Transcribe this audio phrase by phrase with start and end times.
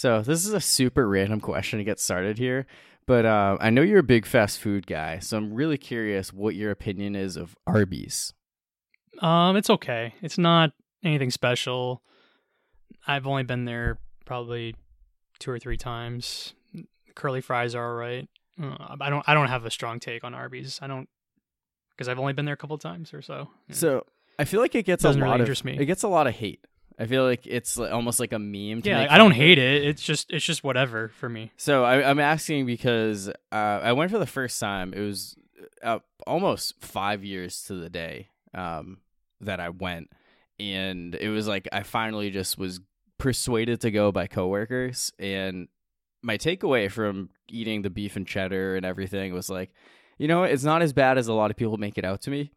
[0.00, 2.64] So this is a super random question to get started here,
[3.04, 6.54] but uh, I know you're a big fast food guy, so I'm really curious what
[6.54, 8.32] your opinion is of Arby's.
[9.18, 10.14] Um, it's okay.
[10.22, 10.72] It's not
[11.04, 12.00] anything special.
[13.06, 14.74] I've only been there probably
[15.38, 16.54] two or three times.
[17.14, 18.26] Curly fries are all right.
[18.58, 19.28] Uh, I don't.
[19.28, 20.78] I don't have a strong take on Arby's.
[20.80, 21.10] I don't
[21.90, 23.50] because I've only been there a couple times or so.
[23.68, 23.74] Yeah.
[23.74, 24.06] So
[24.38, 25.76] I feel like it gets Doesn't a lot interest of me.
[25.78, 26.66] it gets a lot of hate.
[27.00, 28.82] I feel like it's almost like a meme.
[28.82, 29.84] To yeah, like, I don't hate it.
[29.84, 31.50] It's just it's just whatever for me.
[31.56, 34.92] So I, I'm asking because uh, I went for the first time.
[34.92, 35.34] It was
[35.82, 38.98] uh, almost five years to the day um,
[39.40, 40.10] that I went,
[40.58, 42.80] and it was like I finally just was
[43.16, 45.10] persuaded to go by coworkers.
[45.18, 45.68] And
[46.22, 49.70] my takeaway from eating the beef and cheddar and everything was like,
[50.18, 52.30] you know, it's not as bad as a lot of people make it out to
[52.30, 52.52] me.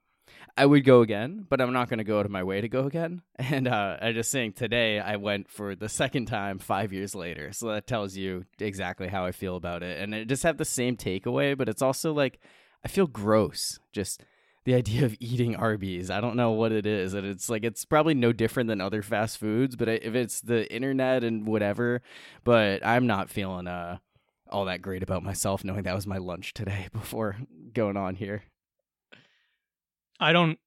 [0.56, 2.70] I would go again, but I'm not going to go out of my way to
[2.70, 3.22] go again.
[3.40, 7.52] And uh, I just saying today I went for the second time five years later,
[7.52, 10.00] so that tells you exactly how I feel about it.
[10.00, 12.40] And I just have the same takeaway, but it's also like
[12.86, 14.24] I feel gross just
[14.66, 16.10] the idea of eating Arby's.
[16.10, 19.02] I don't know what it is, and it's like it's probably no different than other
[19.02, 22.02] fast foods, but if it's the internet and whatever,
[22.44, 23.98] but I'm not feeling uh
[24.50, 27.38] all that great about myself knowing that was my lunch today before
[27.74, 28.44] going on here.
[30.20, 30.60] I don't.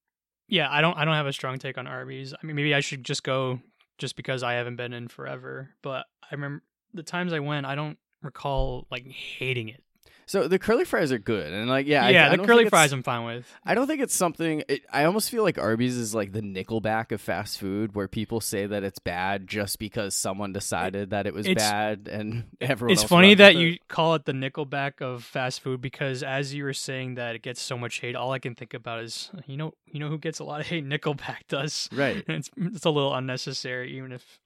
[0.47, 0.97] Yeah, I don't.
[0.97, 2.33] I don't have a strong take on Arby's.
[2.33, 3.59] I mean, maybe I should just go
[3.97, 5.71] just because I haven't been in forever.
[5.81, 7.65] But I remember the times I went.
[7.65, 9.83] I don't recall like hating it.
[10.27, 12.91] So the curly fries are good, and like yeah, yeah, I the don't curly fries
[12.91, 13.47] I'm fine with.
[13.65, 14.61] I don't think it's something.
[14.67, 18.41] It, I almost feel like Arby's is like the Nickelback of fast food, where people
[18.41, 22.91] say that it's bad just because someone decided that it was It's- bad, and everyone.
[22.91, 23.59] It's funny that it.
[23.59, 27.41] you call it the Nickelback of fast food because as you were saying that it
[27.41, 30.17] gets so much hate, all I can think about is you know you know who
[30.17, 30.85] gets a lot of hate.
[30.89, 31.87] Nickelback does.
[31.93, 32.23] right.
[32.27, 34.39] And it's it's a little unnecessary, even if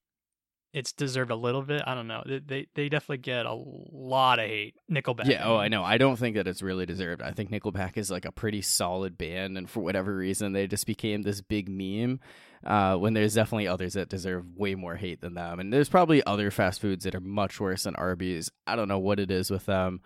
[0.73, 1.81] it's deserved a little bit.
[1.85, 2.23] I don't know.
[2.25, 4.75] They they, definitely get a lot of hate.
[4.89, 5.25] Nickelback.
[5.25, 5.45] Yeah.
[5.45, 5.83] Oh, I know.
[5.83, 7.21] I don't think that it's really deserved.
[7.21, 10.85] I think Nickelback is like a pretty solid band, and for whatever reason, they just
[10.85, 12.19] became this big meme.
[12.63, 16.23] Uh, when there's definitely others that deserve way more hate than them, and there's probably
[16.25, 18.51] other fast foods that are much worse than Arby's.
[18.67, 20.01] I don't know what it is with them.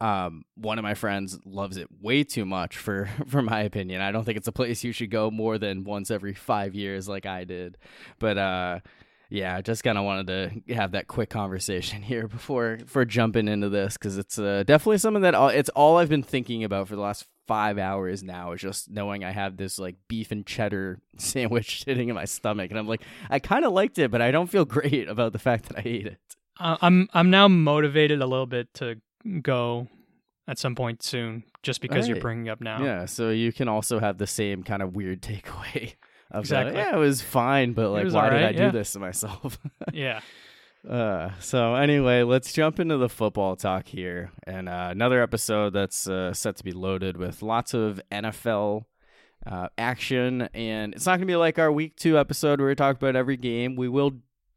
[0.00, 4.00] Um, one of my friends loves it way too much for for my opinion.
[4.00, 7.08] I don't think it's a place you should go more than once every five years,
[7.08, 7.76] like I did.
[8.18, 8.80] But uh,
[9.30, 10.26] yeah, I just kind of wanted
[10.66, 14.98] to have that quick conversation here before for jumping into this because it's uh, definitely
[14.98, 18.52] something that all, it's all I've been thinking about for the last five hours now
[18.52, 22.70] is just knowing I have this like beef and cheddar sandwich sitting in my stomach,
[22.70, 25.38] and I'm like, I kind of liked it, but I don't feel great about the
[25.38, 26.18] fact that I ate it.
[26.58, 28.96] Uh, I'm I'm now motivated a little bit to
[29.40, 29.88] go
[30.48, 32.82] at some point soon, just because you're bringing up now.
[32.82, 35.94] Yeah, so you can also have the same kind of weird takeaway.
[36.32, 36.74] Exactly.
[36.74, 38.70] like, yeah, it was fine, but like, why did I do yeah.
[38.70, 39.58] this to myself?
[39.92, 40.20] yeah.
[40.88, 46.06] Uh, so anyway, let's jump into the football talk here, and uh, another episode that's
[46.06, 48.84] uh, set to be loaded with lots of NFL
[49.46, 52.96] uh, action, and it's not gonna be like our week two episode where we talk
[52.96, 53.76] about every game.
[53.76, 54.12] We will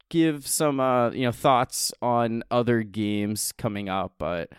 [0.08, 4.50] give some uh, you know thoughts on other games coming up, but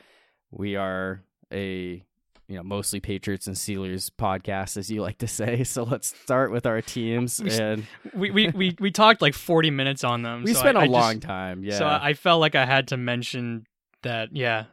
[0.52, 2.04] we are a
[2.48, 5.64] you know mostly Patriots and Steelers podcast, as you like to say.
[5.76, 9.72] So let's start with our teams, We and We, we we we talked like 40
[9.72, 10.44] minutes on them.
[10.44, 11.64] we so spent a a long time.
[11.64, 11.78] Yeah.
[11.78, 13.66] So I felt like I had to mention
[14.04, 14.30] that.
[14.36, 14.66] Yeah,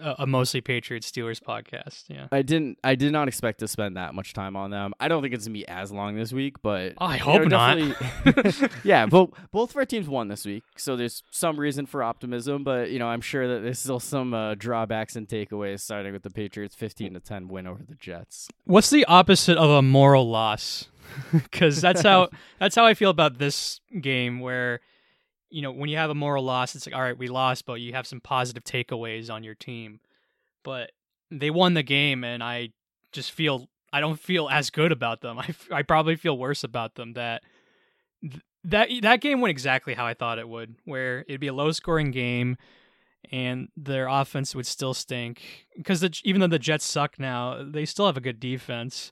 [0.00, 2.04] a, mostly Patriots Steelers podcast.
[2.08, 2.28] Yeah.
[2.32, 2.78] I didn't.
[2.84, 4.92] I did not expect to spend that much time on them.
[5.00, 7.78] I don't think it's gonna be as long this week, but I hope not.
[8.84, 12.64] yeah, both both of our teams won this week, so there's some reason for optimism.
[12.64, 16.22] But you know, I'm sure that there's still some uh, drawbacks and takeaways, starting with
[16.22, 18.48] the Patriots' 15 to 10 win over the Jets.
[18.64, 20.88] What's the opposite of a moral loss?
[21.32, 22.28] Because that's how
[22.58, 24.40] that's how I feel about this game.
[24.40, 24.80] Where
[25.50, 27.80] you know when you have a moral loss, it's like all right, we lost, but
[27.80, 30.00] you have some positive takeaways on your team.
[30.64, 30.92] But
[31.30, 32.70] they won the game, and I
[33.12, 35.38] just feel I don't feel as good about them.
[35.38, 37.14] I, I probably feel worse about them.
[37.14, 37.42] That
[38.22, 41.54] th- that that game went exactly how I thought it would, where it'd be a
[41.54, 42.56] low scoring game.
[43.32, 48.06] And their offense would still stink because even though the Jets suck now, they still
[48.06, 49.10] have a good defense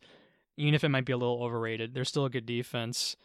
[0.57, 3.17] even if it might be a little overrated, they're still a good defense.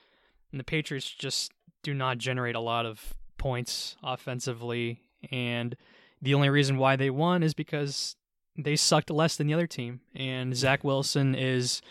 [0.52, 1.52] And the Patriots just
[1.84, 5.02] do not generate a lot of points offensively.
[5.32, 5.76] And
[6.22, 8.16] the only reason why they won is because
[8.58, 10.02] they sucked less than the other team.
[10.16, 11.82] And Zach Wilson is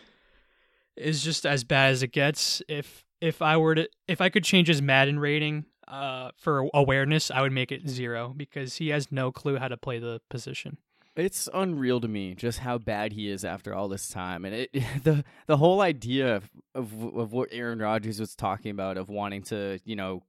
[0.96, 2.62] is just as bad as it gets.
[2.68, 7.30] If if I were to if I could change his Madden rating uh, for awareness,
[7.30, 10.78] I would make it zero because he has no clue how to play the position.
[11.20, 14.70] It's unreal to me just how bad he is after all this time, and it
[15.04, 19.78] the the whole idea of of, what Aaron Rodgers was talking about of wanting to
[19.84, 20.22] you know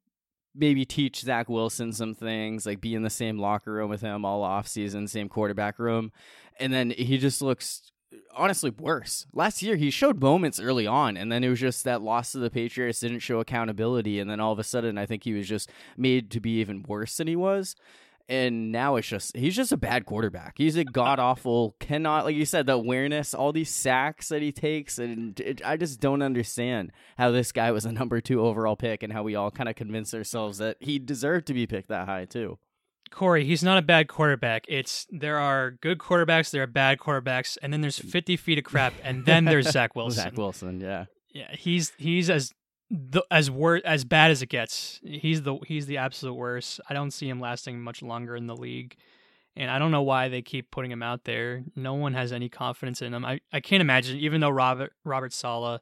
[0.53, 4.25] maybe teach Zach Wilson some things, like be in the same locker room with him
[4.25, 6.11] all off season, same quarterback room,
[6.59, 7.91] and then he just looks
[8.35, 9.25] honestly worse.
[9.33, 12.39] Last year he showed moments early on, and then it was just that loss to
[12.39, 15.47] the Patriots didn't show accountability, and then all of a sudden I think he was
[15.47, 17.75] just made to be even worse than he was.
[18.29, 20.53] And now it's just he's just a bad quarterback.
[20.57, 24.51] He's a god awful, cannot like you said the awareness, all these sacks that he
[24.51, 28.75] takes, and it, I just don't understand how this guy was a number two overall
[28.75, 31.89] pick, and how we all kind of convinced ourselves that he deserved to be picked
[31.89, 32.57] that high too.
[33.11, 34.63] Corey, he's not a bad quarterback.
[34.69, 38.09] It's there are good quarterbacks, there are bad quarterbacks, and then there's mm.
[38.09, 40.23] 50 feet of crap, and then there's Zach Wilson.
[40.23, 42.53] Zach Wilson, yeah, yeah, he's he's as
[42.91, 44.99] the, as wor- as bad as it gets.
[45.03, 46.81] He's the he's the absolute worst.
[46.89, 48.97] I don't see him lasting much longer in the league.
[49.55, 51.63] And I don't know why they keep putting him out there.
[51.75, 53.25] No one has any confidence in him.
[53.25, 55.81] I, I can't imagine, even though Robert Robert Saleh,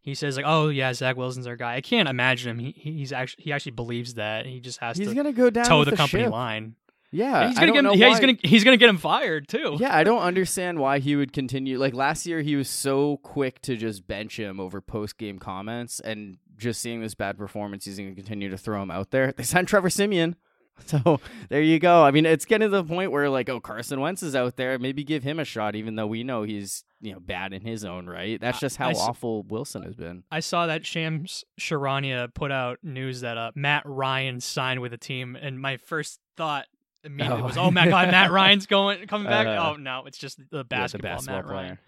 [0.00, 2.58] he says like, "Oh yeah, Zach Wilson's our guy." I can't imagine him.
[2.58, 4.46] He he's actually he actually believes that.
[4.46, 6.32] He just has he's to gonna go down toe the, the company ship.
[6.32, 6.76] line.
[7.10, 9.76] Yeah, he's gonna get him, yeah, he's gonna he's gonna get him fired too.
[9.80, 11.78] Yeah, I don't understand why he would continue.
[11.78, 16.00] Like last year, he was so quick to just bench him over post game comments,
[16.00, 19.32] and just seeing this bad performance, he's going to continue to throw him out there.
[19.32, 20.36] They signed Trevor Siemian.
[20.86, 22.04] So there you go.
[22.04, 24.78] I mean, it's getting to the point where like, oh, Carson Wentz is out there.
[24.78, 27.84] Maybe give him a shot, even though we know he's you know bad in his
[27.84, 28.40] own right.
[28.40, 30.22] That's I- just how I s- awful Wilson has been.
[30.30, 34.98] I saw that Shams Charania put out news that uh, Matt Ryan signed with the
[34.98, 36.66] team, and my first thought
[37.08, 37.46] immediately Oh.
[37.46, 40.44] was, "Oh my God, Matt Ryan's going coming back." Uh, oh no, it's just the
[40.44, 41.66] Yeah, the basketball, basketball Matt Ryan.
[41.66, 41.80] player.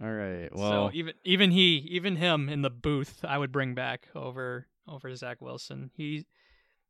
[0.00, 0.50] All right.
[0.54, 4.66] so Well, even even he, even him in the booth, I would bring back over
[4.88, 5.90] over Zach Wilson.
[5.96, 6.24] He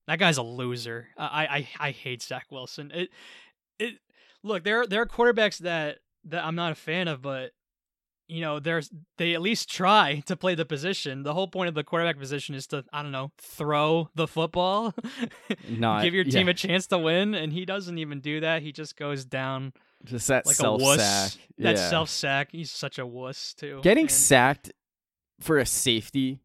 [0.06, 1.08] that guy's a loser.
[1.19, 2.90] I I I hate Zach Wilson.
[2.94, 3.10] It
[3.78, 3.94] it
[4.44, 7.50] look there there are quarterbacks that that I'm not a fan of, but
[8.32, 11.23] you know there's they at least try to play the position.
[11.23, 14.94] The whole point of the quarterback position is to I don't know throw the football,
[15.69, 18.62] not give your yeah, team a chance to win, and he doesn't even do that.
[18.62, 19.73] He just goes down
[20.05, 21.00] just that like self a wuss.
[21.00, 21.40] sack.
[21.58, 21.90] That yeah.
[21.90, 22.49] self sack.
[22.52, 23.81] He's such a wuss too.
[23.82, 24.73] Getting And- sacked
[25.40, 26.40] for a safety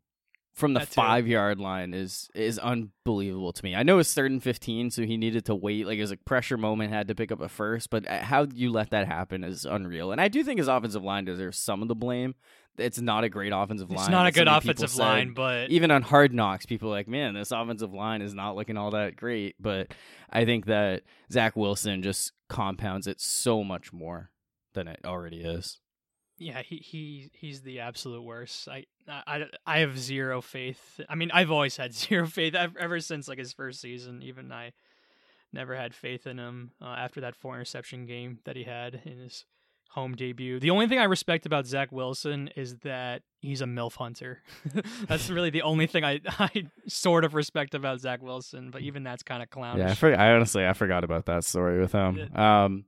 [0.58, 3.76] from the five yard line is is unbelievable to me.
[3.76, 5.86] I know it's third and fifteen, so he needed to wait.
[5.86, 7.92] Like it was a pressure moment, had to pick up a first.
[7.92, 10.12] But uh, how you let that happen is unreal.
[10.12, 12.34] And I do think his offensive line deserves some of the blame.
[12.78, 14.00] It's not a great offensive line.
[14.00, 16.90] It's not a good so many people offensive line, but Even on Hard Knocks, people
[16.90, 19.56] are like, man, this offensive line is not looking all that great.
[19.60, 19.94] But
[20.30, 24.32] I think that Zach Wilson just compounds it so much more
[24.74, 25.80] than it already is.
[26.38, 28.68] Yeah, he he he's the absolute worst.
[28.68, 31.00] I I I have zero faith.
[31.10, 34.22] I mean, I've always had zero faith ev- ever since like his first season.
[34.22, 34.74] Even I
[35.52, 39.20] never had faith in him uh, after that four interception game that he had in
[39.20, 39.46] his
[39.90, 40.60] home debut.
[40.60, 44.44] The only thing I respect about Zach Wilson is that he's a milf hunter.
[45.08, 48.70] that's really the only thing I I sort of respect about Zach Wilson.
[48.70, 49.80] But even that's kind of clownish.
[49.80, 52.30] Yeah, I, for, I honestly I forgot about that story with him.
[52.36, 52.86] Um,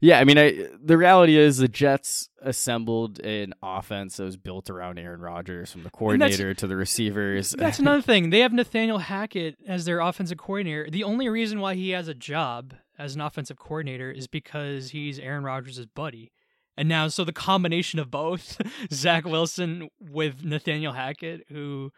[0.00, 4.70] yeah, I mean, I, the reality is the Jets assembled an offense that was built
[4.70, 7.50] around Aaron Rodgers, from the coordinator to the receivers.
[7.58, 8.30] That's another thing.
[8.30, 10.88] They have Nathaniel Hackett as their offensive coordinator.
[10.90, 15.18] The only reason why he has a job as an offensive coordinator is because he's
[15.18, 16.32] Aaron Rodgers' buddy.
[16.76, 18.58] And now, so the combination of both,
[18.92, 21.92] Zach Wilson with Nathaniel Hackett, who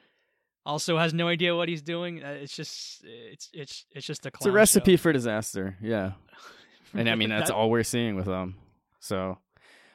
[0.66, 4.30] also has no idea what he's doing, uh, it's just, it's it's it's just a
[4.34, 5.02] it's a recipe show.
[5.02, 5.76] for disaster.
[5.80, 6.12] Yeah,
[6.94, 8.56] and I mean that's That- all we're seeing with them.
[9.00, 9.38] So,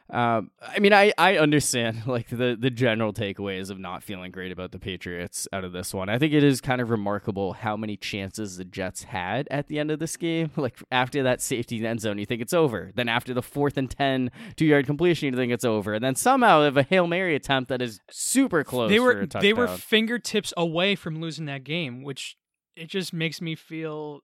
[0.10, 4.52] um, I mean, I I understand like the the general takeaways of not feeling great
[4.54, 6.08] about the Patriots out of this one.
[6.10, 9.80] I think it is kind of remarkable how many chances the Jets had at the
[9.80, 10.52] end of this game.
[10.58, 12.92] Like after that safety end zone, you think it's over.
[12.96, 15.94] Then after the fourth and 10 two yard completion, you think it's over.
[15.94, 18.90] And then somehow they have a hail mary attempt that is super close.
[18.90, 22.38] they were they were fingertips away from losing that game, which
[22.76, 24.22] it just makes me feel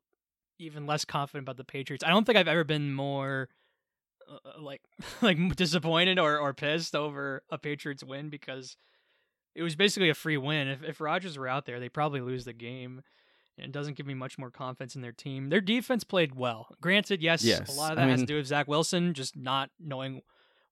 [0.59, 2.03] even less confident about the Patriots.
[2.03, 3.49] I don't think I've ever been more
[4.29, 4.81] uh, like
[5.21, 8.77] like disappointed or or pissed over a Patriots win because
[9.55, 10.67] it was basically a free win.
[10.67, 13.01] If if Rodgers were out there, they probably lose the game.
[13.55, 15.49] And it doesn't give me much more confidence in their team.
[15.49, 16.69] Their defense played well.
[16.81, 19.13] Granted, yes, Yes, a lot of I that has mean- to do with Zach Wilson
[19.13, 20.23] just not knowing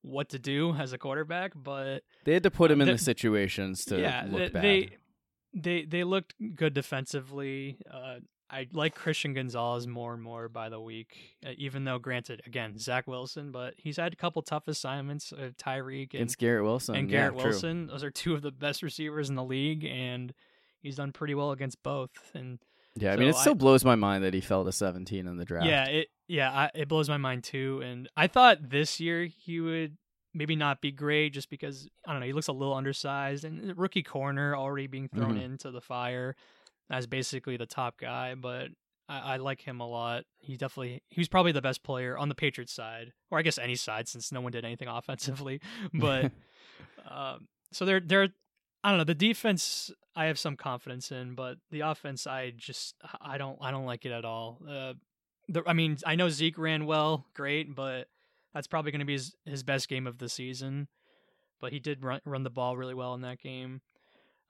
[0.02, 2.98] what to do as a quarterback, but They had to put him in the- the
[2.98, 4.64] situations to yeah, look th- bad.
[4.64, 4.90] they
[5.54, 7.78] they they looked good defensively.
[7.88, 8.16] Uh,
[8.51, 11.36] I like Christian Gonzalez more and more by the week.
[11.46, 15.31] Uh, even though, granted, again Zach Wilson, but he's had a couple tough assignments.
[15.31, 16.96] Uh, Tyreek and, Against Garrett Wilson.
[16.96, 17.43] and Yeah, Garrett true.
[17.51, 17.88] Wilson.
[17.88, 20.34] Those are two of the best receivers in the league, and
[20.81, 22.12] he's done pretty well against both.
[22.34, 22.60] And
[22.96, 25.27] Yeah, I mean, it So still I- blows my mind that he fell to 17
[25.27, 25.65] in the draft.
[25.65, 27.81] yeah, it yeah I, it blows my mind too.
[27.84, 29.98] And I thought this year he would
[30.34, 33.77] maybe not be great just because I don't know he looks a little undersized and
[33.77, 35.43] rookie corner already being thrown Mhm.
[35.43, 36.36] into the fire.
[36.91, 38.67] As basically the top guy, but
[39.07, 40.25] I, I like him a lot.
[40.39, 43.57] He definitely he was probably the best player on the Patriots side, or I guess
[43.57, 45.62] any side since no one did anything offensively.
[45.93, 46.31] But
[47.10, 48.29] um, so they're they're
[48.83, 49.89] I don't know the defense.
[50.15, 54.05] I have some confidence in, but the offense, I just I don't I don't like
[54.05, 54.60] it at all.
[54.67, 54.93] Uh,
[55.48, 58.07] the, I mean, I know Zeke ran well, great, but
[58.53, 60.88] that's probably going to be his, his best game of the season.
[61.62, 63.81] But he did run run the ball really well in that game.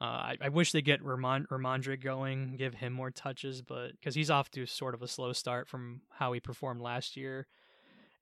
[0.01, 0.03] Uh,
[0.33, 4.31] I, I wish they get Ramon, Rhamondre going, give him more touches, but because he's
[4.31, 7.45] off to sort of a slow start from how he performed last year,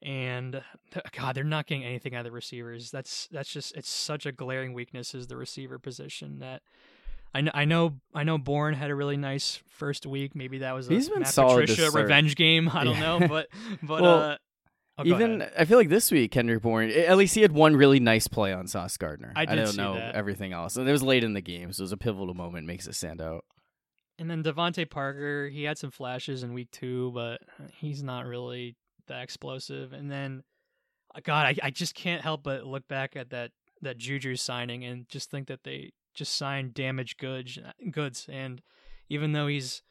[0.02, 0.62] and
[1.18, 2.92] God, they're not getting anything out of the receivers.
[2.92, 6.62] That's that's just it's such a glaring weakness is the receiver position that.
[7.32, 8.40] I know, I know, I know.
[8.40, 10.36] Bourne had a really nice first week.
[10.36, 12.68] Maybe that was a He's been Matt solid Patricia revenge game.
[12.74, 13.20] I don't Yeah.
[13.20, 13.48] know, but
[13.84, 14.38] but Well, uh,
[15.00, 15.54] oh, Even ahead.
[15.58, 18.54] I feel like this week Kendrick Bourne, at least he had one really nice play
[18.54, 19.34] on Sauce Gardner.
[19.36, 20.16] I did don't know that.
[20.16, 22.68] everything else, and it was late in the game, so it was a pivotal moment.
[22.68, 23.46] Makes it stand out.
[24.18, 27.42] And then DeVante Parker, he had some flashes in week two, but
[27.72, 28.76] he's not really
[29.08, 29.94] that explosive.
[29.94, 30.44] And then,
[31.16, 33.52] uh, God, I, I just can't help but look back at that
[33.82, 37.58] that Juju signing and just think that they just signed damaged goods.
[37.92, 38.62] Goods, and
[39.08, 39.82] even though he's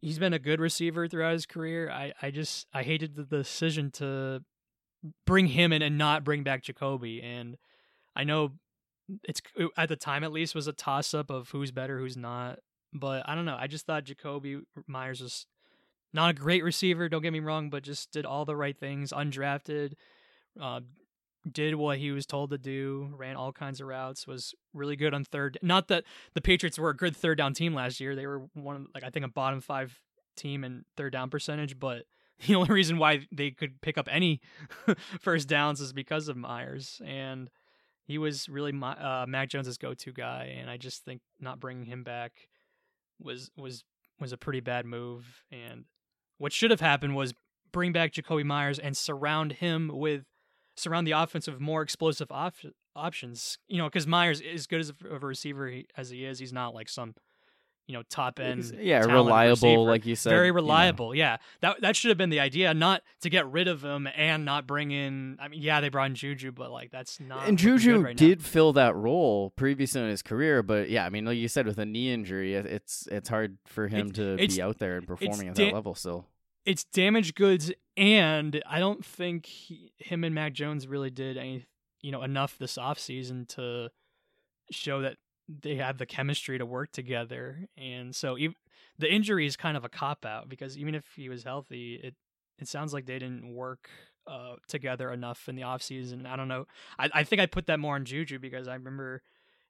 [0.00, 3.90] he's been a good receiver throughout his career, I I just I hated the decision
[3.92, 4.42] to
[5.26, 7.22] bring him in and not bring back Jakobi.
[7.22, 7.56] And
[8.14, 8.52] I know
[9.24, 9.40] it's
[9.76, 12.58] at the time at least was a toss up of who's better, who's not.
[12.92, 13.56] But I don't know.
[13.58, 15.46] I just thought Jakobi Meyers was
[16.12, 17.08] not a great receiver.
[17.08, 19.12] Don't get me wrong, but just did all the right things.
[19.12, 19.94] Undrafted,
[20.60, 20.80] uh,
[21.50, 23.12] did what he was told to do.
[23.16, 24.26] Ran all kinds of routes.
[24.26, 25.58] Was really good on third.
[25.62, 28.14] Not that the Patriots were a good third down team last year.
[28.14, 29.98] They were one of like I think a bottom five
[30.36, 31.78] team in third down percentage.
[31.78, 32.04] But
[32.46, 34.40] the only reason why they could pick up any
[35.20, 37.50] first downs is because of Meyers and
[38.06, 41.86] he was really my, uh, Mac Jones's go-to guy, and I just think not bringing
[41.86, 42.32] him back
[43.20, 43.84] was was
[44.20, 45.42] was a pretty bad move.
[45.50, 45.84] And
[46.38, 47.34] what should have happened was
[47.72, 50.24] bring back Jakobi Meyers and surround him with
[50.76, 52.54] surround the offense with more explosive op-
[52.94, 53.58] options.
[53.68, 56.52] You know, because Meyers, as good as a, of a receiver as he is, he's
[56.52, 57.14] not like some
[57.88, 59.78] you know top end yeah, reliable, receiver.
[59.82, 60.30] like you said.
[60.30, 60.56] very you know.
[60.56, 61.14] reliable.
[61.14, 64.44] Yeah, that that should have been the idea, not to get rid of him and
[64.44, 65.36] not bring in.
[65.40, 67.46] I mean, yeah, they brought in Juju, but like that's not.
[67.46, 68.26] And Juju right now.
[68.26, 71.64] did fill that role previously in his career, but yeah, I mean, like you said,
[71.66, 74.96] with a knee injury, it- it's it's hard for him It- to be out there
[74.96, 76.26] and performing at da- that level still.
[76.64, 81.64] it's damaged goods, and I don't think he, him and Mac Jones really did any,
[82.00, 83.90] you know, enough this offseason to
[84.70, 85.16] show that
[85.48, 87.68] they have the chemistry to work together.
[87.76, 88.54] And so ev
[88.98, 92.14] the injury is kind of a cop out because even if he was healthy, it
[92.58, 93.90] it sounds like they didn't work
[94.26, 96.26] uh, together enough in the offseason.
[96.26, 96.66] I don't know.
[96.98, 99.22] I, I think I put that more on Juju because I remember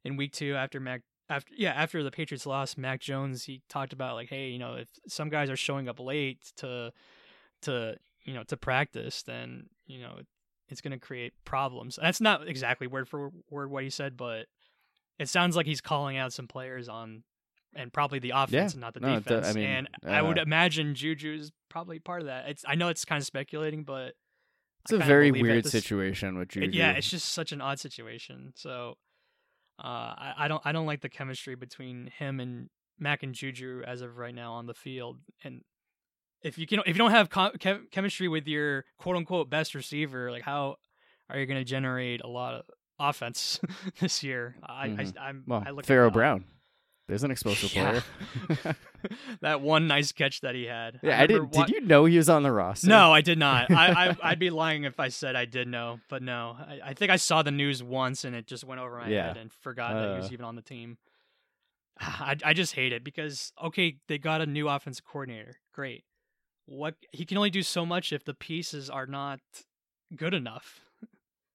[0.05, 3.93] in week two after Mac after yeah after the Patriots lost, Mac Jones he talked
[3.93, 6.93] about like, hey, you know, if some guys are showing up late to
[7.63, 10.19] to you know to practice, then you know
[10.69, 11.99] it's going to create problems.
[12.01, 14.47] That's not exactly word for word what he said, but
[15.19, 17.23] it sounds like he's calling out some players on
[17.75, 19.55] and probably the offense and not the no, do- I defense.
[19.55, 22.49] mean, and I would uh, imagine Juju's probably part of that.
[22.49, 24.15] It's I know it's kind of speculating, but
[24.85, 26.67] It's a very weird This- situation with Juju.
[26.69, 28.53] it- yeah, it's just such an odd situation.
[28.57, 28.97] So
[29.79, 32.69] uh, I, I don't I don't like the chemistry between him and
[32.99, 35.19] Mac and Juju as of right now on the field.
[35.45, 35.63] And
[36.43, 40.31] if you can if you don't have chem- chemistry with your quote unquote best receiver,
[40.31, 40.77] like how
[41.31, 42.63] are you going to generate a lot of
[42.99, 43.61] offense
[44.01, 44.57] this year?
[44.63, 45.17] I, Mhm.
[45.19, 46.45] I I'm well, I look Pharaoh Brown.
[47.09, 48.01] There's an explosive Yeah.
[48.49, 48.77] player.
[49.41, 50.99] that one nice catch that he had.
[51.05, 51.35] yeah, I, did.
[51.35, 52.89] remember wa- Did you know he was on the roster?
[52.89, 53.71] No, I did not.
[53.71, 56.57] I, I I'd be lying if I said I did know, but no.
[56.59, 59.29] I, I think I saw the news once and it just went over my Yeah.
[59.29, 60.33] head and forgot that he was Uh.
[60.33, 60.99] even on the team.
[62.01, 65.57] I I just hate it because okay, they got a new offensive coordinator.
[65.73, 66.03] Great.
[66.67, 69.41] What he can only do so much if the pieces are not
[70.15, 70.81] good enough.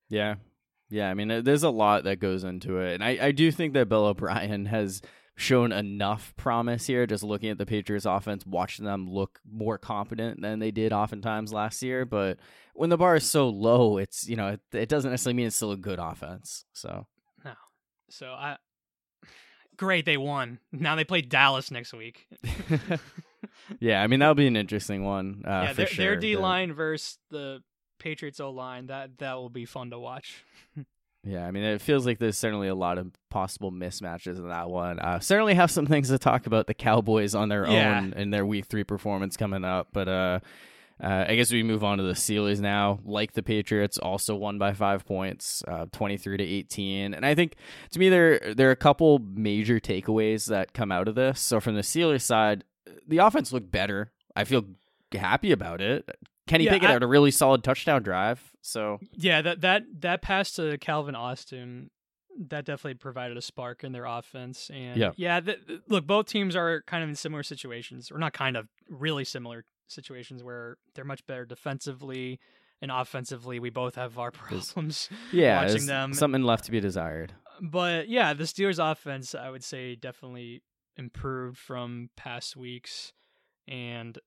[0.09, 0.35] Yeah.
[0.89, 2.95] Yeah, I mean, there's a lot that goes into it.
[2.95, 5.01] And I, I do think that Bill O'Brien has
[5.37, 10.41] shown enough promise here, just looking at the Patriots offense, watching them look more competent
[10.41, 12.05] than they did oftentimes last year.
[12.05, 12.39] But
[12.73, 15.55] when the bar is so low, it's, you know, it, it doesn't necessarily mean it's
[15.55, 16.65] still a good offense.
[16.73, 17.07] So,
[17.45, 17.53] No.
[18.09, 18.57] So I
[19.77, 20.59] great they won.
[20.73, 22.27] Now they play Dallas next week.
[23.79, 25.43] yeah, I mean, that'll be an interesting one.
[25.45, 26.05] Uh, yeah, their, sure.
[26.05, 27.61] their D line versus the
[27.99, 28.87] Patriots O line.
[28.87, 30.43] That that will be fun to watch.
[31.23, 34.71] Yeah, I mean, it feels like there's certainly a lot of possible mismatches in that
[34.71, 34.97] one.
[34.97, 37.99] Uh, certainly have some things to talk about the Cowboys on their Yeah.
[37.99, 40.39] own in their Week Three performance coming up, but uh,
[40.99, 42.99] Uh, I guess we move on to the Steelers now.
[43.05, 47.13] Like the Patriots, also won by five points, uh, twenty three to eighteen.
[47.13, 47.53] And I think
[47.91, 51.39] to me there there are a couple major takeaways that come out of this.
[51.39, 52.63] So from the Steelers side,
[53.07, 54.11] the offense looked better.
[54.35, 54.65] I feel
[55.13, 56.09] happy about it.
[56.47, 58.51] Kenny Yeah, Pickett I- had a really solid touchdown drive.
[58.61, 61.89] So Yeah, that that that pass to Calvin Austin
[62.47, 64.69] that definitely provided a spark in their offense.
[64.73, 65.11] And Yeah.
[65.17, 65.59] yeah, th-
[65.89, 69.65] look, both teams are kind of in similar situations, or not kind of, really similar
[69.87, 72.39] situations where they're much better defensively
[72.81, 73.59] and offensively.
[73.59, 75.09] We both have our problems.
[75.33, 77.33] yeah, Watching them- something left to be desired.
[77.61, 80.63] but yeah, the Steelers' offense, I would say, definitely
[80.97, 83.13] improved from past weeks,
[83.67, 84.17] and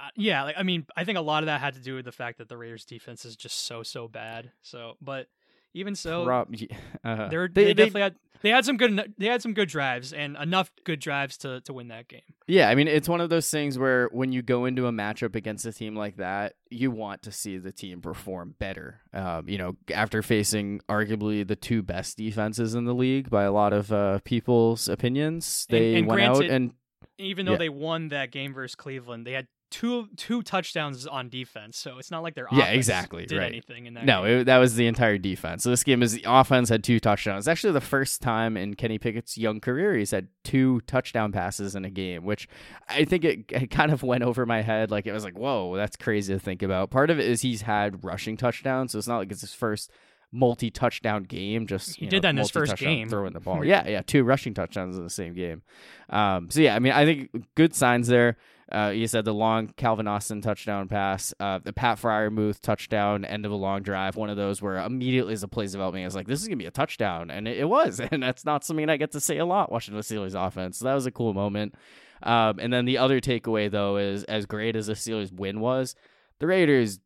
[0.00, 2.04] uh, yeah, like I mean, I think a lot of that had to do with
[2.04, 4.52] the fact that the Raiders' defense is just so so bad.
[4.62, 5.28] So, but
[5.74, 6.54] even so, Prob-
[7.04, 10.12] uh, they- they, they- definitely had they had some good they had some good drives
[10.12, 12.20] and enough good drives to to win that game.
[12.46, 15.34] Yeah, I mean, it's one of those things where when you go into a matchup
[15.34, 19.00] against a team like that, you want to see the team perform better.
[19.14, 23.52] Um, you know, after facing arguably the two best defenses in the league by a
[23.52, 26.72] lot of uh, people's opinions, And- they and went out and
[27.16, 27.58] Even though Yeah.
[27.58, 31.76] they won that game versus Cleveland, they had two two touchdowns on defense.
[31.76, 33.48] So it's not like their Yeah, exactly, did right.
[33.48, 34.04] anything in that.
[34.04, 35.64] no, it, that was the entire defense.
[35.64, 37.42] So this game is the offense had two touchdowns.
[37.42, 41.74] It's actually the first time in Kenny Pickett's young career he's had two touchdown passes
[41.74, 42.48] in a game, which
[42.88, 44.92] I think it, it kind of went over my head.
[44.92, 46.90] Like it was like, whoa, that's crazy to think about.
[46.90, 49.90] Part of it is he's had rushing touchdowns, so it's not like it's his first
[50.34, 51.66] multi-touchdown game.
[51.66, 53.08] Just He you did know, that in his first game.
[53.08, 53.64] throwing the ball.
[53.64, 55.62] yeah, yeah, two rushing touchdowns in the same game.
[56.10, 58.36] Um, so yeah, I mean, I think good signs there.
[58.72, 63.44] Uh, you said the long Calvin Austin touchdown pass, uh, the Pat Freiermuth touchdown, end
[63.44, 64.16] of a long drive.
[64.16, 66.56] One of those where immediately as the plays developing, I was like, this is gonna
[66.56, 68.00] be a touchdown, and it, it was.
[68.10, 70.78] And that's not something I get to say a lot watching the Steelers offense.
[70.78, 71.74] So that was a cool moment.
[72.22, 75.94] Um, and then the other takeaway though is as great as the Steelers win was,
[76.38, 77.00] the Raiders,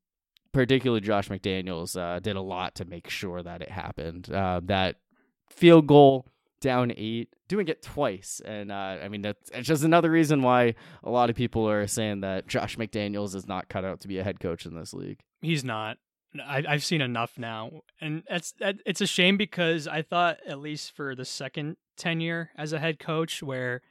[0.52, 4.30] particularly Josh McDaniels, uh, did a lot to make sure that it happened.
[4.32, 4.96] Uh, that
[5.50, 6.26] field goal
[6.60, 10.74] down eight, doing it twice, and uh, I mean that's it's just another reason why
[11.04, 14.18] a lot of people are saying that Josh McDaniels is not cut out to be
[14.18, 15.20] a head coach in this league.
[15.40, 15.98] He's not.
[16.44, 20.92] I, I've seen enough now, and it's it's a shame because I thought at least
[20.92, 23.82] for the second tenure as a head coach, where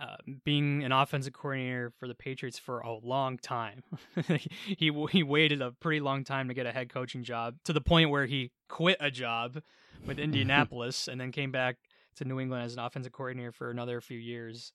[0.00, 3.82] uh, being an offensive coordinator for the Patriots for a long time,
[4.66, 7.80] he he waited a pretty long time to get a head coaching job to the
[7.80, 9.60] point where he quit a job
[10.06, 11.76] with Indianapolis and then came back
[12.16, 14.72] to New England as an offensive coordinator for another few years,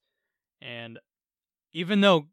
[0.62, 1.00] and
[1.74, 2.28] even though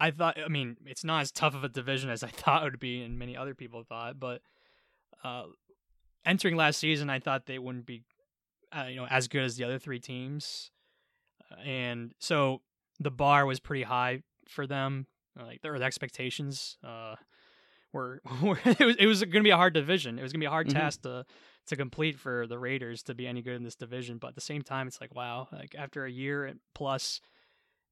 [0.00, 2.70] I thought, I mean, it's not as tough of a division as I thought it
[2.70, 4.18] would be, and many other people thought.
[4.20, 4.42] But
[5.24, 5.44] uh,
[6.24, 8.04] entering last season, I thought they wouldn't be,
[8.72, 10.70] uh, you know, as good as the other three teams,
[11.64, 12.60] and so
[13.00, 15.06] the bar was pretty high for them.
[15.36, 17.14] Like their expectations uh,
[17.92, 20.18] were, were it was it was going to be a hard division.
[20.18, 20.72] It was going to be a hard Mhm.
[20.74, 21.24] task to
[21.66, 24.18] to complete for the Raiders to be any good in this division.
[24.18, 27.20] But at the same time, it's like wow, like after a year plus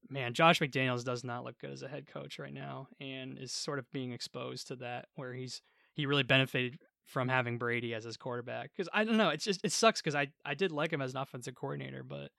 [0.08, 3.52] man, Josh McDaniels does not look good as a head coach right now, and is
[3.52, 5.62] sort of being exposed to that where he's
[5.94, 8.70] he really benefited from having Brady as his quarterback.
[8.76, 11.12] Because I don't know, it's just it sucks because I I did like him as
[11.12, 12.30] an offensive coordinator, but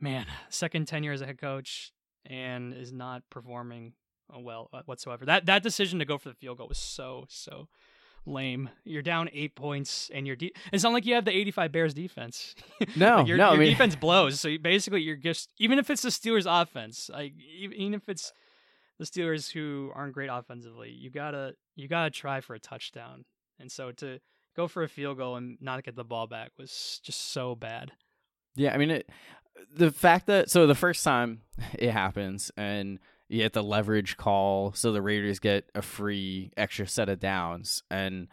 [0.00, 1.92] man, second tenure as a head coach
[2.24, 3.92] and is not performing
[4.34, 5.24] uh, well uh, whatsoever.
[5.24, 7.68] That that decision to go for the field goal was so so
[8.24, 8.68] lame.
[8.84, 11.94] You're down eight points, and your de- it's not like you have the 85 Bears
[11.94, 12.54] defense.
[12.96, 14.40] No, Like, your, no, I your mean- defense blows.
[14.40, 18.32] So you, basically, you're just even if it's the Steelers' offense, like even if it's
[18.98, 23.24] the Steelers who aren't great offensively, you gotta you gotta try for a touchdown.
[23.60, 24.18] And so to
[24.56, 27.92] go for a field goal and not get the ball back was just so bad.
[28.56, 29.08] Yeah, I mean it.
[29.74, 31.42] The fact that so the first time
[31.78, 36.86] it happens and you get the leverage call, so the Raiders get a free extra
[36.86, 38.28] set of downs, and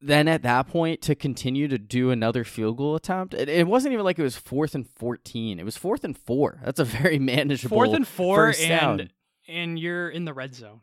[0.00, 3.92] then at that point to continue to do another field goal attempt, it, it wasn't
[3.92, 6.60] even like it was fourth and fourteen; it was fourth and four.
[6.64, 9.10] That's a very manageable Fourth and four, first and down.
[9.46, 10.80] and you're in the red zone.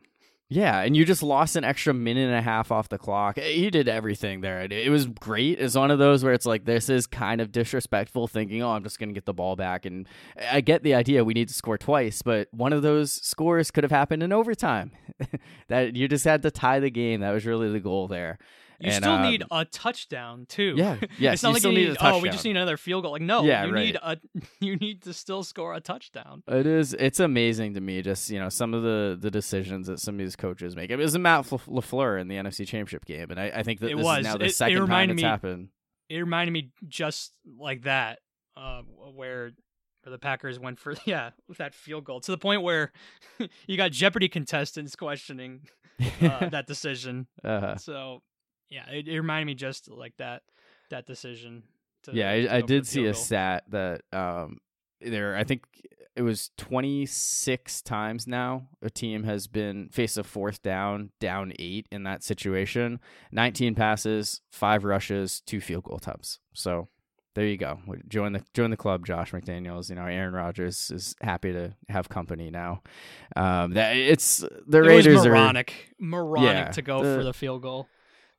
[0.51, 3.38] Yeah, and you just lost an extra minute and a half off the clock.
[3.38, 4.62] Eh, he did everything there.
[4.62, 5.59] It was great.
[5.59, 8.83] It's one of those where it's like this is kind of disrespectful thinking, "Oh, I'm
[8.83, 10.07] just going to get the ball back." And
[10.51, 13.83] I get the idea we need to score twice, but one of those scores could
[13.83, 14.91] have happened in overtime.
[15.67, 17.21] that you just had to tie the game.
[17.21, 18.39] That was really the goal there.
[18.81, 20.73] You And, still um, need a touchdown too.
[20.77, 21.97] Yeah, yes, it's not you like still you need need.
[21.99, 23.11] oh, we just need another field goal.
[23.11, 23.85] Like no, Yeah, you right.
[23.85, 24.17] need a.
[24.61, 26.43] You need to still score a touchdown.
[26.47, 26.93] It is.
[26.93, 30.19] It's amazing to me, just you know, some of the the decisions that some of
[30.19, 30.89] these coaches make.
[30.91, 33.97] It was Matt Lafleur in the NFC Championship game, and I, I think that It
[33.97, 34.19] this was.
[34.19, 35.69] is now the It- it second time reminded it's me- happened.
[36.09, 38.19] It reminded me just like that,
[38.57, 38.81] uh,
[39.13, 39.51] where
[40.03, 42.91] where the Packers went for yeah with that field goal to the point where
[43.67, 45.61] you got Jeopardy contestants questioning
[46.21, 47.27] uh, that decision.
[47.43, 48.21] Uh, So
[48.69, 50.43] yeah, it, it reminded me just like that
[50.89, 51.63] that decision.
[52.03, 54.60] To, yeah, I, I did see a stat that um,
[55.01, 55.36] there.
[55.36, 55.63] I think
[56.15, 61.88] it was 26 times now a team has been faced a fourth down, down eight
[61.91, 62.99] in that situation.
[63.32, 66.39] 19 passes, five rushes, two field goal attempts.
[66.53, 66.89] So
[67.36, 67.79] there you go.
[68.08, 69.89] Join the join the club, Josh McDaniels.
[69.89, 72.82] You know, Aaron Rodgers is happy to have company now.
[73.36, 77.23] Um, that it's the It Raiders was are moronic, moronic Yeah, to go the- for
[77.23, 77.88] the field goal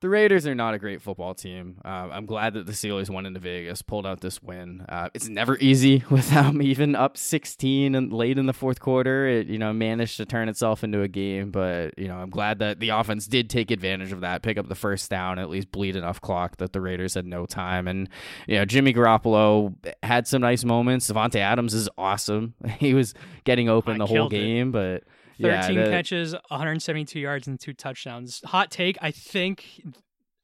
[0.00, 1.78] the Raiders are not a great football team.
[1.84, 4.84] Uh, I'm glad that the Steelers went into Vegas, pulled out this win.
[4.88, 9.26] Uh, it's never easy with them, even up 16 and late in the fourth quarter.
[9.26, 12.60] It you know managed to turn itself into a game, but you know I'm glad
[12.60, 15.70] that the offense did take advantage of that, pick up the first down, at least
[15.70, 17.86] bleed enough clock that the Raiders had no time.
[17.86, 18.08] And
[18.46, 21.10] you know Jimmy Garoppolo had some nice moments.
[21.10, 22.54] Davante Adams is awesome.
[22.80, 23.12] He was
[23.44, 24.72] getting open I the whole game, it.
[24.72, 25.04] but.
[25.40, 25.90] 13 yeah, the...
[25.90, 28.40] catches, 172 yards, and two touchdowns.
[28.44, 28.98] Hot take.
[29.00, 29.82] I think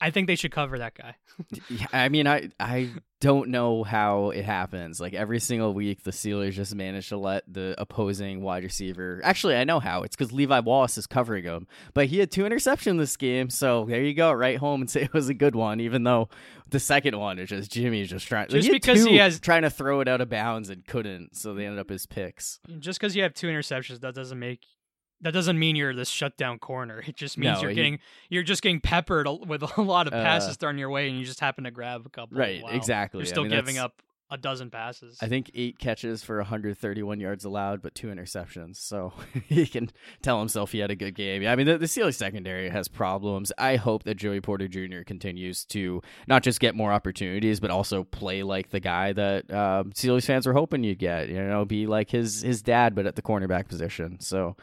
[0.00, 1.16] I think they should cover that guy.
[1.92, 5.00] I mean, I I don't know how it happens.
[5.00, 9.20] Like every single week, the Steelers just manage to let the opposing wide receiver.
[9.24, 10.02] Actually, I know how.
[10.02, 13.48] It's because Levi Wallace is covering him, but he had two interceptions this game.
[13.48, 16.28] So there you go, right home and say it was a good one, even though
[16.68, 18.48] the second one is just Jimmy just trying.
[18.48, 21.54] Just he because he has trying to throw it out of bounds and couldn't, so
[21.54, 22.60] they ended up as picks.
[22.78, 24.66] Just because you have two interceptions, that doesn't make
[25.22, 27.02] that doesn't mean you're this shutdown corner.
[27.06, 27.98] It just means No, you're he- getting
[28.28, 31.24] you're just getting peppered with a lot of Uh, passes thrown your way, and you
[31.24, 32.36] just happen to grab a couple.
[32.38, 32.70] Right, Wow.
[32.70, 33.18] exactly.
[33.20, 35.18] You're I still mean, giving up a dozen passes.
[35.22, 38.74] I think eight catches for 131 yards allowed, but two interceptions.
[38.76, 39.12] So
[39.46, 39.88] he can
[40.20, 41.46] tell himself he had a good game.
[41.46, 43.52] I mean, the, the Steelers secondary has problems.
[43.56, 45.02] I hope that Joey Porter Jr.
[45.06, 49.92] continues to not just get more opportunities, but also play like the guy that um,
[49.92, 51.28] Steelers fans were hoping you'd get.
[51.28, 54.18] You know, be like his his dad, but at the cornerback position.
[54.18, 54.56] So,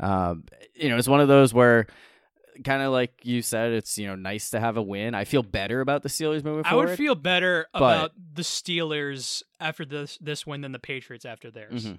[0.00, 1.86] um, you know, it's one of those where.
[2.62, 5.12] Kind of like you said, it's you know nice to have a win.
[5.12, 6.86] I feel better about the Steelers moving I forward.
[6.86, 11.24] I would feel better but- about the Steelers after this this win than the Patriots
[11.24, 11.84] after theirs.
[11.86, 11.98] Mhm.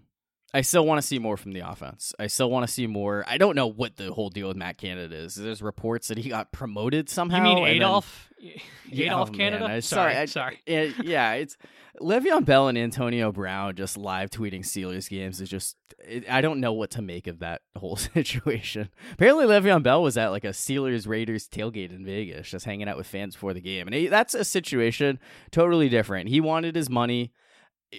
[0.55, 2.13] I still want to see more from the offense.
[2.17, 3.25] I still want to see more.
[3.27, 5.35] I don't know what the whole deal with Matt Canada is.
[5.35, 7.37] There's reports that he got promoted somehow.
[7.37, 8.31] You mean and then- Adolf?
[8.89, 9.65] Yeah, Adolf oh, Canada?
[9.65, 10.61] I- sorry, I- sorry.
[10.67, 11.57] Yeah, yeah, it's
[11.99, 15.75] Le'Veon Bell and Antonio Brown just live tweeting Steelers games is just.
[16.07, 18.89] It, I don't know what to make of that whole situation.
[19.11, 22.95] Apparently, Le'Veon Bell was at like a Steelers Raiders tailgate in Vegas, just hanging out
[22.95, 25.19] with fans before the game, and he, that's a situation
[25.51, 26.29] totally different.
[26.29, 27.33] He wanted his money.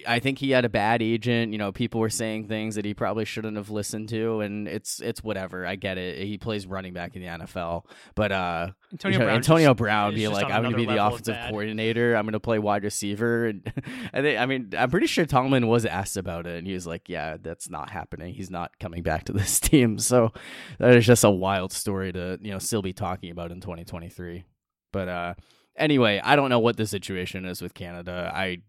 [0.05, 1.51] I think he had a bad agent.
[1.51, 4.99] You know, people were saying things that he probably shouldn't have listened to, and it's
[4.99, 5.65] it's whatever.
[5.65, 6.25] I get it.
[6.25, 9.35] He plays running back in the NFL, but uh, Antonio you know, Brown.
[9.37, 12.15] Antonio just- Brown be like, I'm going to be the level of offensive coordinator.
[12.15, 13.47] I'm going to play wide receiver.
[13.47, 13.71] And
[14.13, 16.85] I think, I mean, I'm pretty sure Tomlin was asked about it, and he was
[16.85, 18.33] like, Yeah, that's not happening.
[18.33, 19.99] He's not coming back to this team.
[19.99, 20.33] So
[20.79, 24.43] that is just a wild story to you know still be talking about in 2023.
[24.91, 25.33] But uh,
[25.77, 28.31] anyway, I don't know what the situation is with Canada.
[28.33, 28.59] I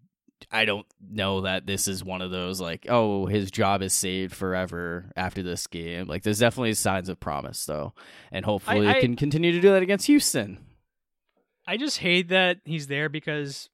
[0.51, 4.35] I don't know that this is one of those like, oh, his job is saved
[4.35, 6.07] forever after this game.
[6.07, 7.93] Like, there's definitely signs of promise though,
[8.33, 10.59] and hopefully I- it can continue to do that against Houston.
[11.67, 13.69] I just hate that he's there because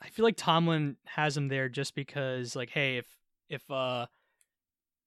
[0.00, 3.06] I feel like Tomlin has him there just because, like, hey, if
[3.48, 4.06] if uh,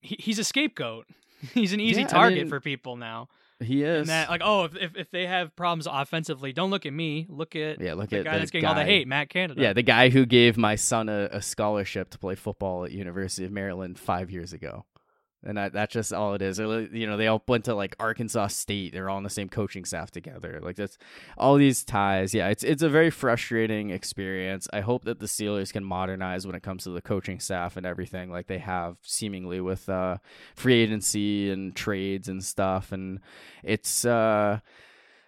[0.02, 1.06] he, he's a scapegoat.
[1.54, 3.28] He's an easy Yeah, I target mean, for people now.
[3.60, 4.02] He is.
[4.02, 7.26] And that, like, oh, if, if if they have problems offensively, don't look at me.
[7.30, 9.30] Look at yeah, look the at guy the that's getting all the guy- hate, Matt
[9.30, 9.62] Canada.
[9.62, 13.46] Yeah, the guy who gave my son a, a scholarship to play football at University
[13.46, 14.86] of Maryland five years ago.
[15.46, 16.58] And that, that's just all it is.
[16.58, 18.94] You know, they all went to like Arkansas State.
[18.94, 20.60] They're all on the same coaching staff together.
[20.62, 20.98] Like that's
[21.38, 22.34] all these ties.
[22.34, 24.68] Yeah, it's it's a very frustrating experience.
[24.74, 27.86] I hope that the Steelers can modernize when it comes to the coaching staff and
[27.86, 30.18] everything, like they have seemingly with uh,
[30.56, 32.92] free agency and trades and stuff.
[32.92, 33.20] And
[33.64, 34.60] it's uh,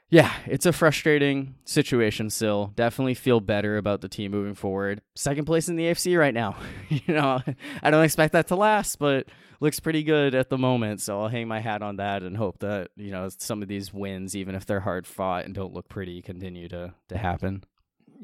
[0.10, 2.72] yeah, it's a frustrating situation still.
[2.76, 5.02] Definitely feel better about the team moving forward.
[5.15, 6.56] Second place in the AFC right now.
[6.89, 7.41] you know,
[7.84, 9.28] I don't expect that to last, but
[9.60, 11.02] looks pretty good at the moment.
[11.02, 13.93] So I'll hang my hat on that and hope that, you know, some of these
[13.93, 17.63] wins, even if they're hard fought and don't look pretty, continue to, to happen.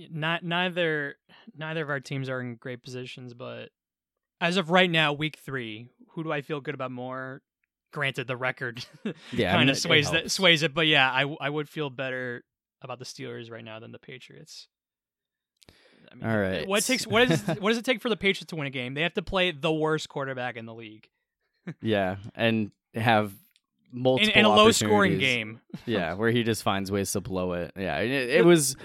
[0.10, 1.16] not neither
[1.58, 3.70] neither of our teams are in great positions, but
[4.40, 7.42] as of right now, week three, who do I feel good about more?
[7.94, 8.86] Granted, the record
[9.32, 11.50] Yeah, I kind mean, of it- it sways that sways it, but yeah, I I
[11.50, 12.44] would feel better
[12.82, 14.68] about the Steelers right now than the Patriots.
[16.12, 16.68] I mean, All right.
[16.68, 18.94] What takes what is what does it take for the Patriots to win a game?
[18.94, 21.08] They have to play the worst quarterback in the league
[21.82, 23.32] Yeah, and have
[23.92, 25.62] multiple in a low scoring game.
[25.86, 27.72] yeah, where he just finds ways to blow it.
[27.78, 28.76] Yeah, it, it was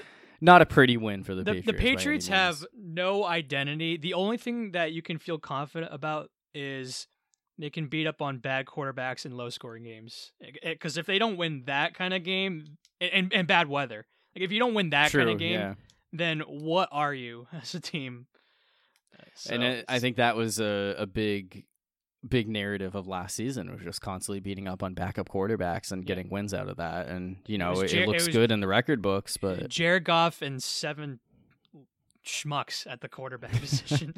[0.40, 1.66] not a pretty win for the, the, Patriots.
[1.66, 3.96] the Patriots have no identity.
[3.96, 7.08] The only thing that you can feel confident about is
[7.58, 10.32] they can beat up on bad quarterbacks in low scoring games.
[10.62, 12.64] Because if they don't win that kind of game
[13.00, 15.74] and, and, bad weather, like if you don't win that True, kind of game, yeah.
[16.12, 18.26] then what are you as a team?
[19.18, 21.64] Uh, and it, I think that was a, a big,
[22.26, 26.30] big narrative of last season was just constantly beating up on backup quarterbacks and getting
[26.30, 27.08] wins out of that.
[27.08, 29.68] And you know, it, Jer- it it looks was- good in the record books, but
[29.68, 31.18] Jared Goff and seven
[32.28, 34.14] schmucks at the quarterback position.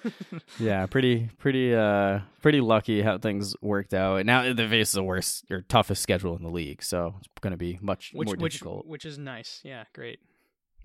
[0.58, 4.16] yeah, pretty, pretty, uh, pretty lucky how things worked out.
[4.16, 7.50] And now they face the worst or toughest schedule in the league, so it's going
[7.52, 8.86] to be much which more which difficult.
[8.86, 9.60] which is nice.
[9.64, 10.20] Yeah, great.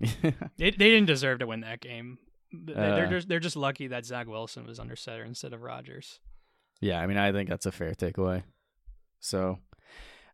[0.58, 2.18] They they didn't deserve to win that game.
[2.52, 3.10] They- They're Uh.
[3.10, 6.20] just they're just lucky that Zach Wilson was under center instead of Rodgers.
[6.80, 8.42] Yeah, I mean, I think that's a fair takeaway.
[9.20, 9.58] So,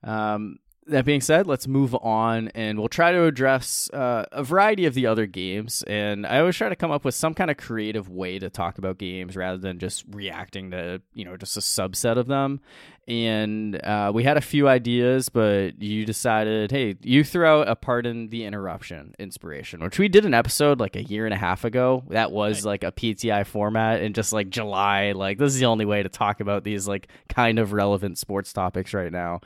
[0.03, 4.87] um, that being said, let's move on and we'll try to address uh, a variety
[4.87, 5.85] of the other games.
[5.87, 8.79] And I always try to come up with some kind of creative way to talk
[8.79, 12.61] about games rather than just reacting to, you know, just a subset of them.
[13.07, 18.29] And uh, we had a few ideas, but you decided, hey, you throw a pardon
[18.29, 22.05] the interruption inspiration, which we did an episode like a year and a half ago.
[22.09, 22.71] That was Right.
[22.71, 25.12] like a PTI format in just like July.
[25.12, 28.53] Like, this is the only way to talk about these like kind of relevant sports
[28.53, 29.40] topics right now.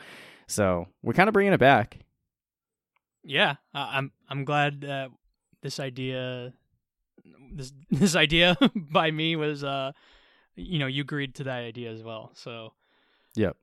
[0.46, 1.98] So we're kind of bringing it back.
[3.22, 5.10] Yeah, I'm I'm glad that
[5.62, 6.52] this idea
[7.52, 9.92] this this idea by me was uh
[10.56, 12.30] you know you agreed to that idea as well.
[12.34, 12.72] So
[13.34, 13.56] yep.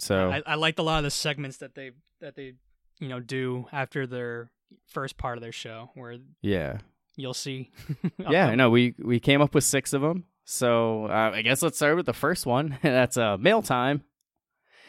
[0.00, 2.54] So I, I liked a lot of the segments that they that they
[2.98, 4.50] you know do after their
[4.86, 6.78] first part of their show where yeah,
[7.16, 7.70] you'll see.
[8.18, 8.48] yeah.
[8.48, 10.24] I know we we came up with six of them.
[10.44, 12.78] So uh, I guess let's start with the first one.
[12.82, 14.02] That's uh, mail time.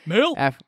[0.05, 0.34] Mail.
[0.38, 0.60] Af-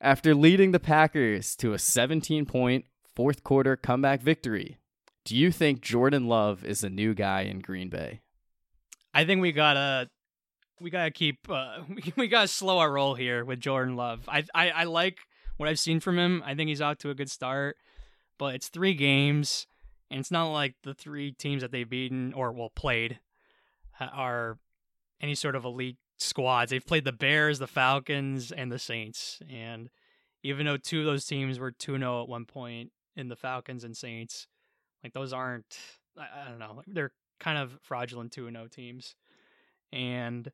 [0.00, 4.78] after leading the Packers to a 17 point fourth quarter comeback victory,
[5.24, 8.20] do you think Jordan Love is the new guy in Green Bay?
[9.14, 10.10] I think we gotta
[10.80, 14.28] we gotta keep uh, we, we gotta slow our roll here with Jordan Love.
[14.28, 15.18] I, I I like
[15.56, 16.42] what I've seen from him.
[16.44, 17.76] I think he's off to a good start,
[18.38, 19.66] but it's three games,
[20.10, 23.18] and it's not like the three teams that they've beaten or well played
[24.00, 24.58] are
[25.20, 26.70] any sort of elite squads.
[26.70, 29.90] They've played the Bears, the Falcons, and the Saints, and
[30.42, 33.84] even though two of those teams were two 0 at one point in the Falcons
[33.84, 34.46] and Saints,
[35.02, 35.78] like those aren't
[36.18, 39.14] I, I don't know they're kind of fraudulent two and zero teams,
[39.92, 40.50] and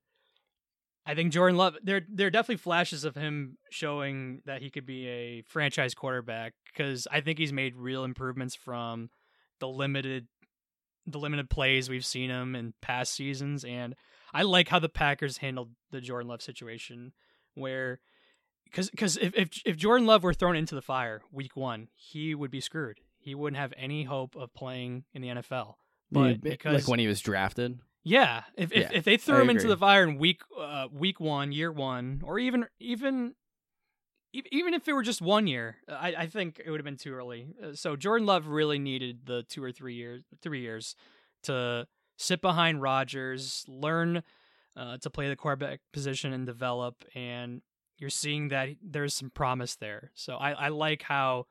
[1.06, 4.86] I think Jordan Love there there are definitely flashes of him showing that he could
[4.86, 9.10] be a franchise quarterback because I think he's made real improvements from
[9.60, 10.28] the limited
[11.06, 13.94] the limited plays we've seen him in past seasons, and
[14.32, 17.12] I like how the Packers handled the Jordan Love situation
[17.54, 18.00] where.
[18.64, 22.36] Because because if, if if Jordan Love were thrown into the fire week one, he
[22.36, 23.00] would be screwed.
[23.18, 25.74] He wouldn't have any hope of playing in the NFL.
[26.12, 27.80] But Yeah, because like when he was drafted.
[28.04, 30.86] yeah, if if, Yeah, if they threw I him into the fire in week uh,
[30.92, 33.34] week one, year one, or even even
[34.32, 37.12] even if it were just one year, I, I think it would have been too
[37.12, 37.48] early.
[37.60, 40.94] Uh, So Jordan Love really needed the two or three years three years
[41.42, 41.88] to
[42.20, 44.22] sit behind Rodgers, learn
[44.76, 47.02] uh, to play the quarterback position and develop.
[47.14, 47.62] And
[47.96, 50.10] you're seeing that there's some promise there.
[50.14, 51.46] So I, I like how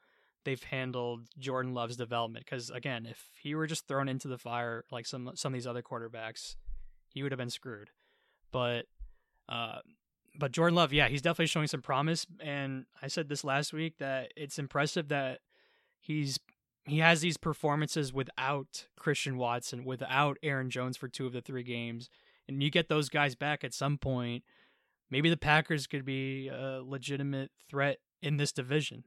[0.46, 4.86] they've handled Jordan Love's development because again, if he were just thrown into the fire
[4.92, 6.56] like some some of these other quarterbacks,
[7.08, 7.90] he would have been screwed.
[8.52, 8.86] But
[9.50, 9.80] uh,
[10.38, 12.28] but Jordan Love, yeah, he's definitely showing some promise.
[12.40, 15.40] And I said this last week that it's impressive that
[16.00, 16.40] he's
[16.90, 21.64] he has these performances without Christian Watson, without Aaron Jones for two of the three
[21.64, 22.10] games,
[22.48, 24.44] and you get those guys back at some point.
[25.12, 29.04] Maybe the Packers could be a legitimate threat in this division.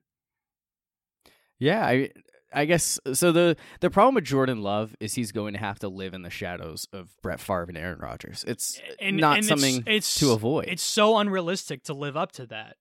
[1.59, 2.11] Yeah, I
[2.53, 3.31] I guess so.
[3.33, 6.31] the The problem with Jordan Love is he's going to have to live in the
[6.31, 8.45] shadows of Brett Favre and Aaron Rodgers.
[8.47, 10.67] It's And, not and something it's, it's to avoid.
[10.69, 12.77] It's so unrealistic to live up to that.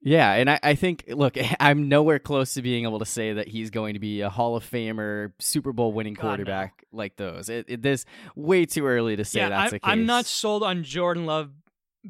[0.00, 3.48] Yeah, and I, I think look, I'm nowhere close to being able to say that
[3.48, 6.28] he's going to be a Hall of Famer, Super Bowl winning God, no.
[6.28, 7.48] quarterback like those.
[7.48, 8.04] It, it this
[8.36, 9.90] way too early to say yeah, that's I, the case.
[9.90, 11.50] I'm not sold on Jordan Love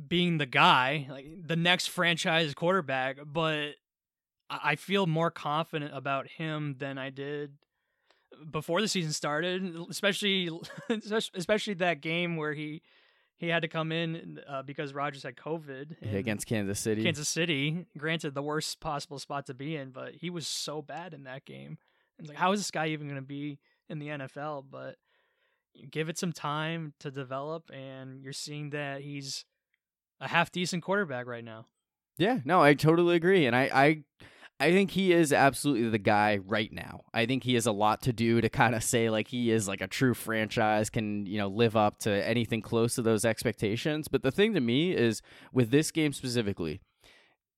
[0.09, 3.71] being the guy, like the next franchise quarterback, but
[4.51, 7.53] I I feel more confident about him than I did
[8.51, 10.51] before the season started, especially
[11.35, 12.83] especially that game where he
[13.37, 17.03] he had to come in uh, because Rodgers had COVID against Kansas City.
[17.03, 17.87] Kansas City.
[17.99, 21.44] Granted, the worst possible spot to be in, but he was so bad in that
[21.44, 21.79] game.
[22.18, 24.64] It's like, how is this guy even going to be in the NFL?
[24.70, 24.97] But
[25.90, 29.44] give it some time to develop, and you're seeing that he's
[30.20, 31.66] a half decent quarterback right now.
[32.16, 34.03] Yeah, no, I totally agree, and I, I,
[34.64, 37.03] I think he is absolutely the guy right now.
[37.12, 39.68] I think he has a lot to do to kind of say like he is
[39.68, 44.09] like a true franchise, can, you know, live up to anything close to those expectations.
[44.09, 45.20] But the thing to me is
[45.53, 46.81] with this game specifically,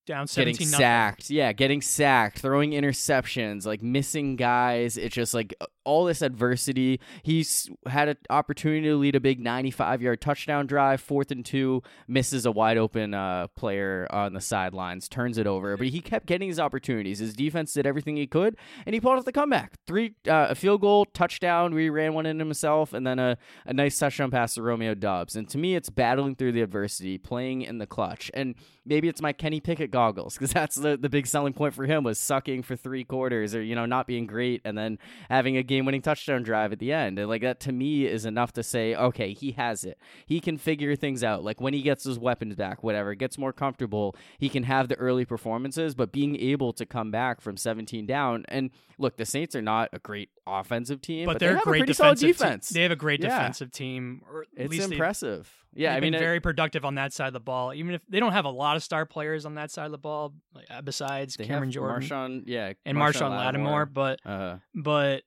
[0.07, 0.83] Down getting 17 nothing.
[0.83, 1.31] sacked.
[1.31, 4.97] Yeah, getting sacked, throwing interceptions, like missing guys.
[4.97, 7.01] It's just like all this adversity.
[7.23, 11.83] He's had an opportunity to lead a big 95 yard touchdown drive, fourth and two,
[12.09, 15.77] misses a wide open uh, player on the sidelines, turns it over.
[15.77, 17.19] But he kept getting his opportunities.
[17.19, 19.75] His defense did everything he could, and he pulled off the comeback.
[19.87, 23.73] Three, uh, a field goal, touchdown, we ran one in himself, and then a, a
[23.73, 25.37] nice touchdown pass to Romeo Doubs.
[25.37, 28.31] And to me, it's battling through the adversity, playing in the clutch.
[28.35, 31.87] And maybe it's my Kenny Pickett goggles because that's the, the big selling point for
[31.87, 34.99] him was sucking for three quarters or, you know, not being great and then
[35.31, 37.19] having a game winning touchdown drive at the end.
[37.19, 39.99] And like that to me is enough to say, okay, he has it.
[40.27, 41.43] He can figure things out.
[41.43, 44.97] Like when he gets his weapons back, whatever, gets more comfortable, he can have the
[44.97, 48.45] early performances, but being able to come back from 17 down.
[48.49, 51.57] And look, the Saints are not a great offensive team, but, but, they're they a
[51.57, 52.69] have great a pretty solid defensive te- defense.
[52.69, 53.31] they have a great Yeah.
[53.39, 54.23] defensive team.
[54.31, 55.51] Or at it's least impressive.
[55.77, 57.75] Yeah, they've I mean, been it- very productive on that side of the ball.
[57.75, 59.99] Even if they don't have a lot of star players on that side of the
[59.99, 65.23] ball, like uh, besides Cameron Jordan Marshon, yeah, and Marshon Lattimore, but Uh, but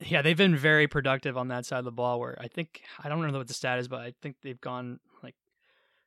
[0.00, 2.18] yeah, they've been very productive on that side of the ball.
[2.20, 4.98] Where I think I don't know what the stat is, but I think they've gone
[5.22, 5.36] like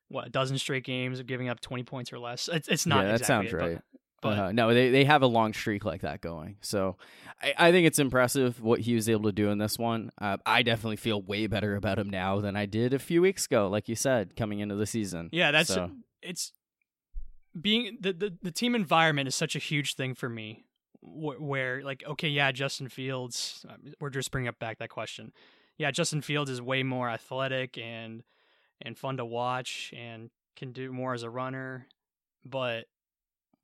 [0.10, 2.50] what a dozen straight games of giving up twenty points or less.
[2.52, 3.80] It's it's not yeah, that sounds it, right.
[4.22, 6.58] But, Uh, no, they they have a long streak like that going.
[6.62, 6.98] So
[7.44, 10.10] I, I think it's impressive what he was able to do in this one.
[10.20, 13.46] Uh, I definitely feel way better about him now than I did a few weeks
[13.46, 15.30] ago, like you said, coming into the season.
[15.32, 16.54] yeah, that's So- it's
[17.60, 20.66] being the, the the team environment is such a huge thing for me.
[21.02, 25.32] Wh- Where like okay, yeah, Justin Fields, uh, we're just bringing up back that question.
[25.78, 28.24] Yeah, Justin Fields is way more athletic and
[28.82, 31.88] and fun to watch and can do more as a runner,
[32.44, 32.86] but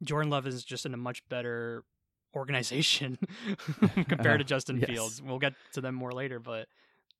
[0.03, 1.83] Jordan Love is just in a much better
[2.35, 3.17] organization
[4.07, 4.89] compared to Justin Yes.
[4.89, 5.21] Fields.
[5.21, 6.67] We'll get to them more later, but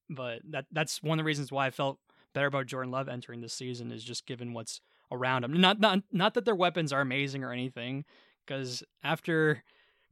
[0.10, 2.00] but that that's one of the reasons why I felt
[2.34, 5.60] better about Jordan Love entering this season is just given what's around him.
[5.60, 8.06] Not not not that their weapons are amazing or anything,
[8.46, 9.64] because after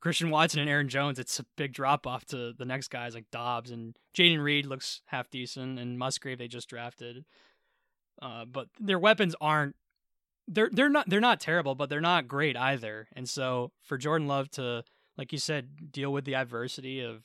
[0.02, 3.30] Christian Watson and Aaron Jones, it's a big drop off to the next guys like
[3.32, 7.26] Doubs and Jayden Reed looks half decent, and Musgrave they just drafted.
[8.22, 9.76] Uh, but their weapons aren't
[10.50, 13.08] they're they're not they're not terrible, but they're not great either.
[13.16, 14.84] And so for Jordan Love to,
[15.18, 17.24] like you said, deal with the adversity of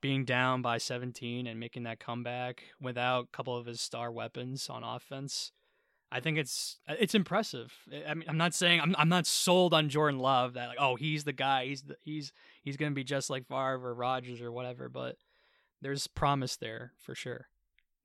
[0.00, 4.68] being down by 17 and making that comeback without a couple of his star weapons
[4.68, 5.52] on offense,
[6.10, 7.72] I think it's it's impressive.
[8.06, 10.96] I mean, I'm not saying I'm I'm not sold on Jordan Love that like oh
[10.96, 14.50] he's the guy he's the, he's he's gonna be just like Favre or Rodgers or
[14.50, 15.16] whatever, but
[15.82, 17.48] there's promise there for sure.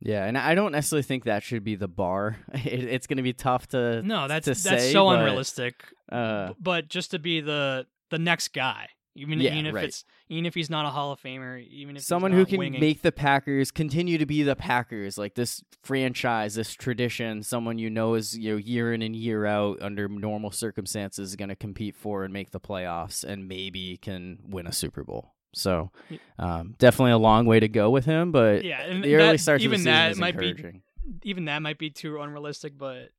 [0.01, 2.37] Yeah, and I don't necessarily think that should be the bar.
[2.53, 5.83] It, it's going to be tough to No, that's to that's say, so but, unrealistic.
[6.11, 9.85] Uh, but just to be the the next guy, even Yeah, even if right.
[9.85, 12.79] it's even if he's not a Hall of Famer, even if someone who can winging,
[12.79, 17.43] make the Packers continue to be the Packers, like this franchise, this tradition.
[17.43, 21.35] Someone you know is you know year in and year out under normal circumstances is
[21.35, 25.33] going to compete for and make the playoffs, and maybe can win a Super Bowl.
[25.53, 25.91] So,
[26.39, 29.39] um, definitely a long way to go with him, but yeah, and the early that-
[29.39, 30.81] starts even of the season that is might be
[31.23, 33.09] even that might be too unrealistic, but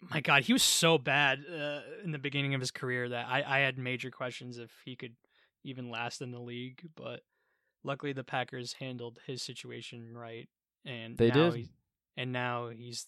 [0.00, 3.42] my God, he was so bad uh, in the beginning of his career that I,
[3.46, 5.14] I had major questions if he could
[5.62, 6.88] even last in the league.
[6.96, 7.20] But
[7.84, 10.48] luckily, the Packers handled his situation right,
[10.84, 11.68] and They now did.
[12.16, 13.06] And now he's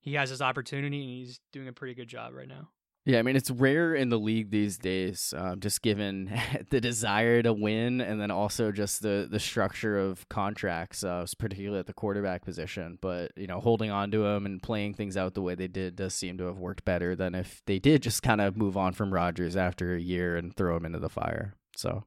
[0.00, 2.68] he has his opportunity, and he's doing a pretty good job right now.
[3.06, 6.28] Yeah, I mean it's rare in the league these days, um, just given
[6.70, 11.78] the desire to win, and then also just the the structure of contracts, uh, particularly
[11.78, 12.98] at the quarterback position.
[13.00, 15.94] But you know, holding on to him and playing things out the way they did
[15.94, 18.92] does seem to have worked better than if they did just kind of move on
[18.92, 21.54] from Rodgers after a year and throw him into the fire.
[21.76, 22.04] So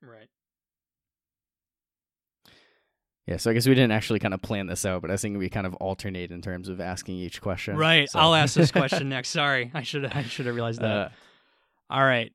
[0.00, 0.28] Right.
[3.28, 5.36] Yeah, so I guess we didn't actually kind of plan this out, but I think
[5.36, 7.76] we kind of alternate in terms of asking each question.
[7.76, 8.08] Right.
[8.08, 9.28] So- I'll ask this question next.
[9.28, 10.96] Sorry, I should I should have realized that.
[10.96, 11.08] Uh,
[11.90, 12.32] All right.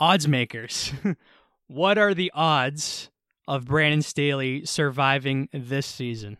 [0.00, 0.92] Odds makers.
[1.68, 3.08] what are the odds
[3.46, 6.38] of Brandon Staley surviving this season?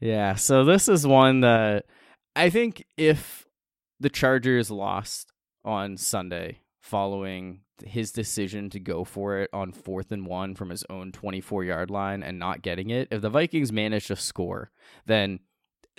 [0.00, 1.84] Yeah, so this is one that
[2.34, 3.46] I think if
[4.00, 5.30] the Chargers lost
[5.64, 10.84] on Sunday following his decision to go for it on fourth and one from his
[10.90, 14.70] own 24 yard line and not getting it, if the Vikings manage to score,
[15.06, 15.40] then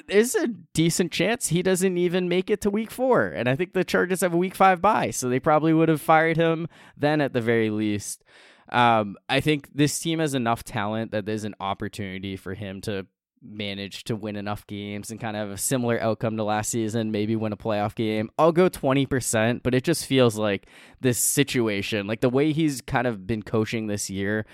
[0.07, 3.27] there's a decent chance he doesn't even make it to week four.
[3.27, 6.01] And I think the Chargers have a week five bye, so they probably would have
[6.01, 6.67] fired him
[6.97, 8.23] then at the very least.
[8.69, 13.05] Um, I think this team has enough talent that there's an opportunity for him to
[13.43, 17.11] manage to win enough games and kind of have a similar outcome to last season,
[17.11, 18.29] maybe win a playoff game.
[18.37, 20.67] I'll go 20%, but it just feels like
[21.01, 24.45] this situation, like the way he's kind of been coaching this year,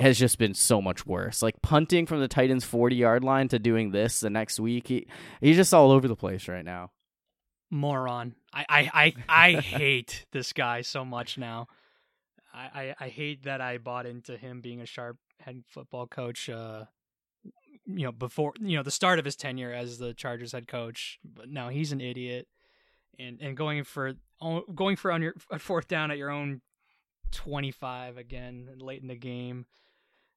[0.00, 1.42] has just been so much worse.
[1.42, 5.06] Like punting from the Titans 40 yard line to doing this the next week, he,
[5.40, 6.90] he's just all over the place right now.
[7.70, 8.34] Moron.
[8.52, 9.14] I, I, I,
[9.56, 11.68] I hate this guy so much now.
[12.52, 16.48] I, I, I hate that I bought into him being a sharp head football coach.
[16.48, 16.84] Uh,
[17.86, 21.18] you know, before you know the start of his tenure as the Chargers head coach,
[21.24, 22.48] but now he's an idiot,
[23.18, 24.14] and and going for
[24.74, 26.60] going for on your fourth down at your own
[27.30, 29.66] twenty five again late in the game.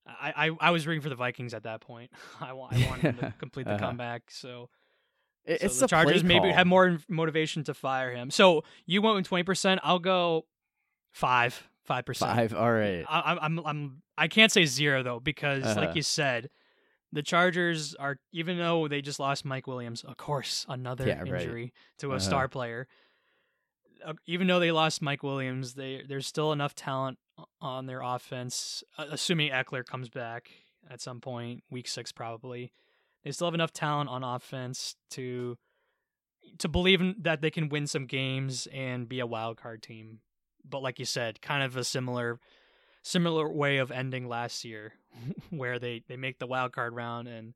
[0.08, 2.12] I, I, I was rooting for the Vikings at that point.
[2.41, 3.88] I want I wanted them to complete the uh-huh.
[3.88, 4.24] comeback.
[4.30, 4.70] So
[5.45, 8.32] it's so the Chargers maybe have more motivation to fire him.
[8.32, 9.82] So you went with twenty percent.
[9.84, 10.45] I'll go
[11.12, 11.68] five.
[11.86, 12.36] Five percent.
[12.36, 12.54] Five.
[12.54, 13.06] All right.
[13.08, 15.80] I, I'm I'm I can't say zero though because uh-huh.
[15.80, 16.50] like you said,
[17.12, 21.62] the Chargers are even though they just lost Mike Williams, of course, another yeah, injury
[21.62, 21.74] right.
[21.99, 22.20] to a uh-huh.
[22.20, 22.88] star player.
[24.05, 27.18] Uh, even though they lost Mike Williams, they there's still enough talent
[27.62, 28.84] on their offense.
[28.97, 30.49] Uh, assuming Ekeler comes back
[30.89, 32.72] at some point, week six probably,
[33.24, 35.58] they still have enough talent on offense to
[36.60, 40.20] to believe in, that they can win some games and be a wild card team.
[40.68, 42.39] But like you said, kind of a similar
[43.03, 44.93] similar way of ending last year,
[45.49, 47.53] where they they make the wild card round and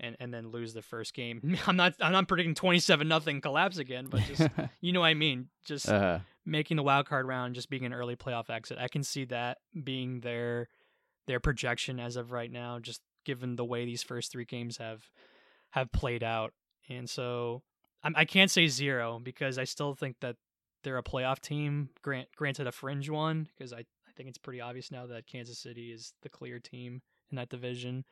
[0.00, 1.56] and and then lose the first game.
[1.66, 4.48] I'm not I'm not predicting 27 nothing collapse again, but just
[4.80, 6.20] you know what I mean, just uh-huh.
[6.44, 8.78] making the wild card round, just being an early playoff exit.
[8.80, 10.68] I can see that being their
[11.26, 15.10] their projection as of right now, just given the way these first three games have
[15.70, 16.52] have played out.
[16.88, 17.62] And so
[18.02, 20.36] I'm, I can not say zero because I still think that
[20.82, 21.88] they're a playoff team.
[22.02, 23.84] Grant, granted, a fringe one because I I
[24.16, 28.04] think it's pretty obvious now that Kansas City is the clear team in that division.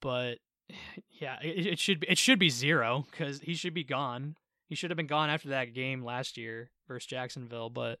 [0.00, 0.38] But
[1.20, 4.36] yeah, it, it should be it should be zero because he should be gone.
[4.68, 7.70] He should have been gone after that game last year versus Jacksonville.
[7.70, 7.98] But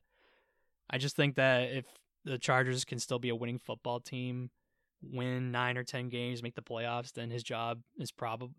[0.90, 1.86] I just think that if
[2.24, 4.50] the Chargers can still be a winning football team,
[5.02, 8.50] win nine or ten games, make the playoffs, then his job is probably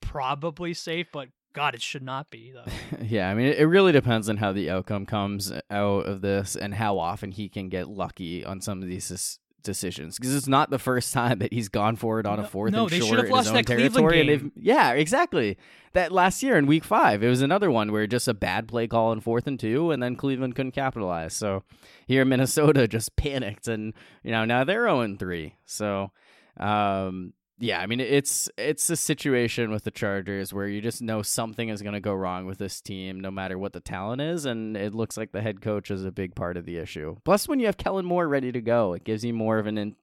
[0.00, 1.06] probably safe.
[1.12, 2.70] But God, it should not be though.
[3.02, 6.74] yeah, I mean, it really depends on how the outcome comes out of this and
[6.74, 10.78] how often he can get lucky on some of these decisions because it's not the
[10.78, 13.34] first time that he's gone for it on a fourth no, and they short in
[13.34, 14.50] his own territory.
[14.56, 15.58] Yeah, exactly.
[15.92, 18.86] That last year in Week Five, it was another one where just a bad play
[18.86, 21.34] call in fourth and two, and then Cleveland couldn't capitalize.
[21.34, 21.64] So
[22.06, 23.92] here, Minnesota just panicked, and
[24.22, 25.56] you know now they're zero oh three.
[25.64, 26.12] So.
[26.56, 27.32] Um,
[27.62, 31.68] yeah, I mean it's it's a situation with the Chargers where you just know something
[31.68, 34.78] is going to go wrong with this team, no matter what the talent is, and
[34.78, 37.16] it looks like the head coach is a big part of the issue.
[37.22, 39.94] Plus, when you have Kellen Moore ready to go, it gives you more of an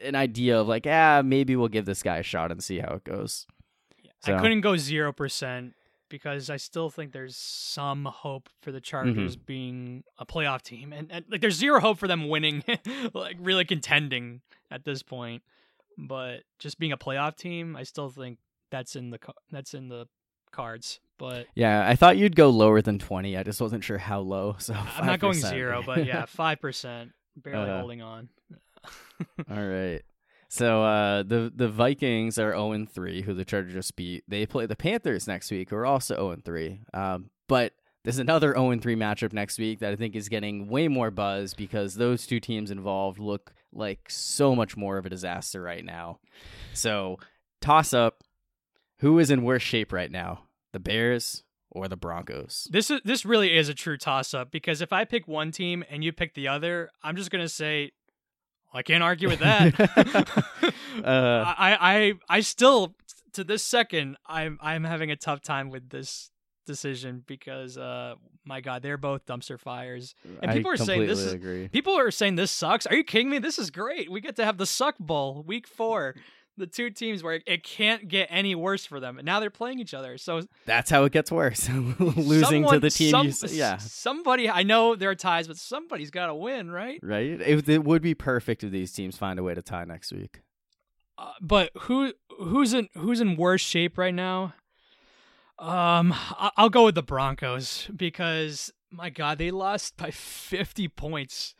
[0.00, 2.94] an idea of like, ah, maybe we'll give this guy a shot and see how
[2.94, 3.46] it goes.
[4.20, 4.34] So.
[4.34, 5.74] I couldn't go zero percent
[6.08, 9.44] because I still think there's some hope for the Chargers mm-hmm.
[9.46, 12.62] being a playoff team, and, and like there's zero hope for them winning,
[13.14, 15.42] like really contending at this point
[15.98, 18.38] but just being a playoff team, I still think
[18.70, 19.18] that's in the
[19.50, 20.06] that's in the
[20.52, 21.00] cards.
[21.18, 23.36] But yeah, I thought you'd go lower than twenty.
[23.36, 24.56] I just wasn't sure how low.
[24.58, 28.28] So i I'm not going zero, but yeah, five percent, barely uh, holding on.
[29.50, 30.02] all right.
[30.48, 34.24] So uh, the the Vikings are zero and three, who the Chargers just beat.
[34.26, 36.80] They play the Panthers next week, who are also zero oh three.
[36.94, 37.72] Um, but
[38.04, 41.10] there's another 0 and 3 matchup next week that I think is getting way more
[41.10, 45.84] buzz because those two teams involved look like so much more of a disaster right
[45.84, 46.18] now.
[46.72, 47.18] So,
[47.60, 48.22] toss up
[49.00, 50.44] who is in worse shape right now?
[50.72, 52.68] The Bears or the Broncos?
[52.70, 55.84] This is this really is a true toss up because if I pick one team
[55.90, 57.92] and you pick the other, I'm just going to say
[58.72, 59.80] well, I can't argue with that.
[61.04, 62.94] uh, I I I still
[63.32, 66.30] to this second I'm I'm having a tough time with this
[66.70, 68.14] decision because uh
[68.44, 70.14] my god they're both dumpster fires.
[70.42, 71.68] And people I are saying this is agree.
[71.68, 72.86] people are saying this sucks.
[72.86, 73.38] Are you kidding me?
[73.38, 74.10] This is great.
[74.10, 76.14] We get to have the suck bowl week four
[76.56, 79.80] the two teams where it can't get any worse for them and now they're playing
[79.80, 80.18] each other.
[80.18, 81.68] So that's how it gets worse.
[81.98, 83.78] Losing someone, to the team some, you, yeah.
[83.78, 87.00] somebody i know there are ties but somebody's got to win right?
[87.02, 87.40] Right?
[87.40, 90.42] It, it would be perfect if these teams find a way to tie next week.
[91.20, 94.54] Uh, but who who's in who's in worse shape right now
[95.60, 96.14] um,
[96.56, 101.54] I'll go with the Broncos because my God, they lost by 50 points.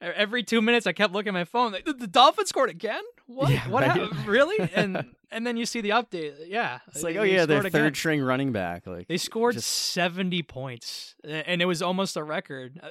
[0.00, 1.74] Every two minutes, I kept looking at my phone.
[1.84, 3.02] The, the Dolphins scored again.
[3.26, 3.50] What?
[3.50, 3.84] Yeah, what?
[3.84, 4.26] Right?
[4.26, 4.70] Really?
[4.72, 6.34] And and then you see the update.
[6.46, 7.94] Yeah, it's like, oh yeah, their third again.
[7.94, 8.86] string running back.
[8.86, 9.68] Like they scored just...
[9.68, 12.90] 70 points, and it was almost a record, uh,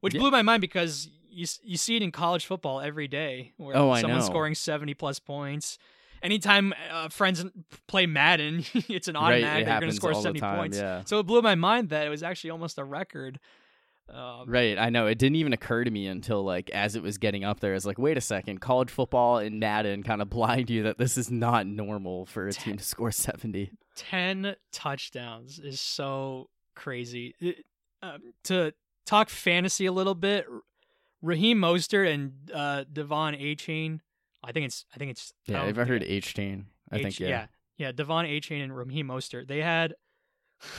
[0.00, 0.20] which yeah.
[0.20, 3.94] blew my mind because you you see it in college football every day, where oh,
[3.96, 5.78] someone's scoring 70 plus points
[6.22, 7.44] anytime uh, friends
[7.86, 10.78] play Madden, it's an Right, automatic it that you're going to score 70 time, points.
[10.78, 11.02] yeah.
[11.04, 13.38] So it blew my mind that it was actually almost a record.
[14.08, 15.08] Um, Right, I know.
[15.08, 17.74] It didn't even occur to me until like as it was getting up there.
[17.74, 21.18] It's like, wait a second, college football and Madden kind of blind you that this
[21.18, 23.72] is not normal for a team to score seventy.
[23.96, 27.34] 10 touchdowns is so crazy.
[27.40, 27.64] It-
[28.02, 28.72] um, to
[29.06, 30.46] talk fantasy a little bit,
[31.22, 34.00] Raheem Mostert and uh, De'Von Achane.
[34.46, 34.84] I think it's.
[34.94, 35.32] I think it's.
[35.46, 36.66] Yeah, I've heard H Chain.
[36.92, 37.28] I H- think yeah.
[37.28, 37.46] yeah,
[37.78, 37.92] yeah.
[37.92, 39.48] De'Von H Chain and Raheem Mostert.
[39.48, 39.94] They had.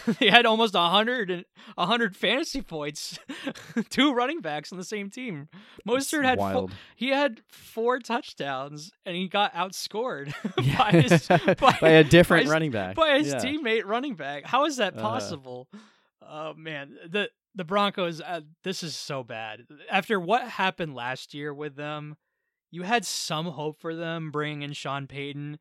[0.19, 1.45] they had almost a hundred and
[1.77, 3.19] a hundred fantasy points.
[3.91, 5.49] Two running backs on the same team.
[5.87, 10.77] Mostert It's had four, he had four touchdowns and he got outscored Yeah.
[10.79, 11.27] by his
[11.59, 12.95] by, by a different his- running back.
[12.95, 13.35] by his Yeah.
[13.39, 14.45] teammate running back.
[14.45, 15.01] How is that Uh.
[15.01, 15.67] possible?
[16.27, 18.19] oh man, the the Broncos.
[18.19, 19.61] Uh, this is so bad.
[19.91, 22.15] After what happened last year with them,
[22.77, 25.57] you had some hope for them bringing in Sean Payton,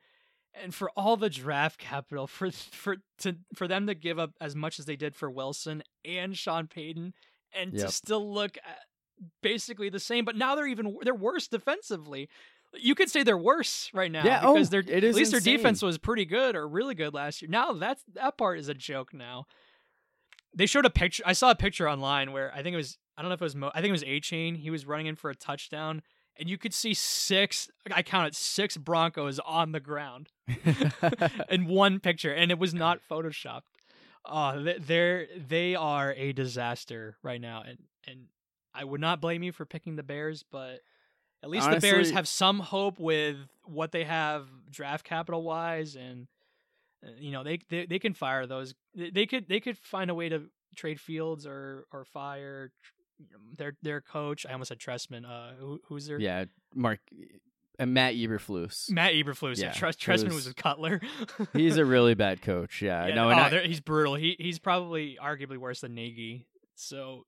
[0.52, 4.54] and for all the draft capital for for to for them to give up as
[4.54, 7.14] much as they did for Wilson and Sean Payton,
[7.54, 7.86] and Yep.
[7.86, 8.80] to still look at
[9.42, 10.26] basically the same.
[10.26, 12.28] But now they're even they're worse defensively.
[12.74, 15.30] You could say they're worse right now Yeah, because oh, they're it is at least
[15.30, 17.50] their defense was pretty good or really good last year.
[17.50, 19.46] Now that's that part is a joke now.
[20.54, 21.22] They showed a picture.
[21.24, 23.44] I saw a picture online where I think it was I don't know if it
[23.44, 24.58] was Mo, I think it was Achane.
[24.58, 26.02] He was running in for a touchdown,
[26.38, 27.68] and you could see six.
[27.92, 30.28] I counted six Broncos on the ground
[31.50, 33.62] in one picture, and it was not photoshopped.
[34.24, 38.26] Uh, they- they're they are a disaster right now, and and
[38.74, 40.80] I would not blame you for picking the Bears, but
[41.42, 46.26] at least the Bears have some hope with what they have draft capital wise, and
[47.04, 48.74] uh, you know they, they they can fire those.
[48.94, 50.42] They could they could find a way to
[50.74, 52.72] trade Fields or or fire
[53.56, 54.46] their their coach.
[54.48, 55.24] I almost said Trestman.
[55.24, 56.44] Uh, who, who's their yeah,
[56.74, 57.00] Mark
[57.78, 58.90] and Matt Eberflus.
[58.90, 59.58] Matt Eberflus.
[59.58, 61.00] Yeah, Yeah, Tress, Trestman was was- with Cutler.
[61.52, 62.80] He's a really bad coach.
[62.82, 64.14] Yeah, Yeah, no, oh, and I- they're- he's brutal.
[64.14, 66.46] He he's probably arguably worse than Nagy.
[66.74, 67.24] So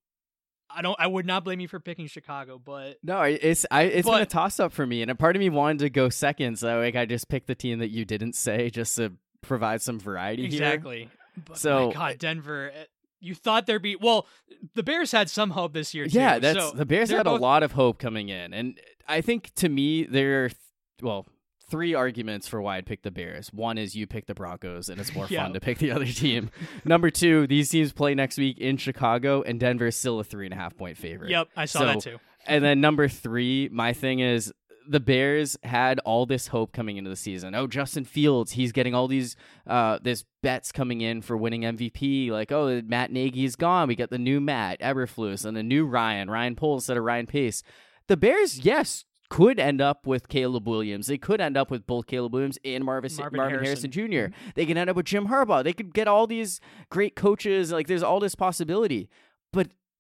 [0.71, 0.97] I don't.
[1.01, 4.27] I would not blame you for picking Chicago, but No, it's I it's been a
[4.27, 6.95] toss up for me, and a part of me wanted to go second, so like
[6.97, 10.53] I just picked the team that you didn't say just to provide some variety here.
[10.63, 11.09] exactly.
[11.47, 12.71] But So- God, Denver.
[12.75, 12.85] eh,
[13.21, 14.27] You thought there'd be well,
[14.75, 16.19] the Bears had some hope this year too.
[16.19, 19.21] Yeah, that's so the Bears had both- a lot of hope coming in, and I
[19.21, 20.59] think to me there are th-
[21.03, 21.27] well
[21.71, 23.53] three arguments for why I'd pick the Bears.
[23.53, 25.43] One is you pick the Broncos, and it's more Yeah.
[25.45, 26.51] fun to pick the other team.
[26.85, 30.47] Number two, these teams play next week in Chicago, and Denver is still a three
[30.47, 31.31] and a half point favorite.
[31.31, 32.19] Yep, I saw that too.
[32.47, 34.53] And then number three, my thing is
[34.89, 37.55] the Bears had all this hope coming into the season.
[37.55, 39.37] Oh, Justin Fields, he's getting all these
[39.67, 42.31] uh this bets coming in for winning MVP.
[42.31, 43.89] Like, oh, Matt Nagy's gone.
[43.89, 47.27] We got the new Matt Eberflus and the new Ryan, Ryan Poles instead of Ryan
[47.27, 47.63] Pace.
[48.07, 51.07] The Bears, yes, could end up with Caleb Williams.
[51.07, 53.93] They could end up with both Caleb Williams and Marvin, Marvin Marvin, Harrison.
[53.93, 54.33] Harrison.
[54.33, 54.51] Jr.
[54.55, 55.63] They could end up with Jim Harbaugh.
[55.63, 56.61] They could get all these
[56.91, 57.71] great coaches.
[57.71, 59.09] Like, there's all this possibility.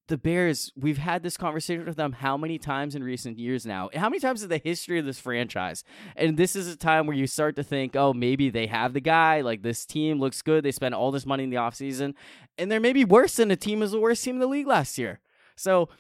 [0.09, 3.91] The Bears, we've had this conversation with them how many times in recent years now?
[3.95, 5.85] How many times in the history of this franchise?
[6.17, 9.01] And this is a time where you start to think, oh, maybe they have the
[9.01, 9.43] guy.
[9.43, 10.65] Like this team looks good.
[10.65, 12.15] They spent all this money in the offseason.
[12.57, 14.97] And they're maybe worse than a team is the worst team in the league last
[14.97, 15.21] year.
[15.57, 15.91] So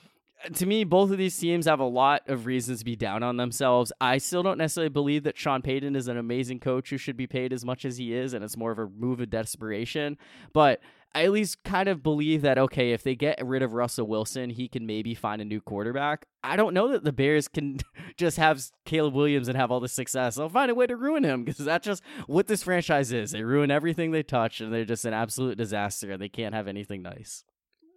[0.42, 3.22] uh, to me, both of these teams have a lot of reasons to be down
[3.22, 3.92] on themselves.
[4.00, 7.26] I still don't necessarily believe that Sean Payton is an amazing coach who should be
[7.26, 10.16] paid as much as he is, and it's more of a move of desperation.
[10.54, 10.80] But
[11.14, 14.50] I at least kind of believe that okay, if they get rid of Russell Wilson,
[14.50, 16.26] he can maybe find a new quarterback.
[16.44, 17.78] I don't know that the Bears can
[18.16, 20.36] just have Caleb Williams and have all the success.
[20.36, 23.30] They'll find a way to ruin him because that's just what this franchise is.
[23.30, 26.12] They ruin everything they touch, and they're just an absolute disaster.
[26.12, 27.42] and They can't have anything nice.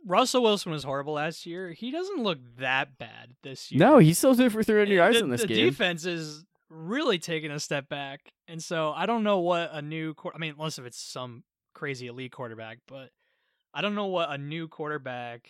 [0.05, 1.73] Russell Wilson was horrible last year.
[1.73, 3.79] He doesn't look that bad this year.
[3.79, 5.65] No, he still threw for 300 yards the, in this the game.
[5.65, 10.15] defense is really taking a step back, and so I don't know what a new.
[10.33, 11.43] I mean, unless if it's some
[11.81, 13.09] crazy elite quarterback, but
[13.73, 15.49] I don't know what a new quarterback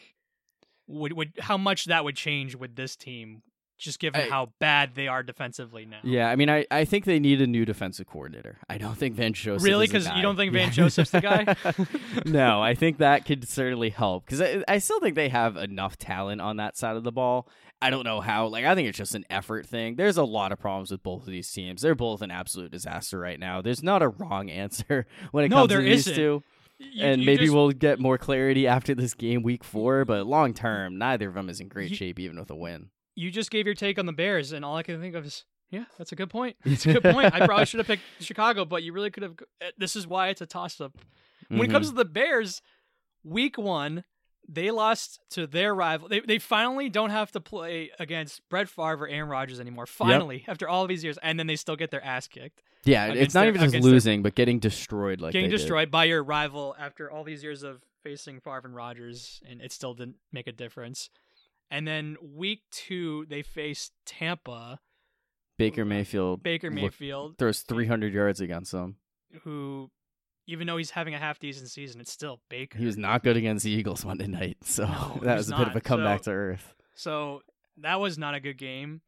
[0.88, 3.44] would would how much that would change with this team,
[3.82, 6.00] just given I- how bad they are defensively now.
[6.04, 8.58] Yeah, I mean, I, I think they need a new defensive coordinator.
[8.70, 9.88] I don't think Vance Joseph Really?
[9.88, 11.56] because you don't think Vance Joseph's the guy?
[12.26, 15.98] no, I think that could certainly help because I, I still think they have enough
[15.98, 17.48] talent on that side of the ball.
[17.82, 18.46] I don't know how.
[18.48, 19.96] Like, I think it's just an effort thing.
[19.96, 21.82] There's a lot of problems with both of these teams.
[21.82, 23.62] They're both an absolute disaster right now.
[23.62, 26.14] There's not a wrong answer when it No, comes there to these isn't.
[26.16, 26.44] two.
[26.78, 30.06] You- and you maybe just- we'll get more clarity after this game, week four.
[30.06, 32.90] But long term, neither of them is in great You- shape, even with a win.
[33.16, 35.46] You just gave your take on the Bears, and all I can think of is,
[35.70, 36.56] yeah, that's a good point.
[36.66, 37.34] It's a good point.
[37.34, 39.36] I probably should have picked Chicago, but you really could have.
[39.78, 40.98] This is why it's a toss up.
[41.50, 41.72] When it Mhm.
[41.72, 42.62] comes to the Bears,
[43.24, 44.04] week one,
[44.48, 46.08] they lost to their rival.
[46.08, 49.86] They they finally don't have to play against Brett Favre or Aaron Rodgers anymore.
[49.86, 52.64] Finally, after all of these years, and then they still get their ass kicked.
[52.84, 55.52] Yeah, it's not their- even just against their- losing, but getting destroyed like getting they
[55.56, 55.58] did.
[55.60, 59.72] destroyed by your rival after all these years of facing Favre and Rodgers, and it
[59.72, 61.10] still didn't make a difference.
[61.72, 64.80] And then week two, they faced Tampa,
[65.58, 68.98] Baker Mayfield Baker Mayfield, throws 300 yards against them.
[69.44, 69.90] who,
[70.48, 72.78] even though he's having a half decent season, it's still Baker.
[72.78, 75.58] He was not good against the Eagles Monday night, so No, that was was a
[75.58, 76.74] bit of a comeback So- to earth.
[76.94, 77.42] So
[77.78, 79.02] that was not a good game,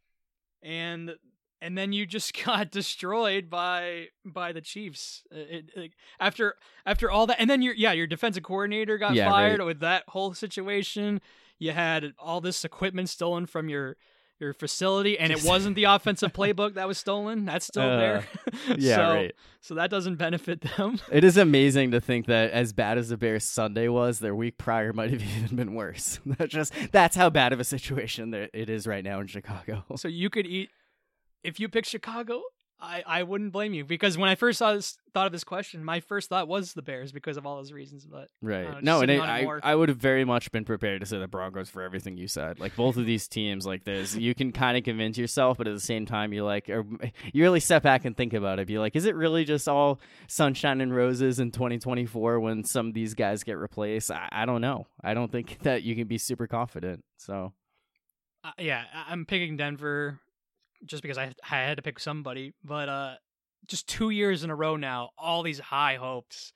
[0.62, 1.16] and
[1.62, 5.24] and then you just got destroyed by by the Chiefs.
[5.34, 6.56] Uh, it, it, after
[6.86, 9.66] after all that, and then your yeah your defensive coordinator got Yeah, fired right.
[9.66, 11.20] with that whole situation.
[11.60, 13.96] You had all this equipment stolen from your
[14.40, 17.46] your facility, and it wasn't the offensive playbook that was stolen.
[17.46, 18.28] That's still Uh, there.
[18.78, 19.36] Yeah, so, right.
[19.62, 21.00] So that doesn't benefit them.
[21.12, 24.58] It is amazing to think that as bad as the Bears Sunday was, their week
[24.58, 26.20] prior might have even been worse.
[26.26, 29.86] That's just that's how bad of a situation there it is right now in Chicago.
[29.96, 30.70] So you could eat
[31.44, 32.42] if you pick Chicago.
[32.84, 35.84] I, I wouldn't blame you because when I first saw this, thought of this question,
[35.86, 38.06] my first thought was the Bears because of all those reasons.
[38.06, 38.68] But Right.
[38.68, 39.48] Uh, no, and it, I.
[39.64, 42.60] I would have very much been prepared to say the Broncos for everything you said.
[42.60, 45.74] Like both of these teams, like this, you can kind of convince yourself, but at
[45.74, 46.86] the same time, you like, or
[47.32, 48.68] you really step back and think about it.
[48.68, 52.94] Be like, is it really just all sunshine and roses in 2024 when some of
[52.94, 54.12] these guys get replaced?
[54.12, 54.88] I, I don't know.
[55.02, 57.06] I don't think that you can be super confident.
[57.18, 57.54] So
[58.44, 60.20] uh, yeah, I'm picking Denver
[60.86, 62.54] just because I I had to pick somebody.
[62.64, 63.16] But uh,
[63.68, 66.54] just two years in a row now, all these high hopes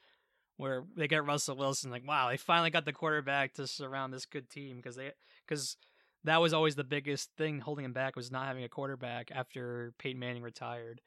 [0.57, 1.91] where they get Russell Wilson.
[1.91, 5.11] Like, wow, they finally got the quarterback to surround this good team because they
[5.47, 5.78] because
[6.23, 9.93] that was always the biggest thing holding him back was not having a quarterback after
[9.99, 10.99] Peyton Manning retired.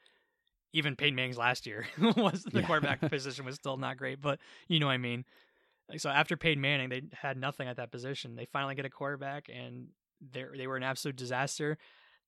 [0.73, 2.65] Even Peyton Manning's last year was the Yeah.
[2.65, 5.25] quarterback position was still not great, but you know what I mean.
[5.89, 8.35] Like, so after Peyton Manning, they had nothing at that position.
[8.37, 9.87] They finally get a quarterback, and
[10.31, 11.77] they they were an absolute disaster.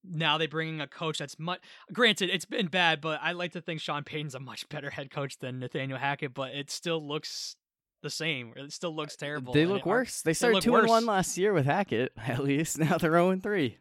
[0.03, 1.61] Now they bringing a coach that's much.
[1.91, 5.09] Granted, it's been bad, but I like to think Sean Payton's a much better head
[5.11, 6.33] coach than Nathaniel Hackett.
[6.33, 7.55] But it still looks
[8.03, 8.53] the same.
[8.55, 9.53] It still uh, looks terrible.
[9.53, 10.21] they look it- worse.
[10.21, 12.11] They started two and one last year with Hackett.
[12.17, 13.77] At least now they're zero and three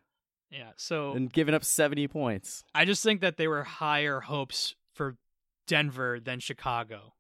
[0.51, 0.71] Yeah.
[0.77, 2.65] So and giving up 70 points.
[2.75, 5.17] I just think that they were higher hopes for
[5.67, 7.15] Denver than Chicago,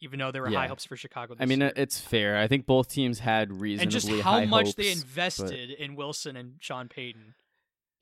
[0.00, 1.34] even though there were high hopes for Chicago.
[1.34, 1.72] This I mean, uh, year.
[1.76, 2.38] it's fair.
[2.38, 5.94] I think both teams had reasonably and just how much they hopes, but- invested in
[5.94, 7.34] Wilson and Sean Payton.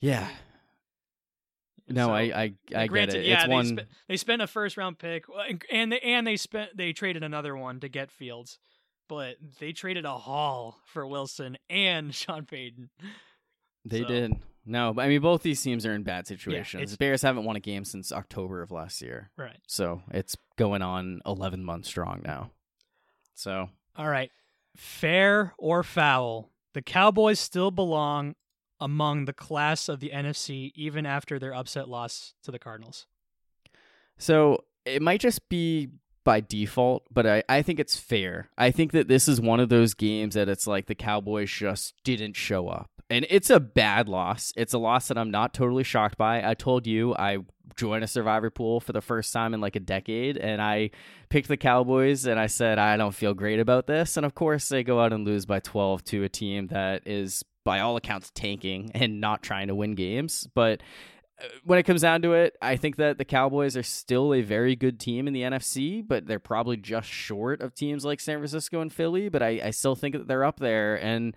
[0.04, 0.28] Yeah.
[1.88, 3.24] No, So- I I, I get it.
[3.26, 3.66] yeah, it's they, one.
[3.78, 5.24] spe- they spent a first round pick,
[5.70, 8.58] and- they and they spent they traded another one to get Fields,
[9.08, 12.90] but they traded a haul for Wilson and Sean Payton.
[13.84, 14.32] they so- did.
[14.66, 16.90] No, but I mean, both these teams are in bad situations.
[16.90, 19.58] the Bears haven't won a game since October of last year, Right.
[19.66, 22.50] so it's going on 11 months strong now.
[23.34, 24.30] So All right.
[24.74, 26.48] Fair or foul?
[26.72, 28.36] The Cowboys still belong
[28.84, 33.06] among the class of the NFC even after their upset loss to the Cardinals.
[34.18, 35.88] So it might just be
[36.22, 38.50] by default, but I, I think it's fair.
[38.58, 41.94] I think that this is one of those games that it's like the Cowboys just
[42.04, 42.90] didn't show up.
[43.08, 44.52] And it's a bad loss.
[44.54, 46.46] It's a loss that I'm not totally shocked by.
[46.46, 47.38] I told you I
[47.76, 50.90] joined a survivor pool for the first time in like a decade and I
[51.30, 54.18] picked the Cowboys and I said I don't feel great about this.
[54.18, 57.42] And of course they go out and lose by 12 to a team that is
[57.64, 60.46] by all accounts tanking and not trying to win games.
[60.54, 60.82] But
[61.40, 64.42] uh, when it comes down to it, I think that the Cowboys are still a
[64.42, 68.38] very good team in the NFC, but they're probably just short of teams like San
[68.38, 69.28] Francisco and Philly.
[69.28, 71.34] But I, I still think that they're up there, and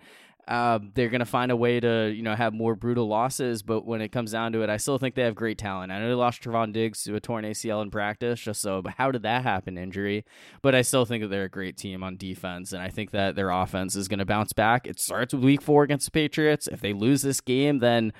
[0.48, 3.62] uh, they're going to find a way to you know have more brutal losses.
[3.62, 5.92] But when it comes down to it, I still think they have great talent.
[5.92, 8.80] I know they lost Trevon Diggs to a torn ACL in practice, just so.
[8.80, 9.76] But how did that happen?
[9.76, 10.24] Injury,
[10.62, 13.36] but I still think that they're a great team on defense, and I think that
[13.36, 14.86] their offense is going to bounce back.
[14.86, 16.66] It starts with Week Four against the Patriots.
[16.66, 18.14] If they lose this game, then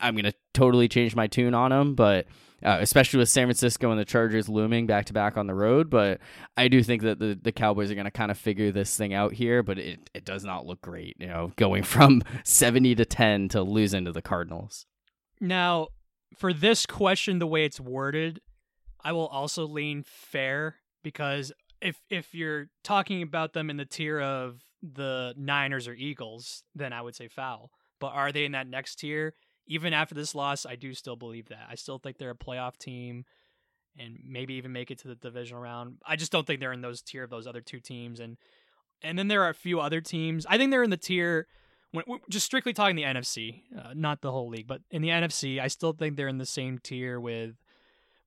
[0.00, 2.26] I'm gonna totally change my tune on them, but
[2.64, 5.90] uh, especially with San Francisco and the Chargers looming back to back on the road.
[5.90, 6.20] But
[6.56, 9.32] I do think that the, the Cowboys are gonna kind of figure this thing out
[9.32, 11.16] here, but it, it does not look great.
[11.18, 14.86] You know, going from seventy to ten to losing to the Cardinals.
[15.40, 15.88] Now,
[16.36, 18.40] for this question, the way it's worded,
[19.02, 24.20] I will also lean fair because if if you're talking about them in the tier
[24.20, 27.70] of the Niners or Eagles, then I would say foul.
[27.98, 29.34] But are they in that next tier?
[29.70, 31.66] Even after this loss, I do still believe that.
[31.70, 33.24] I still think they're a playoff team
[33.96, 35.98] and maybe even make it to the divisional round.
[36.04, 38.36] I just don't think they're in those tier of those other two teams and
[39.02, 40.44] and then there are a few other teams.
[40.46, 41.46] I think they're in the tier
[41.92, 45.60] when just strictly talking the NFC, uh, not the whole league, but in the NFC,
[45.60, 47.54] I still think they're in the same tier with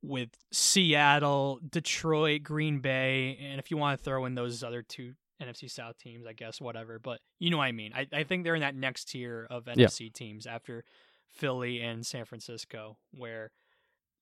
[0.01, 5.13] with Seattle, Detroit, Green Bay, and if you want to throw in those other two
[5.41, 6.99] NFC South teams, I guess, whatever.
[6.99, 7.93] But you know what I mean.
[7.95, 10.83] I, I think they're in that next tier of NFC teams after
[11.33, 13.51] Philly and San Francisco, where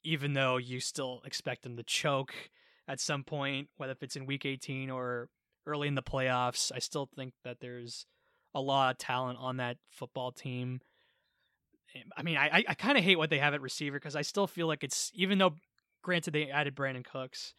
[0.03, 2.33] even though you still expect them to choke
[2.87, 5.29] at some point, whether if it's in week 18 or
[5.65, 8.05] early in the playoffs, I still think that there's
[8.53, 10.81] a lot of talent on that football team.
[12.17, 14.47] I mean, I I kind of hate what they have at receiver because I still
[14.47, 15.55] feel like it's even though,
[16.01, 17.53] granted, they added Brandin Cooks,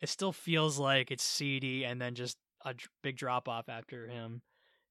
[0.00, 4.42] it still feels like it's CeeDee and then just a big drop off after him.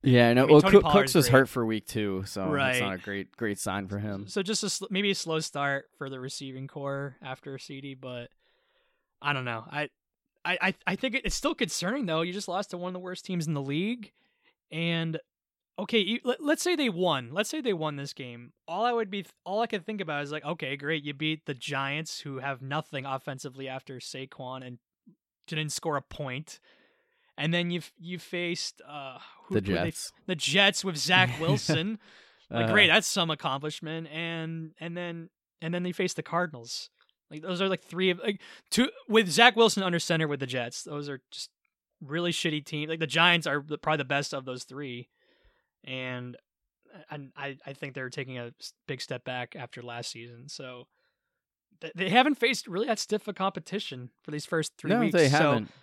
[0.02, 0.44] Yeah, no.
[0.44, 1.40] I mean, well, Pollard's Cooks was great.
[1.40, 2.80] hurt for week two, so it's Right.
[2.82, 4.28] not a great great sign for him.
[4.28, 8.30] So just a sl- maybe a slow start for the receiving corps after CeeDee, but
[9.22, 9.66] I don't know.
[9.70, 9.90] I
[10.46, 12.22] I I, I think it's still concerning though.
[12.22, 14.12] You just lost to one of the worst teams in the league,
[14.72, 15.20] and
[15.78, 17.32] okay, you, let, let's say they won.
[17.34, 18.52] Let's say they won this game.
[18.68, 21.46] All I would be, all I could think about is like, okay, great, you beat
[21.46, 24.80] the Giants who have nothing offensively after Saquon and
[25.48, 26.60] didn't score a point.
[27.38, 29.20] And then you you faced uh,
[29.50, 30.12] The who they- Jets.
[30.28, 32.00] the Jets with Zach Wilson.
[32.52, 34.08] Like, Uh, great, that's some accomplishment.
[34.12, 35.30] And and then
[35.62, 36.90] and then they face the Cardinals.
[37.32, 38.42] Like those are like three of like
[38.72, 40.84] two with Zach Wilson under center with the Jets.
[40.84, 41.50] Those are just
[42.02, 42.90] really shitty teams.
[42.90, 45.10] Like the Giants are the- probably the best of those three,
[45.84, 46.36] and
[47.12, 48.52] and I I think they're taking a
[48.88, 50.50] big step back after last season.
[50.50, 50.88] So
[51.96, 55.14] they haven't faced really that stiff a competition for these first three no, weeks.
[55.14, 55.68] they haven't.
[55.68, 55.74] so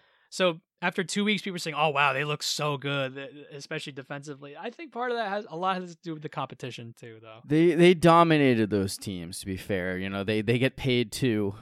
[0.83, 3.17] after two weeks, people are saying, "Oh wow, they look so good,
[3.53, 6.29] especially defensively." I think part of that has a lot has to do with the
[6.29, 7.41] competition too, though.
[7.45, 9.41] They they dominated those teams.
[9.41, 11.55] To be fair, you know they they get paid too.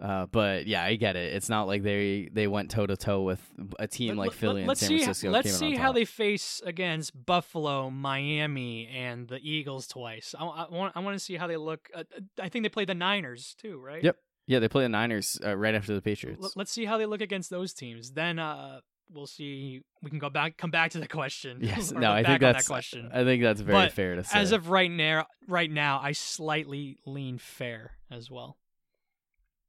[0.00, 1.34] Uh, but yeah, I get it.
[1.34, 3.40] It's not like they they went toe to toe with
[3.80, 5.30] a team like Philly and let's San see, Francisco.
[5.30, 10.36] Let's see how they face against Buffalo, Miami, and the Eagles twice.
[10.38, 11.90] I, I want I want to see how they look.
[11.92, 14.04] Uh, uh, I think they play the Niners too, right?
[14.04, 14.16] Yep.
[14.48, 16.42] Yeah, they play the Niners uh, right after the Patriots.
[16.42, 18.12] L- let's see how they look against those teams.
[18.12, 18.80] Then uh,
[19.12, 19.82] we'll see.
[20.02, 21.58] We can go back, come back to the question.
[21.62, 23.10] yes, no, I think that's that question.
[23.12, 24.38] I think that's very But fair to say.
[24.38, 28.56] As of right now, right now, I slightly lean fair as well.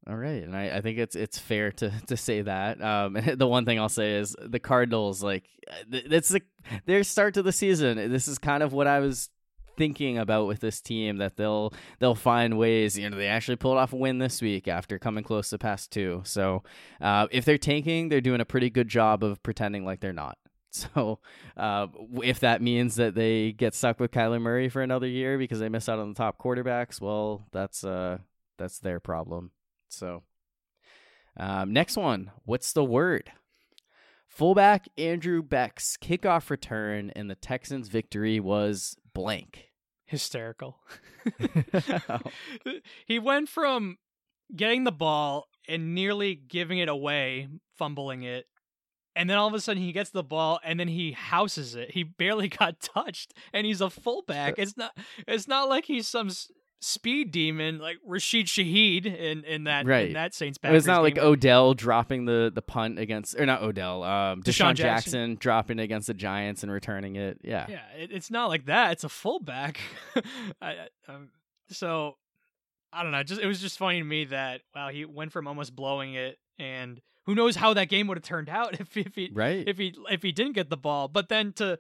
[0.08, 2.82] All right, and I, I think it's it's fair to to say that.
[2.82, 5.44] Um, the one thing I'll say is the Cardinals, like
[5.92, 6.42] th- that's the,
[6.86, 8.10] their start to the season.
[8.10, 9.30] This is kind of what I was
[9.80, 13.00] thinking about with this team that they'll they'll find ways.
[13.00, 15.90] You know, they actually pulled off a win this week after coming close to past
[15.90, 16.22] two.
[16.26, 16.64] So
[17.02, 20.38] uh, if they're tanking, they're doing a pretty good job of pretending like they're not.
[20.72, 21.18] So
[21.58, 21.88] uh,
[22.22, 25.68] if that means that they get stuck with Kyler Murray for another year because they
[25.68, 28.20] miss out on the top quarterbacks, well, that's uh
[28.60, 29.50] that's their problem.
[29.88, 30.22] So,
[31.38, 32.30] um, next one.
[32.46, 33.32] What's the word?
[34.28, 39.69] Fullback Andrew Beck's kickoff return in the Texans' victory was blank.
[40.10, 40.80] Hysterical.
[43.06, 43.98] he went from
[44.56, 47.48] getting the ball and nearly giving it away,
[47.78, 48.48] fumbling it,
[49.16, 51.92] and then all of a sudden he gets the ball and then he houses it.
[51.92, 54.56] He barely got touched, and he's a fullback.
[54.58, 54.98] It's not.
[55.28, 56.30] It's not like he's some
[56.82, 60.08] speed demon like Rashid Shaheed in in that Right.
[60.08, 60.58] in that Saints.
[60.64, 61.18] It It's not like.
[61.18, 64.76] Odell dropping the, the punt against, or not Odell, um, DeSean DeSean, Jackson.
[64.76, 65.38] Jackson.
[65.40, 67.40] dropping against the Giants and returning it.
[67.44, 67.66] Yeah.
[67.70, 68.94] Yeah, it, it's not like that.
[68.94, 69.80] It's a fullback.
[70.16, 70.22] I,
[70.72, 71.30] I- um,
[71.70, 72.16] so
[72.94, 73.24] I don't know.
[73.24, 76.38] Just it was just funny to me that wow, he went from almost blowing it,
[76.58, 79.68] and who knows how that game would have turned out if if he Right.
[79.68, 81.08] if he if he didn't get the ball.
[81.08, 81.78] But then to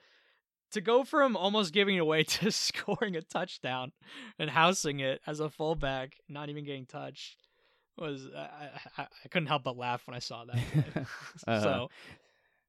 [0.71, 3.91] to go from almost giving it away to scoring a touchdown
[4.37, 7.37] and housing it as a fullback, not even getting touched.
[7.97, 10.55] Was I, I, I couldn't help but laugh when I saw that.
[11.47, 11.61] Uh-huh.
[11.61, 11.89] So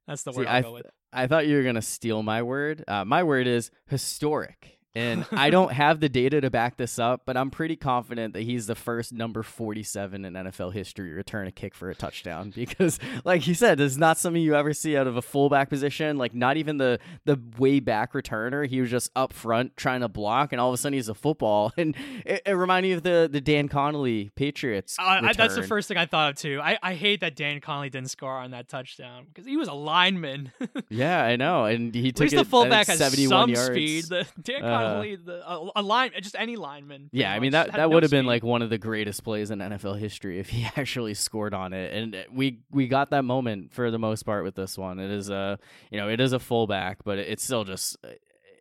[0.07, 0.87] that's the word I th- with.
[1.13, 2.85] I thought you were gonna steal my word.
[2.89, 7.23] Uh, my word is historic, and I don't have the data to back this up,
[7.25, 11.47] but I'm pretty confident that he's the first number 47 in NFL history to return
[11.47, 12.53] a kick for a touchdown.
[12.61, 15.71] Because, like you said, this is not something you ever see out of a fullback
[15.71, 16.19] position.
[16.19, 18.67] Like not even the the way back returner.
[18.67, 21.15] He was just up front trying to block, and all of a sudden he's a
[21.15, 21.73] football.
[21.81, 21.95] And
[22.27, 24.97] it, it reminded me of the the Dan Connolly Patriots.
[24.99, 26.61] Uh, I, that's the first thing I thought of too.
[26.63, 29.73] I, I hate that Dan Connolly didn't score on that touchdown because he was a
[29.75, 30.53] lineman.
[30.91, 33.67] Yeah, I know, and he took least it, the fullback has 71 some yards.
[33.71, 34.05] speed.
[34.05, 37.11] The Dan Uh, Connolly, the a, a line, just any lineman.
[37.13, 39.51] Yeah, I mean much, that that would have been like one of the greatest plays
[39.51, 41.93] in NFL history if he actually scored on it.
[41.93, 44.99] And we we got that moment for the most part with this one.
[44.99, 45.59] It is a
[45.91, 48.09] you know it is a fullback, but it's still just uh,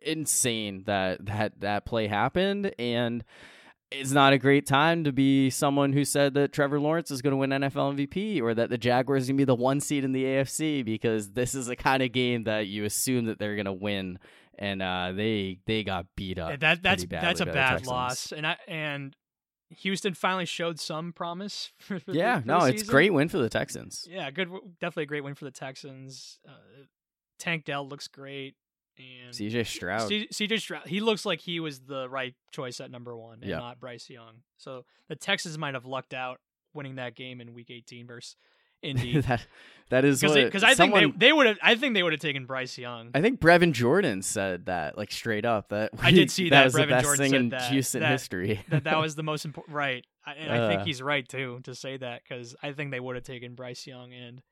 [0.02, 3.24] insane that that that play happened and.
[3.92, 7.32] It's not a great time to be someone who said that Trevor Lawrence is going
[7.32, 10.04] to win NFL MVP or that the Jaguars are going to be the one seed
[10.04, 13.56] in the AFC because this is the kind of game that you assume that they're
[13.56, 14.20] going to win,
[14.60, 16.50] and uh, they they got beat up.
[16.50, 18.30] Yeah, that that's that's a bad loss.
[18.32, 19.16] And I and
[19.70, 21.72] Houston finally showed some promise.
[21.78, 24.06] For, for Yeah, the no, it's great win for the Texans.
[24.08, 24.48] Yeah, good.
[24.80, 26.38] Definitely a great win for the Texans.
[26.46, 26.52] Uh,
[27.38, 28.54] Tank Dell looks great,
[28.98, 30.08] and CJ Stroud.
[30.08, 30.86] C- CJ Stroud.
[30.86, 33.58] He looks like he was the right choice at number one, and Yeah.
[33.58, 34.42] not Bryce Young.
[34.58, 36.40] So the Texans might have lucked out
[36.74, 38.36] winning that game in Week 18 versus
[38.82, 39.20] Indy.
[39.22, 39.46] that
[39.90, 42.12] that is Because because I someone, think they they would have I think they would
[42.12, 43.10] have taken Bryce Young.
[43.14, 46.64] I think Brevin Jordan said that like straight up that I did see that.
[46.64, 48.60] was Brevin the best Jordan thing said in that- Houston that- history.
[48.68, 49.74] that that was the most important.
[49.74, 50.84] Right, I, and I think Uh.
[50.84, 54.12] he's right too to say that because I think they would have taken Bryce Young,
[54.12, 54.42] and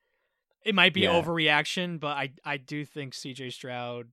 [0.65, 1.11] it might be Yeah.
[1.13, 3.51] overreaction, but I I do think C.J.
[3.51, 4.09] Stroud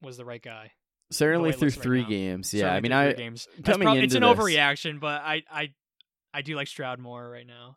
[0.00, 0.72] was the right guy.
[1.10, 2.52] certainly through right three games.
[2.54, 3.48] Yeah, Certainly I mean, I games.
[3.58, 5.72] That's coming prob- it's an this- overreaction, but I I
[6.32, 7.76] I do like Stroud more right now.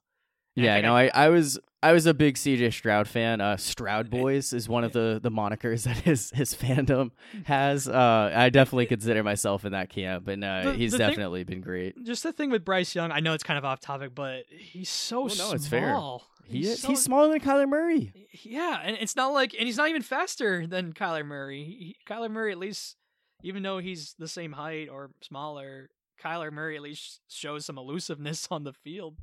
[0.55, 3.39] Yeah, think no, I, I was I was a big CJ Stroud fan.
[3.41, 7.11] Uh, Stroud Boys is one of the the monikers that his his fandom
[7.45, 7.87] has.
[7.87, 11.43] Uh, I definitely consider myself in that camp, and uh, The- he's the thing- definitely
[11.45, 11.95] been great.
[12.03, 14.89] Just the thing with Bryce Young, I know it's kind of off topic, but he's
[14.89, 15.53] so no, small.
[15.53, 15.97] it's fair.
[16.45, 18.11] He He's is, so- he's smaller than Kyler Murray.
[18.43, 21.63] Yeah, and it's not like, and he's not even faster than Kyler Murray.
[21.63, 22.97] He, Kyler Murray, at least,
[23.41, 25.89] even though he's the same height or smaller,
[26.21, 29.15] Kyler Murray at least shows some elusiveness on the field.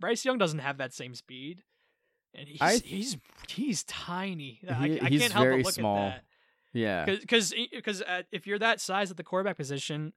[0.00, 1.62] Bryce Young doesn't have that same speed,
[2.34, 3.16] and he's I- he's
[3.48, 4.60] he's tiny.
[4.68, 5.98] I, He- I he's can't help but look small.
[5.98, 6.24] at that
[6.72, 10.12] Yeah, because because uh, if you're that size at the quarterback position,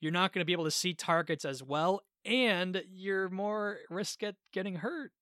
[0.00, 4.22] you're not going to be able to see targets as well, and you're more risk
[4.22, 5.12] at getting hurt.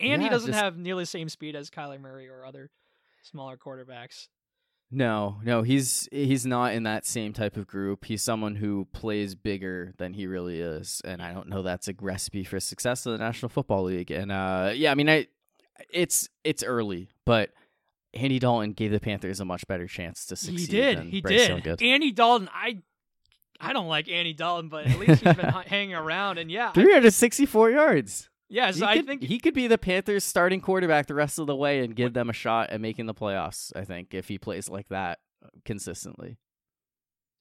[0.00, 2.70] And he doesn't just- have nearly the same speed as Kyler Murray or other
[3.22, 4.28] smaller quarterbacks.
[4.90, 8.04] No, no, he's he's not in that same type of group.
[8.06, 11.94] He's someone who plays bigger than he really is, and I don't know that's a
[12.00, 14.10] recipe for success in the National Football League.
[14.10, 15.28] And uh, yeah, I mean, I
[15.92, 17.50] it's it's early, but
[18.14, 20.58] Andy Dalton gave the Panthers a much better chance to succeed.
[20.60, 20.98] He did.
[21.00, 21.82] He Bryce did.
[21.82, 22.78] Andy Dalton, I
[23.60, 26.38] I don't like Andy Dalton, but at least he's been hanging around.
[26.38, 28.29] And yeah, I- 364 yards.
[28.50, 31.46] He So I could, think he could be the Panthers' starting quarterback the rest of
[31.46, 33.72] the way and give them a shot at making the playoffs.
[33.76, 36.36] I think if he plays like that uh, consistently.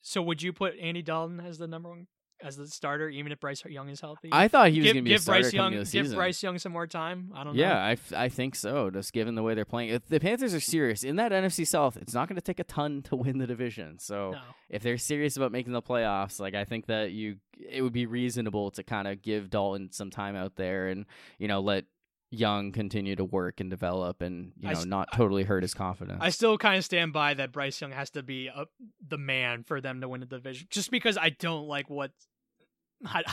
[0.02, 0.22] so.
[0.22, 2.08] Would you put Andy Dalton as the number one
[2.42, 4.30] as the starter, even if Bryce Young is healthy?
[4.32, 6.16] I thought he was going to be a give starter Bryce Young the give season.
[6.18, 7.32] Bryce Young some more time.
[7.36, 7.62] I don't know.
[7.62, 7.80] yeah, know.
[7.80, 8.90] I, f- I think so.
[8.90, 11.98] Just given the way they're playing, if the Panthers are serious in that NFC South,
[11.98, 14.00] it's not going to take a ton to win the division.
[14.00, 14.40] So No.
[14.70, 17.38] if they're serious about making the playoffs, like I think that you,
[17.70, 21.06] it would be reasonable to kind of give Dalton some time out there and
[21.38, 21.86] you know let
[22.32, 26.20] Young continue to work and develop and you know not totally hurt his confidence.
[26.22, 28.66] I still kind of stand by that Bryce Young has to be a,
[29.08, 30.68] the man for them to win the division.
[30.70, 32.12] Just because I don't like what
[33.06, 33.24] I,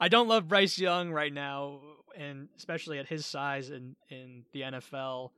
[0.00, 1.80] I don't love Bryce Young right now,
[2.16, 5.30] and especially at his size in in the NFL,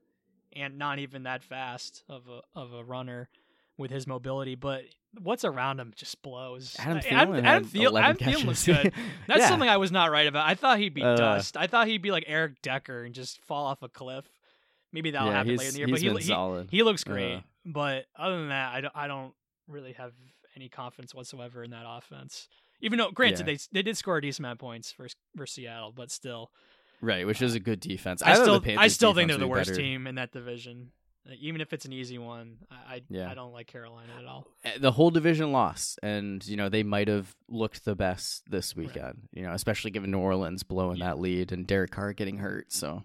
[0.55, 3.31] and not even that fast of a of a runner
[3.79, 4.57] with his mobility.
[4.57, 4.83] But
[5.23, 6.77] what's around him just blows.
[6.79, 8.93] Adam Thielen Adam, Adam, Thiel- Adam Thielen looks good.
[9.27, 9.49] That's Yeah.
[9.49, 10.47] something I was not right about.
[10.47, 11.57] I thought he'd be Uh, dust.
[11.57, 14.25] I thought he'd be like Eric Decker and just fall off a cliff.
[14.93, 15.89] Maybe that'll yeah, happen later in the year.
[15.89, 16.69] But he, he, solid.
[16.71, 19.33] he looks great, Uh, but other than that, I don't, I don't
[19.69, 20.13] really have
[20.55, 22.49] any confidence whatsoever in that offense.
[22.81, 23.55] Even though, granted, Yeah.
[23.55, 26.51] they they did score a decent amount of points for for Seattle, but still,
[27.01, 28.23] right, which is a good defense.
[28.23, 29.81] I, thought still I still think they're the worst better.
[29.81, 30.93] team in that division.
[31.29, 33.31] Like, even if it's an easy one, I I, Yeah.
[33.31, 34.47] I don't like Carolina at all.
[34.65, 38.77] Uh, the whole division lost, and you know they might have looked the best this
[38.77, 38.87] Right.
[38.87, 39.29] weekend.
[39.33, 41.07] You know, especially given New Orleans blowing Yeah.
[41.07, 42.73] that lead and Derek Carr getting hurt.
[42.73, 43.03] So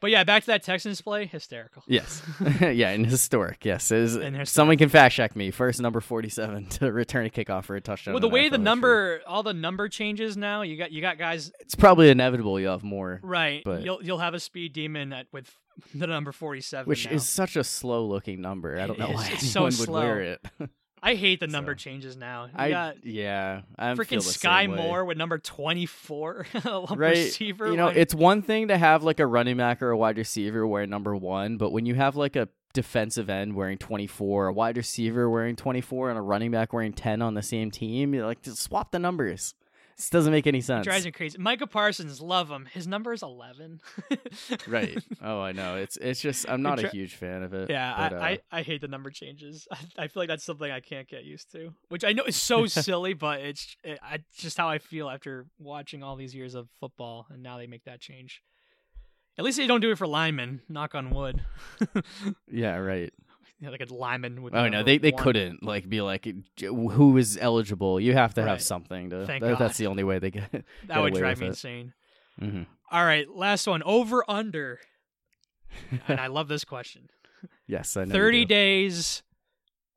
[0.00, 1.82] But yeah, back to that Texans play, hysterical.
[1.88, 2.22] yes,
[2.60, 3.64] yeah, and historic.
[3.64, 4.16] Yes, is-
[4.48, 5.50] someone can fact check me.
[5.50, 8.14] First number forty-seven to return a kickoff for a touchdown.
[8.14, 11.50] Well, the way the number, all the number changes now, you got you got guys
[11.58, 12.60] it's probably inevitable.
[12.60, 13.62] You'll have more, right.
[13.64, 15.52] But- you'll you'll have a speed demon at with
[15.94, 18.78] the number forty seven, which is such a slow-looking number.
[18.80, 20.64] I don't know why It's so anyone would wear slow.
[20.64, 20.70] it.
[21.02, 22.46] I hate the number So, changes now.
[22.46, 24.74] You I got yeah, I freaking Skyy.
[24.74, 26.98] Moore with number 24 right?
[26.98, 27.70] receiver.
[27.70, 30.18] You know, like- it's one thing to have like a running back or a wide
[30.18, 34.52] receiver wearing number one, but when you have like a defensive end wearing 24, a
[34.52, 38.42] wide receiver wearing 24, and a running back wearing 10 on the same team, like,
[38.42, 39.54] just swap the numbers.
[39.98, 40.86] This doesn't make any sense.
[40.86, 41.38] it drives me crazy.
[41.38, 42.68] Micah Parsons, love him.
[42.72, 43.80] His number is 11.
[44.68, 45.02] right.
[45.20, 45.74] Oh, I know.
[45.76, 47.68] It's it's just I'm not a huge fan of it.
[47.68, 49.66] Yeah, but, uh, I, I, I hate the number changes.
[49.72, 52.36] I, I feel like that's something I can't get used to, which I know is
[52.36, 56.54] so silly, but it's it, I, just how I feel after watching all these years
[56.54, 58.40] of football, and now they make that change.
[59.36, 60.62] At least they don't do it for linemen.
[60.68, 61.42] Knock on wood.
[62.50, 63.12] yeah, right.
[63.60, 64.54] Yeah, like a lineman would.
[64.54, 65.22] Oh no, they they one.
[65.22, 66.28] couldn't like be like
[66.60, 67.98] who is eligible.
[67.98, 69.26] You have to have something to.
[69.26, 69.58] Thank that- God.
[69.58, 70.50] That's the only way they get.
[70.52, 71.50] That get would drive me it.
[71.50, 71.92] insane.
[72.38, 73.82] hmm All right, last one.
[73.82, 74.78] Over under.
[76.08, 77.08] and I love this question.
[77.66, 78.06] Yes, I know.
[78.06, 78.48] you 30 do.
[78.48, 79.22] days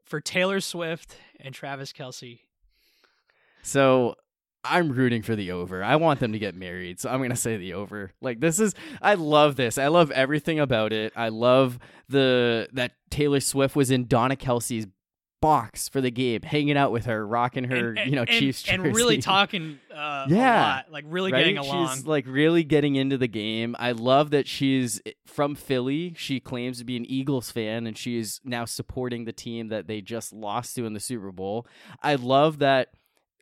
[0.03, 2.39] for Taylor Swift and Travis Kelce.
[3.63, 4.15] So
[4.63, 5.83] I'm rooting for the over.
[5.83, 8.11] I want them to get married, so I'm gonna say the over.
[8.21, 9.77] Like this is, I love this.
[9.77, 11.13] I love everything about it.
[11.15, 14.87] I love the that Taylor Swift was in Donna Kelce's
[15.41, 18.29] box for the game, hanging out with her, rocking her, and, and, you know, and,
[18.29, 19.79] Chiefs and really talking.
[19.93, 20.61] Uh, Yeah.
[20.63, 21.39] a lot, like really right?
[21.39, 21.95] getting along.
[21.95, 23.75] She's like really getting into the game.
[23.79, 26.13] I love that she's from Philly.
[26.15, 30.01] She claims to be an Eagles fan and she's now supporting the team that they
[30.01, 31.65] just lost to in the Super Bowl.
[32.03, 32.89] I love that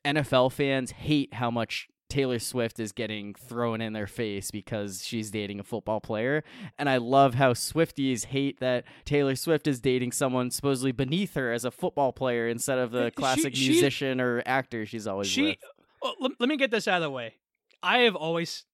[0.06, 5.30] NFL fans hate how much Taylor Swift is getting thrown in their face because she's
[5.30, 6.44] dating a football player.
[6.80, 11.52] And I love how Swifties hate that Taylor Swift is dating someone supposedly beneath her
[11.52, 15.28] as a football player instead of the she- classic she- musician or actor she's always
[15.28, 15.44] she.
[15.50, 15.58] with.
[16.02, 17.36] Well, let, let me get this out of the way.
[17.84, 18.66] I have always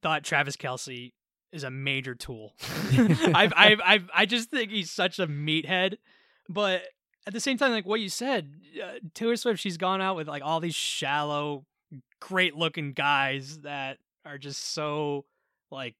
[0.00, 1.12] thought Travis Kelce
[1.52, 2.54] is a major tool.
[3.34, 5.96] I've, I've, I've, I just think he's such a meathead.
[6.48, 6.82] But
[7.30, 8.50] at the same time, like what you said,
[8.82, 11.64] uh, Taylor Swift, she's gone out with like all these shallow,
[12.20, 15.24] great looking guys that are just so
[15.70, 15.94] like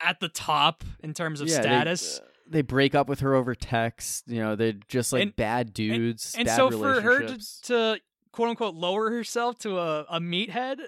[0.00, 2.20] at the top in terms of Yeah, they- status.
[2.50, 4.28] They, break up with her over text.
[4.28, 6.34] You know, they're just like And- bad dudes.
[6.38, 8.00] and bad so for her to, to
[8.32, 10.78] quote unquote lower herself to a, a meathead,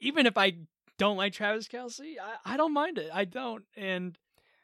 [0.00, 0.52] even if I
[0.98, 3.10] don't like Travis Kelce, I, I don't mind it.
[3.12, 3.64] I don't.
[3.74, 4.18] And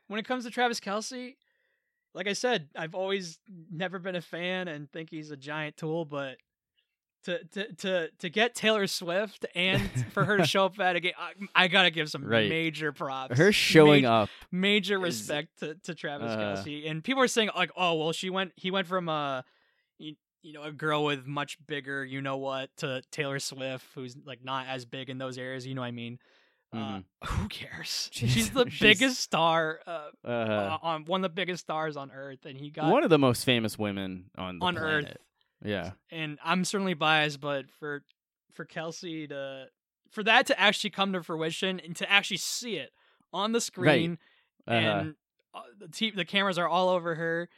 [0.07, 1.35] when it comes to Travis Kelce,
[2.17, 3.39] like I said, I've always
[3.71, 6.39] never been a fan and think he's a giant tool, but
[7.25, 11.01] to to to to get Taylor Swift and for her to show up at a
[11.01, 12.49] game, I, I gotta give some Right.
[12.49, 13.37] major props.
[13.37, 14.29] her showing major, up.
[14.51, 16.91] major is- respect to, to Travis uh, Kelce.
[16.91, 19.45] And people are saying like, oh well, she went he went from a
[19.99, 24.17] you, you know a girl with much bigger you know what to Taylor Swift who's
[24.25, 25.67] like not as big in those areas.
[25.67, 26.19] You know what I mean?
[26.77, 28.09] Uh, who cares?
[28.13, 31.97] She's- She's, the she's- biggest star uh, Uh, uh, on one of the biggest stars
[31.97, 35.05] on earth, and he got one of the most famous women on on planet.
[35.11, 35.17] earth.
[35.65, 38.03] Yeah, And I'm certainly biased, but for
[38.53, 39.67] for Kelce to
[40.11, 42.91] for that to actually come to fruition and to actually see it
[43.33, 44.19] on the screen
[44.69, 45.15] uh and
[45.55, 47.49] uh, the te- the cameras are all over her.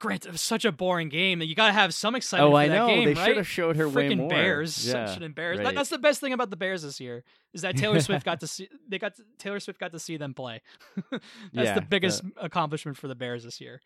[0.00, 1.38] Granted, it was such a boring game.
[1.38, 2.52] That you got to have some excitement.
[2.52, 2.86] oh, I know.
[2.88, 3.26] game, they right?
[3.26, 4.28] should have showed her way Freaking more.
[4.30, 5.58] Bears, Yeah, should Bears.
[5.58, 7.22] That- that's the best thing about the Bears this year
[7.52, 8.68] is that Taylor Swift got to see.
[8.88, 10.62] They got to, Taylor Swift got to see them play.
[11.10, 11.22] that's
[11.52, 13.80] Yeah, the biggest accomplishment for the Bears this year.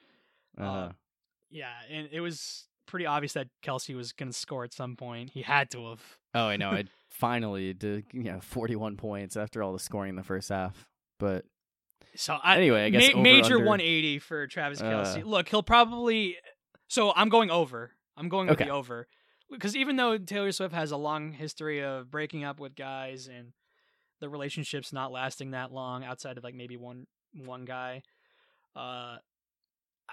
[0.56, 0.90] Uh-huh.
[1.50, 5.30] Yeah, and it was pretty obvious that Kelce was going to score at some point.
[5.30, 6.02] He had to have.
[6.34, 6.70] oh, I know.
[6.70, 8.04] I finally did.
[8.12, 10.86] You know, forty-one points after all the scoring in the first half.
[11.18, 11.44] But
[12.16, 13.66] So I, Anyway, I guess ma- major under.
[13.66, 15.22] 180 for Travis Kelce.
[15.22, 15.26] Uh.
[15.26, 16.36] Look, he'll probably.
[16.88, 17.92] So I'm going over.
[18.16, 18.64] I'm going with Okay.
[18.66, 19.08] the over
[19.50, 23.52] because even though Taylor Swift has a long history of breaking up with guys and
[24.20, 28.02] the relationships not lasting that long outside of like maybe one one guy,
[28.76, 29.16] uh,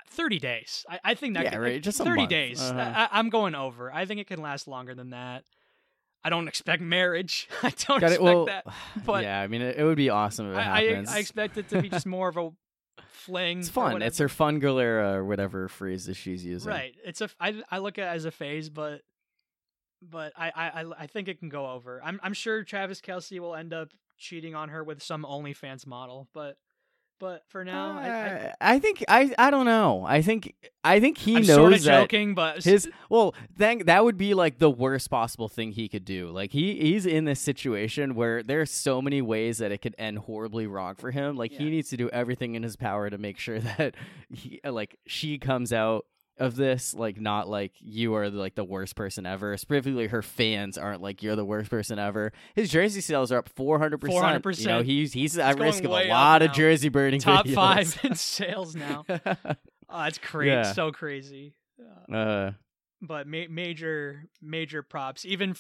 [0.10, 0.86] 30 days.
[0.90, 2.30] I, I think that Yeah, could- right, just a 30 month.
[2.30, 2.62] days.
[2.62, 2.80] Uh-huh.
[3.12, 3.94] I, I'm going over.
[3.94, 5.44] I think it can last longer than that.
[6.24, 7.50] I don't expect marriage.
[7.64, 8.22] I don't got expect it.
[8.22, 8.66] Well, that.
[9.06, 9.40] but- yeah.
[9.42, 11.10] I mean, it, it would be awesome if it I, I, happens.
[11.10, 12.50] I expect it to be just more of a
[13.10, 13.60] fling.
[13.60, 14.02] it's fun.
[14.02, 16.70] It's her fun girl era or whatever phrase that she's using.
[16.70, 16.94] right.
[17.06, 17.30] It's a.
[17.40, 19.02] I, I look at it as a phase, but
[20.02, 22.02] but I, I I- I think it can go over.
[22.04, 26.28] I'm I'm sure Travis Kelce will end up cheating on her with some OnlyFans model,
[26.34, 26.56] but
[27.22, 30.04] but for now, I, I, Uh, I think I I don't know.
[30.06, 33.86] I think I think he I'm knows sort of that joking, but his well, thank
[33.86, 36.30] that would be like the worst possible thing he could do.
[36.30, 39.94] Like he he's in this situation where there are so many ways that it could
[40.00, 41.38] end horribly wrong for him.
[41.38, 43.94] Like he needs to do everything in his power to make sure that
[44.34, 46.06] he like she comes out
[46.42, 49.56] of this like not like you are like the worst person ever.
[49.58, 52.34] Specifically, her fans aren't like you're the worst person ever.
[52.56, 54.16] His jersey sales are up four hundred percent.
[54.60, 54.86] You know 400%.
[54.86, 57.22] he's he's at going risk of a lot of jersey burning.
[57.22, 57.56] top videos.
[57.56, 59.06] five in sales now.
[59.08, 59.24] Oh,
[60.06, 60.74] it's crazy, Yeah.
[60.74, 61.54] so crazy.
[62.12, 62.52] Uh, uh,
[63.02, 65.56] but ma- major major props even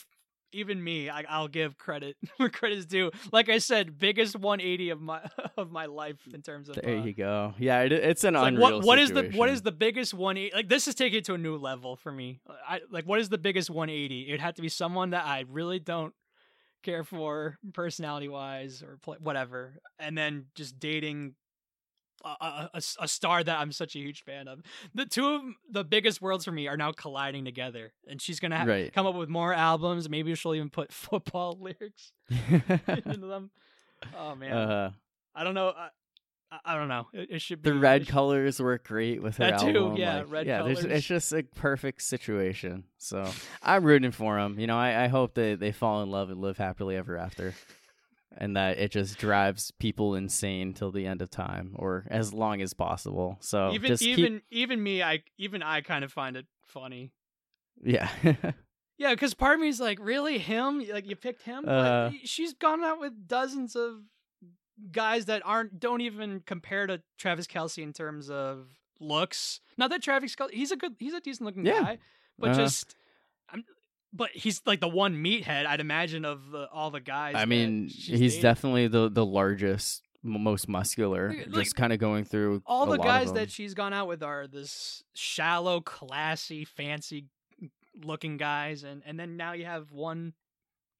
[0.53, 4.89] even me I- i'll give credit where credit is due like i said biggest 180
[4.89, 5.21] of my
[5.57, 7.53] of my life in terms of there uh, you go.
[7.57, 8.77] Yeah, it, it's an it's like unreal.
[8.77, 11.33] what what is the what is the biggest 180 like this is taking it to
[11.33, 14.61] a new level for me i like what is the biggest 180 it'd have to
[14.61, 16.13] be someone that i really don't
[16.83, 21.35] care for personality wise or play, whatever and then just dating
[22.25, 22.69] a,
[22.99, 24.61] a, star that I'm such a huge fan of.
[24.93, 28.57] The two of the biggest worlds for me are now colliding together, and she's gonna
[28.57, 28.93] ha- Right.
[28.93, 30.09] come up with more albums.
[30.09, 33.51] Maybe she'll even put football lyrics into them.
[34.17, 34.91] Oh man, uh,
[35.35, 35.73] I don't know.
[35.75, 35.89] I,
[36.65, 37.07] I, don't know.
[37.13, 39.95] It, it should be the red should- colors work great with her That too, album.
[39.97, 40.83] yeah, like, red yeah, colors.
[40.83, 42.83] it's just a perfect situation.
[42.97, 43.25] So
[43.63, 44.59] I'm rooting for them.
[44.59, 47.53] You know, I, I hope they they fall in love and live happily ever after,
[48.37, 52.61] and that it just drives people insane till the end of time or as long
[52.61, 53.37] as possible.
[53.41, 57.11] So even just even keep, even me, I even I kind of find it funny.
[57.83, 58.09] yeah.
[58.97, 60.85] Yeah, because part of me is like, really him?
[60.93, 61.67] Like you picked him?
[61.67, 62.11] Uh.
[62.11, 63.95] but she's gone out with dozens of
[64.91, 68.67] guys that aren't don't even compare to Travis Kelce in terms of
[68.99, 69.59] looks.
[69.75, 71.81] Not that Travis Kelce, he's a good, he's a decent looking Yeah.
[71.81, 71.97] guy,
[72.37, 72.59] but Uh-huh.
[72.61, 72.95] just,
[73.49, 73.63] I'm,
[74.13, 77.35] but he's like the one meathead I'd imagine of the, all the guys.
[77.35, 78.41] I mean, he's dated.
[78.41, 81.33] definitely the the largest, most muscular.
[81.33, 84.47] Like- just kind of going through all the guys that she's gone out with are
[84.47, 87.25] this shallow, classy, fancy
[88.03, 90.33] looking guys, and and then now you have one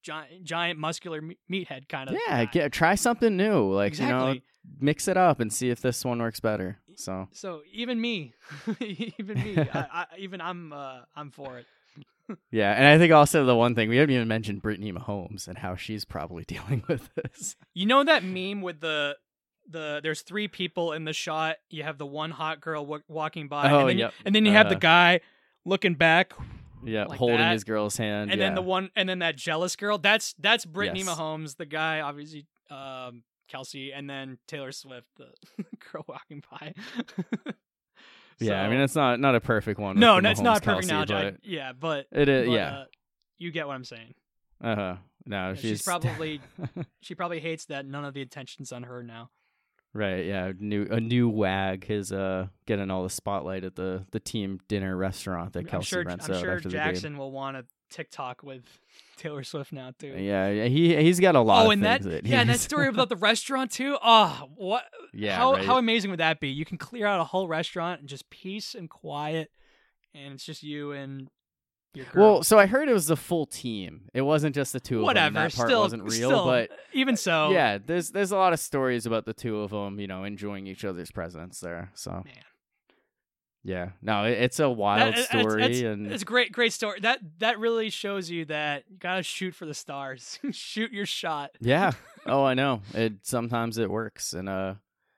[0.02, 2.16] giant, giant muscular meathead kind of.
[2.26, 3.72] yeah, get try something new.
[3.72, 4.34] Like you know,
[4.80, 6.78] mix it up and see if this one works better.
[6.94, 8.34] So So even me,
[8.80, 11.66] even me, I, I, even I'm uh, I'm for it.
[12.50, 15.58] Yeah, and I think also the one thing we haven't even mentioned Brittany Mahomes and
[15.58, 17.56] how she's probably dealing with this.
[17.74, 19.16] You know that meme with the
[19.68, 21.56] the there's three people in the shot.
[21.70, 24.14] You have the one hot girl w- walking by, Oh, and then, yep.
[24.24, 25.20] and then you have the Uh, guy
[25.64, 26.32] looking back,
[26.84, 27.52] Yeah, Like holding that.
[27.52, 28.30] his girl's hand.
[28.32, 28.46] and yeah.
[28.48, 29.98] then the one, and then that jealous girl.
[29.98, 31.08] That's that's Brittany Yes.
[31.10, 33.22] Mahomes, the guy, obviously, um,
[33.52, 35.28] Kelce, and then Taylor Swift, the
[35.92, 36.74] girl walking by.
[38.38, 39.98] yeah, I mean it's not not a perfect one.
[39.98, 41.34] no, the that's not a perfect Kelce.
[41.34, 42.72] I- yeah, but, it is, but, yeah.
[42.78, 42.84] uh,
[43.38, 44.14] you get what I'm saying.
[44.62, 44.96] Uh huh.
[45.26, 46.40] No, she's she's, probably-
[47.00, 49.30] She probably hates that none of the attention's on her now.
[49.92, 50.24] right.
[50.26, 54.58] Yeah, new a new wag is uh getting all the spotlight at the the team
[54.68, 56.04] dinner restaurant that I'm Kelce sure.
[56.04, 58.62] rents I'm out sure after Jackson will want to TikTok with
[59.16, 60.14] Taylor Swift now too.
[60.16, 61.62] Yeah, yeah, he he's got a lot.
[61.62, 63.96] oh, of and that, things yeah, and that story about the restaurant too.
[64.02, 64.84] Oh, what?
[65.12, 65.64] yeah, how right.
[65.64, 66.48] how amazing would that be?
[66.48, 69.50] You can clear out a whole restaurant and just peace and quiet,
[70.14, 71.28] and it's just you and
[71.94, 72.32] your girl.
[72.34, 74.02] Well, so I heard it was the full team.
[74.14, 75.34] It wasn't just the two of whatever.
[75.34, 75.34] them.
[75.34, 78.60] Whatever, part still, wasn't real, still, but even so, yeah, there's there's a lot of
[78.60, 81.90] stories about the two of them, you know, enjoying each other's presence there.
[81.94, 82.44] So man.
[83.64, 86.98] Yeah, no, it's a wild That- it's- story, it's, and it's a great, great story.
[87.00, 90.38] That that really shows you that you gotta shoot for the stars.
[90.50, 91.52] shoot your shot.
[91.60, 91.92] yeah.
[92.24, 92.82] Oh, I know.
[92.94, 94.74] It sometimes it works, and uh,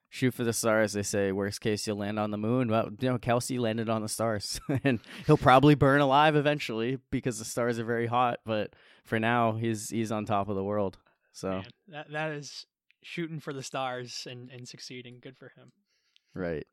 [0.09, 0.95] shoot for the stars.
[0.95, 2.69] They say worst case you'll land on the moon.
[2.69, 7.39] Well, you know, Kelce landed on the stars, and he'll probably burn alive eventually because
[7.39, 8.41] the stars are very hot.
[8.47, 8.73] But
[9.05, 10.97] for now, he's he's on top of the world.
[11.33, 12.65] So Man, that that is
[13.03, 15.19] shooting for the stars and and succeeding.
[15.21, 15.73] Good for him.
[16.33, 16.67] right.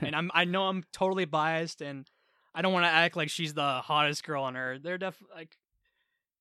[0.00, 2.08] And I'm I know I'm totally biased, and
[2.54, 4.82] I don't want to act like she's the hottest girl on earth.
[4.82, 5.56] They're def like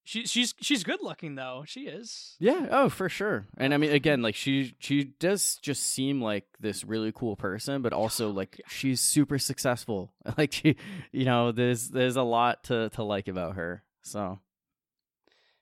[0.08, 1.66] she she's she's good looking though.
[1.68, 2.38] She is.
[2.40, 3.46] Yeah, oh, for sure.
[3.58, 7.82] And I mean again, like she she does just seem like this really cool person,
[7.82, 10.14] but also like she's super successful.
[10.38, 10.78] Like she
[11.12, 13.84] you know, there's there's a lot to to like about her.
[14.02, 14.40] So,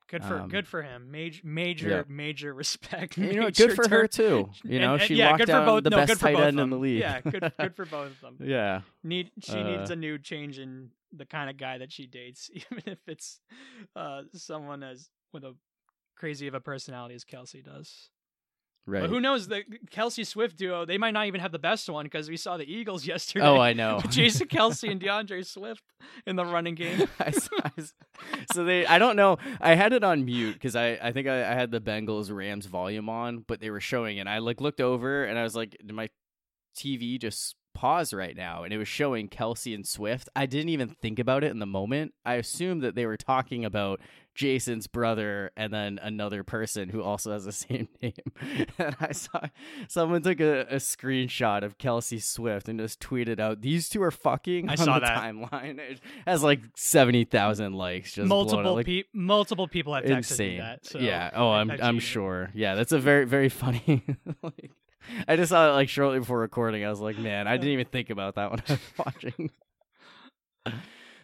[0.08, 1.10] Good for Um, good for him.
[1.10, 2.04] Major major yeah.
[2.08, 3.18] major respect.
[3.18, 4.50] and, you know, major good for her too.
[4.64, 5.84] You know, and- and- she yeah, locked good for down both.
[5.84, 7.00] the no, best tight end in the league.
[7.00, 8.38] Yeah, good good for both of them.
[8.48, 8.82] yeah.
[9.04, 12.50] Need she Uh, needs a new change in the kind of guy that she dates,
[12.54, 13.40] even if it's
[13.96, 15.56] uh someone as with a
[16.16, 18.10] crazy of a personality as Kelce does.
[18.88, 19.02] Right.
[19.02, 19.48] But who knows?
[19.48, 22.58] The Kelce Swift duo, they might not even have the best one because we saw
[22.58, 23.46] the Eagles yesterday.
[23.46, 24.00] oh, I know.
[24.10, 25.84] Jason Kelce and D'Andre Swift
[26.28, 27.08] in the running game.
[27.20, 27.34] I
[27.64, 27.72] I
[28.54, 29.38] so they, I don't know.
[29.60, 32.68] I had it on mute because I, I think I, I had the Bengals Rams
[32.68, 34.28] volume on, but they were showing it.
[34.28, 36.10] I like looked over and I was like, did my
[36.78, 38.64] TV just pause right now?
[38.64, 40.30] And it was showing Kelce and Swift.
[40.36, 42.14] I didn't even think about it in the moment.
[42.24, 44.00] I assumed that they were talking about
[44.36, 48.14] Jason's brother and then another person who also has the same name.
[48.78, 49.42] and I saw
[49.88, 54.12] someone took a, a screenshot of Kelce Swift and just tweeted out, "These two are
[54.12, 55.18] fucking." I on saw the that.
[55.24, 55.80] timeline.
[55.80, 58.14] It has like seventy thousand likes.
[58.14, 60.52] Just multiple like, pe- multiple people have texted insane.
[60.52, 60.86] me that.
[60.86, 61.32] So yeah.
[61.34, 62.52] Oh, I'm I'm sure.
[62.54, 64.04] Yeah, that's a very very funny.
[64.44, 64.72] like,
[65.28, 66.84] I just saw it like shortly before recording.
[66.86, 69.52] I was like, man, I didn't even think about that when I was watching.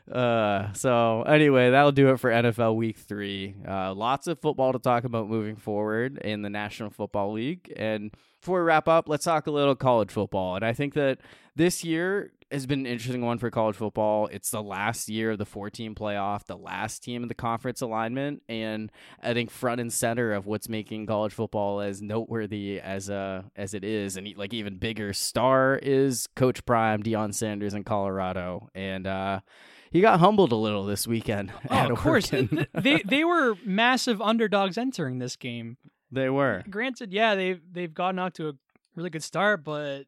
[0.10, 3.56] Uh, so anyway, that'll do it for NFL Week Three.
[3.68, 7.72] Uh, lots of football to talk about moving forward in the National Football League.
[7.76, 10.56] And before we wrap up, let's talk a little college football.
[10.56, 11.20] And I think that
[11.56, 14.28] this year has been an interesting one for college football.
[14.28, 18.44] It's the last year of the four-team playoff, the last team in the conference alignment,
[18.50, 18.92] and
[19.22, 23.74] I think front and center of what's making college football as noteworthy as uh as
[23.74, 29.08] it is, and like even bigger star is Coach Prime, Deion Sanders in Colorado, and
[29.08, 29.40] uh
[29.92, 31.52] he got humbled a little this weekend.
[31.70, 32.32] Oh, of course.
[32.74, 35.78] They they were massive underdogs entering this game.
[36.12, 36.64] they were.
[36.70, 38.54] Granted, yeah, they've they've gotten out to a
[38.96, 40.04] really good start, but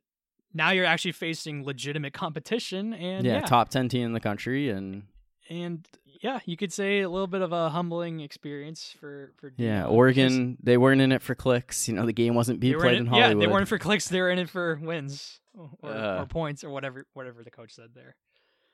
[0.54, 4.70] now you're actually facing legitimate competition and Yeah, yeah, top ten team in the country,
[4.70, 5.04] and
[5.50, 5.88] and
[6.22, 10.58] yeah, you could say a little bit of a humbling experience for for yeah, Oregon.
[10.64, 11.88] They weren't in it for clicks.
[11.90, 14.08] You know, the game wasn't being played in in it- yeah, they weren't for clicks.
[14.08, 16.22] They were in it for wins or, Uh.
[16.22, 18.16] or points or whatever whatever the coach said there.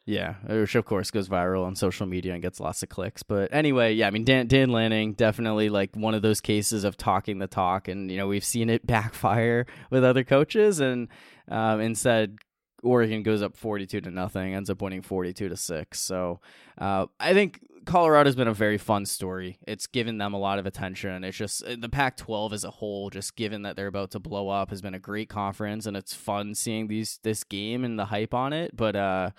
[0.09, 3.21] Yeah, which of course goes viral on social media and gets lots of clicks.
[3.21, 6.97] But anyway, yeah, I mean Dan Dan Lanning definitely like one of those cases of
[6.97, 11.09] talking the talk, and you know we've seen it backfire with other coaches, and
[11.47, 12.39] um, instead
[12.81, 15.99] Oregon goes up forty two to nothing, ends up winning forty two to six.
[15.99, 16.39] So
[16.79, 19.59] uh, I think Colorado's been a very fun story.
[19.67, 21.23] It's given them a lot of attention.
[21.23, 24.19] It's just uh, the Pac 12 as a whole, just given that they're about to
[24.19, 27.99] blow up, has been a great conference, and it's fun seeing these this game and
[27.99, 28.75] the hype on it.
[28.75, 29.29] But uh,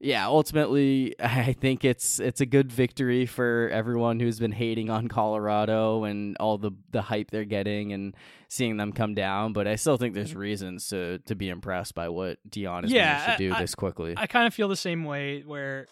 [0.00, 5.08] yeah, ultimately, I think it's it's a good victory for everyone who's been hating on
[5.08, 8.14] Colorado and all the the hype they're getting and
[8.48, 9.52] seeing them come down.
[9.52, 13.12] But I still think there's reasons to to be impressed by what Deion has Yeah,
[13.18, 14.14] managed to do I- this quickly.
[14.16, 15.86] I kind of feel the same way where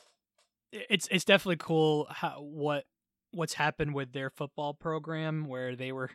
[0.73, 2.85] it's it's definitely cool how what
[3.33, 6.11] what's happened with their football program where they were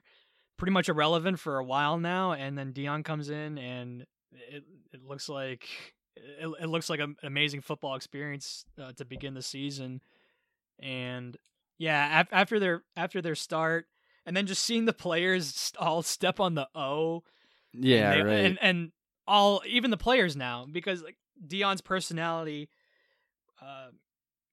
[0.58, 5.04] pretty much irrelevant for a while now and then Deion comes in and it it
[5.04, 5.68] looks like
[6.16, 10.02] it, it looks like an amazing football experience uh, to begin the season
[10.82, 11.38] and
[11.78, 13.86] yeah af- after their after their start
[14.26, 17.24] and then just seeing the players all step on the O
[17.74, 18.46] yeah, and they- right.
[18.46, 18.92] And and
[19.28, 21.18] all even the players now because like
[21.48, 22.70] Deion's personality,
[23.62, 23.88] uh,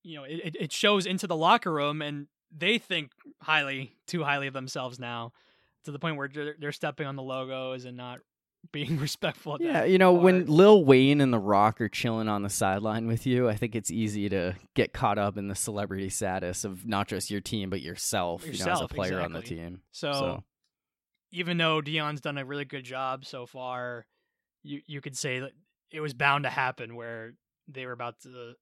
[0.02, 3.10] you know, it, it- it shows into the locker room, and they think
[3.42, 5.32] highly, too highly of themselves now,
[5.84, 8.20] to the point where they're, they're stepping on the logos and not
[8.72, 9.54] being respectful.
[9.54, 10.46] At yeah, you know, when.
[10.46, 13.90] Lil Wayne and The Rock are chilling on the sideline with you, I think it's
[13.90, 17.80] easy to get caught up in the celebrity status of not just your team but
[17.80, 19.82] yourself, you know, as a Yourself, player on the team.
[19.92, 20.44] so, so-
[21.32, 24.06] even though Deion's done a really good job so far,
[24.62, 25.52] you you could say that
[25.92, 27.34] it was bound to happen where
[27.68, 28.54] they were about to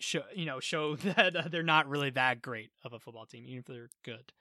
[0.00, 3.44] show you know show that uh, they're not really that great of a football team,
[3.46, 4.32] even if they're good.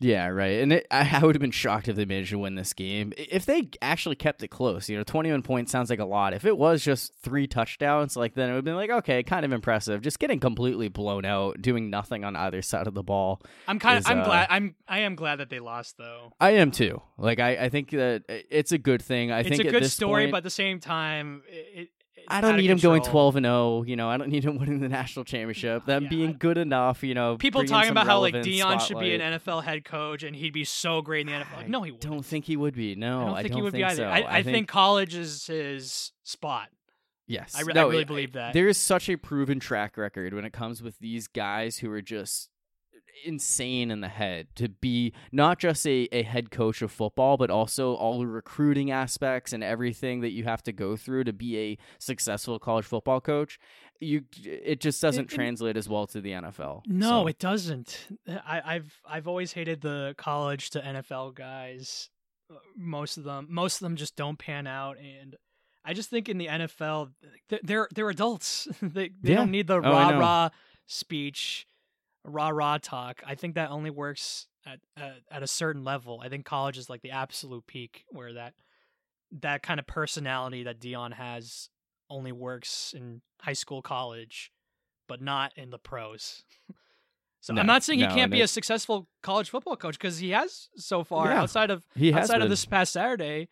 [0.00, 0.60] Yeah, right.
[0.60, 3.12] And it, I, would have been shocked if they managed to win this game.
[3.18, 6.32] If they actually kept it close, you know, 21 points sounds like a lot.
[6.32, 9.44] If it was just three touchdowns, like then it would have been like, okay, kind
[9.44, 10.00] of impressive.
[10.00, 13.42] Just getting completely blown out, doing nothing on either side of the ball.
[13.68, 16.32] I'm kind of I'm uh, glad I'm I am glad that they lost though.
[16.40, 17.02] I am too.
[17.18, 19.30] Like, I, I think that it's a good thing.
[19.30, 21.99] I it's think a at good story, point- but at the same time, it, it's
[22.28, 23.84] I don't need him going 12 and 0.
[23.86, 25.84] You know, I don't need him winning the national championship.
[25.86, 27.02] Them Yeah, being I- good enough.
[27.02, 30.34] You know, People talking about how like Deion should be an NFL head coach and
[30.36, 31.56] he'd be so great in the NFL.
[31.56, 32.10] Like, no, he I wouldn't.
[32.12, 32.94] don't think he would be.
[32.94, 33.96] No, I don't think he would be either.
[33.96, 34.04] so.
[34.04, 36.68] I, I, think, college is his spot.
[37.26, 37.54] yes.
[37.56, 38.52] I, re- No, I really I- believe that.
[38.54, 42.02] There is such a proven track record when it comes with these guys who are
[42.02, 42.48] just
[43.24, 47.50] insane in the head to be not just a, a head coach of football, but
[47.50, 51.58] also all the recruiting aspects and everything that you have to go through to be
[51.58, 53.58] a successful college football coach.
[54.00, 56.82] You, it just doesn't It- it- translate as well to the NFL.
[56.86, 58.08] No, So- it doesn't.
[58.28, 62.08] I, I've I've always hated the college to NFL guys.
[62.76, 65.36] Most of them, most of them just don't pan out, and
[65.84, 67.12] I just think in the NFL,
[67.62, 68.66] they're they're adults.
[68.82, 69.36] they they Yeah.
[69.36, 70.48] don't need the Oh, rah rah
[70.86, 71.66] speech,
[72.24, 73.22] rah rah talk.
[73.26, 76.20] I think that only works at, at at a certain level.
[76.22, 78.54] I think college is like the absolute peak where that
[79.40, 81.68] that kind of personality that Deion has
[82.08, 84.50] only works in high school, college,
[85.08, 86.42] but not in the pros.
[87.40, 90.18] so No, I'm not saying he no, can't be a successful college football coach because
[90.18, 91.26] he has so far.
[91.26, 91.84] Yeah, outside of
[92.14, 93.48] outside of this past Saturday,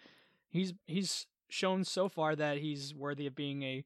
[0.49, 3.85] he's he's shown so far that he's worthy of being a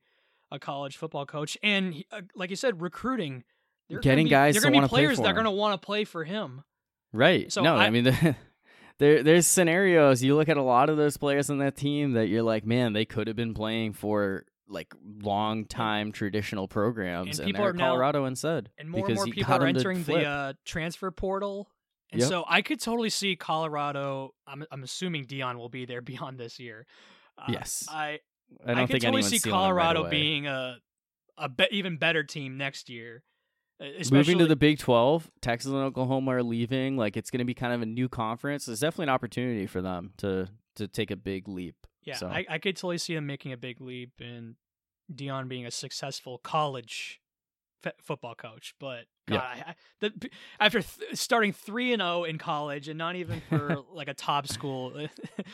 [0.53, 1.57] a college football coach.
[1.63, 3.45] And he, uh, like you said, recruiting.
[3.89, 5.81] There are gonna Getting be- guys They're gonna be players that are going to want
[5.81, 6.63] to play for him.
[7.13, 7.53] Right.
[7.53, 8.05] So no, I, I- mean,
[8.99, 10.23] there there's scenarios.
[10.23, 12.93] You look at a lot of those players on that team that you're like, man,
[12.93, 17.73] they could have been playing for like long time traditional programs, and and, people are
[17.75, 18.71] now- Colorado instead.
[18.79, 21.69] And more and because more people are to entering the uh, transfer portal.
[22.11, 22.29] And Yep.
[22.29, 24.35] so I could totally see Colorado.
[24.47, 26.87] I'm I'm assuming Deion will be there beyond this year.
[27.39, 27.87] Uh, Yes.
[27.91, 28.21] I
[28.65, 30.77] I don't I could think totally see them right Colorado being a
[31.39, 33.23] a be- even better team next year.
[33.83, 36.97] Uh, Moving to the Big 12, Texas and Oklahoma are leaving.
[36.97, 38.67] Like it's going to be kind of a new conference.
[38.67, 41.77] There's definitely an opportunity for them to to take a big leap.
[42.05, 44.55] Yeah, So- I, I could totally see them making a big leap and
[45.13, 47.21] Deion being a successful college
[47.85, 48.75] f- football coach.
[48.81, 49.41] But God, Yeah.
[49.67, 53.79] I, I, the, after th- starting three and zero in college and not even for
[53.93, 54.93] like a top school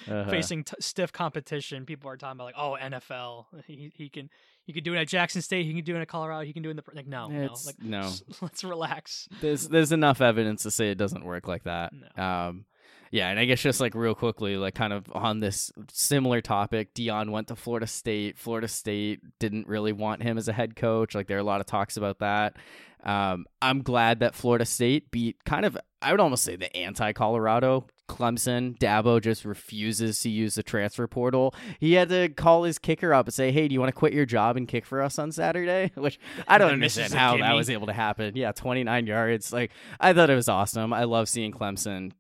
[0.09, 0.31] Uh-huh.
[0.31, 3.47] facing t- stiff competition, people are talking about like, oh, NFL.
[3.67, 4.31] He he can
[4.69, 5.65] he can do it at Jackson State.
[5.65, 6.43] You can do it at Colorado.
[6.43, 8.13] You can do it in the like no no like no.
[8.43, 9.27] let's relax.
[9.41, 11.95] there's there's enough evidence to say it doesn't work like that.
[11.95, 12.23] No.
[12.23, 12.67] Um,
[13.11, 16.93] yeah, and I guess just like real quickly, like kind of on this similar topic,
[16.93, 18.37] Deion went to Florida State.
[18.37, 21.15] Florida State didn't really want him as a head coach.
[21.15, 22.57] Like there are a lot of talks about that.
[23.03, 27.15] Um, I'm glad that Florida State beat kind of I would almost say the anti
[27.15, 31.55] Colorado Clemson, Dabo just refuses to use the transfer portal.
[31.79, 34.13] He had to call his kicker up and say, "Hey, do you want to quit
[34.13, 37.71] your job and kick for us on Saturday?" Which I don't understand how that was
[37.71, 38.35] able to happen.
[38.35, 39.53] Yeah, 29 yards.
[39.53, 39.71] Like
[40.01, 40.93] I thought it was awesome.
[40.93, 42.13] I love seeing Clemson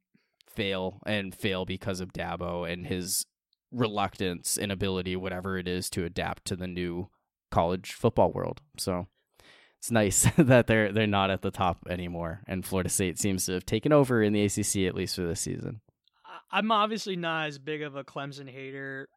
[0.48, 3.27] fail and fail because of Dabo and his
[3.73, 7.09] reluctance, inability, whatever it is, to adapt to the new
[7.51, 8.60] college football world.
[8.77, 9.06] So
[9.78, 13.52] it's nice that they're they're not at the top anymore, and Florida State seems to
[13.52, 15.80] have taken over in the ACC at least for this season.
[16.50, 19.09] I'm obviously not as big of a Clemson hater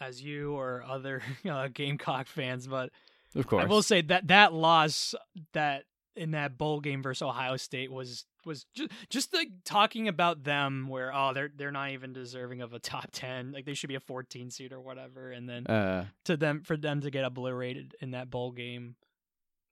[0.00, 2.90] as you or other uh, Gamecock fans, but
[3.34, 5.14] Of course, I will say that that loss
[5.52, 5.84] that
[6.16, 10.86] in that bowl game versus Ohio State was was just just like talking about them
[10.88, 13.94] where oh they're they're not even deserving of a top 10 like they should be
[13.94, 17.94] a 14 seed or whatever and then uh, to them for them to get obliterated
[18.00, 18.96] in that bowl game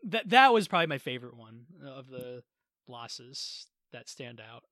[0.04, 2.42] that that was probably my favorite one of the
[2.88, 4.64] losses that stand out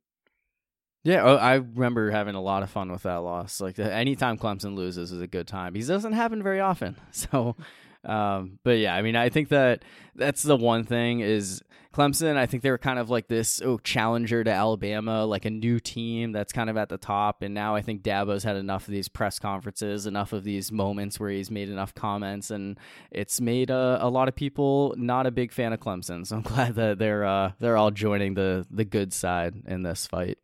[1.02, 3.60] Yeah, oh, I remember having a lot of fun with that loss.
[3.60, 5.72] Like anytime Clemson loses is a good time.
[5.72, 6.96] Because it doesn't happen very often.
[7.12, 7.56] So,
[8.04, 11.62] um, but yeah, I mean, I think that that's the one thing is
[11.92, 12.36] Clemson.
[12.36, 15.80] I think they were kind of like this oh challenger to Alabama, like a new
[15.80, 17.42] team that's kind of at the top.
[17.42, 21.20] And now I think Dabo's had enough of these press conferences, enough of these moments
[21.20, 22.78] where he's made enough comments, and
[23.10, 26.26] it's made uh, a lot of people not a big fan of Clemson.
[26.26, 30.06] So I'm glad that they're uh, they're all joining the the good side in this
[30.06, 30.38] fight.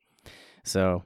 [0.62, 1.04] So,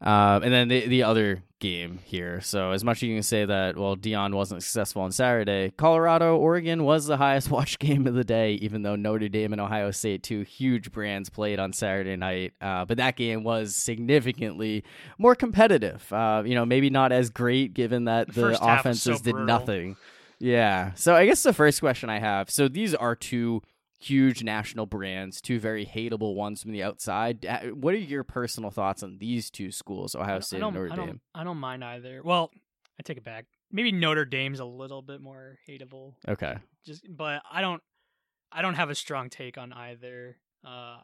[0.00, 2.40] um, and then the the other game here.
[2.40, 6.36] So as much as you can say that, well, Dion wasn't successful on Saturday, Colorado
[6.36, 9.90] Oregon was the highest watched game of the day, even though Notre Dame and Ohio
[9.90, 12.52] State, two huge brands, played on Saturday night.
[12.60, 14.84] Uh, but that game was significantly
[15.18, 16.12] more competitive.
[16.12, 19.96] Uh, you know, maybe not as great given that The offenses so did nothing.
[20.38, 20.92] Yeah.
[20.94, 22.50] So I guess the first question I have.
[22.50, 23.62] So these are two
[24.08, 27.44] huge national brands, two very hateable ones from the outside.
[27.44, 30.84] Uh, What are your personal thoughts on these two schools, Ohio State I don't, and
[30.84, 31.20] Notre I don't, Dame?
[31.34, 32.22] I don't mind either.
[32.24, 32.50] Well,
[32.98, 33.46] I take it back.
[33.70, 36.14] Maybe Notre Dame's a little bit more hateable.
[36.28, 36.56] Okay.
[36.84, 37.82] Just, but I don't,
[38.52, 40.36] I don't have a strong take on either.
[40.64, 40.98] Uh,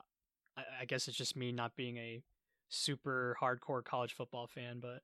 [0.57, 2.23] I, I guess it's just me not being a
[2.69, 5.03] super hardcore college football fan, but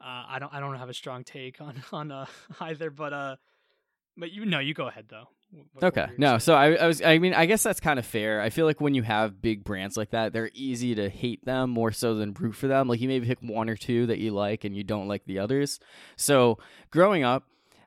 [0.00, 2.26] uh, I don't, I don't have a strong take on on uh,
[2.60, 2.90] either.
[2.90, 3.36] But uh,
[4.16, 5.28] but you know, you go ahead though.
[5.82, 6.06] Okay.
[6.18, 8.40] No, so I, I was I mean, I guess that's kind of fair.
[8.40, 11.70] I feel like when you have big brands like that, they're easy to hate them
[11.70, 12.88] more so than root for them.
[12.88, 15.38] Like you maybe pick one or two that you like and you don't like the
[15.38, 15.78] others.
[16.16, 16.58] So,
[16.90, 17.44] growing up,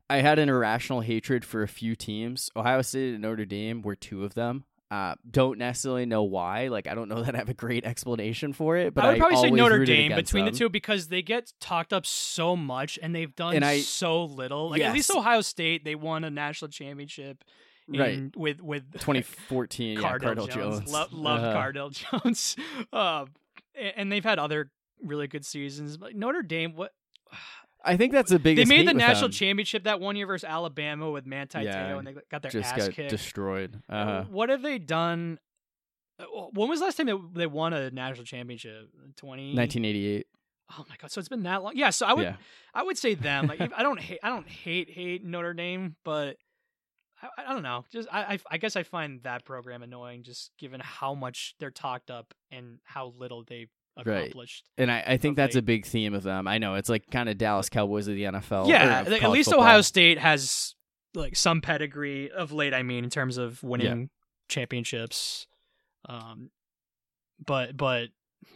[0.09, 2.49] I had an irrational hatred for a few teams.
[2.55, 4.65] Ohio State and Notre Dame were two of them.
[4.91, 6.67] Uh, don't necessarily know why.
[6.69, 9.19] Like I don't know that I have a great explanation for it, but I would
[9.19, 10.53] probably say Notre Dame between them.
[10.53, 14.23] the two because they get talked up so much and they've done And I- so
[14.25, 14.71] little.
[14.71, 17.43] Like at least Ohio State, they won a national championship.
[17.91, 18.35] In, Right.
[18.37, 20.79] with with 2014, yeah, Cardale, Cardale Jones.
[20.79, 20.91] Jones.
[20.91, 21.91] Lo- love Uh, Cardale
[22.23, 22.55] Jones.
[22.93, 23.25] Uh,
[23.95, 24.71] and they've had other
[25.03, 25.97] really good seasons.
[25.97, 26.93] But Notre Dame, what
[27.83, 28.67] I think that's the biggest.
[28.69, 32.07] they made the national championship that one year versus Alabama with Manti Yeah, Te'o, and
[32.07, 33.09] they got their Just ass got kicked.
[33.09, 33.81] destroyed.
[33.89, 35.39] Uh, Uh, What have they done?
[36.19, 38.89] uh, When was the last time they, they won a national championship?
[39.15, 39.55] Twenty.
[39.55, 40.27] 1988.
[40.77, 41.09] Oh my god!
[41.11, 41.73] So it's been that long.
[41.75, 41.89] Yeah.
[41.89, 42.35] So I would yeah.
[42.73, 43.47] I would say them.
[43.47, 46.35] Like if- I don't hate I don't hate hate Notre Dame, but
[47.21, 47.85] I, I don't know.
[47.91, 51.71] Just I, I I guess I find that program annoying, just given how much they're
[51.71, 53.41] talked up and how little
[54.05, 54.49] they've Right.
[54.77, 56.47] And I, I think that's a big theme of them.
[56.47, 58.67] I know it's like kind of Dallas Cowboys of the NFL.
[58.67, 59.65] yeah, like, at least football.
[59.65, 60.75] Ohio State has
[61.13, 62.73] like some pedigree of late.
[62.73, 64.09] I mean, in terms of winning
[64.47, 65.47] championships.
[66.07, 66.49] Um,
[67.45, 68.09] but but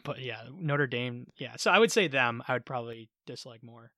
[0.03, 1.28] but yeah, Notre Dame.
[1.38, 2.44] Yeah, so I would say them.
[2.48, 3.91] I would probably dislike more.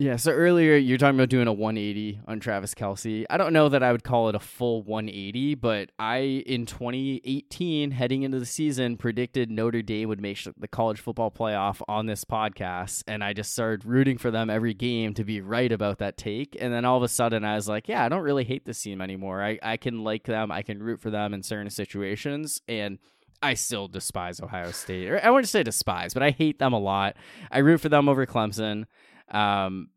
[0.00, 0.16] Yeah.
[0.16, 3.26] So earlier you're talking about doing a 180 on Travis Kelce.
[3.28, 7.90] I don't know that I would call it a full 180, but I in 2018
[7.90, 12.24] heading into the season predicted Notre Dame would make the college football playoff on this
[12.24, 16.16] podcast, and I just started rooting for them every game to be right about that
[16.16, 16.56] take.
[16.58, 18.80] And then all of a sudden I was like, yeah, I don't really hate this
[18.80, 19.44] team anymore.
[19.44, 20.50] I I can like them.
[20.50, 22.98] I can root for them in certain situations, and
[23.42, 25.10] I still despise Ohio State.
[25.22, 27.16] I wouldn't say despise, but I hate them a lot.
[27.50, 28.86] I root for them over Clemson.
[29.30, 29.88] Um,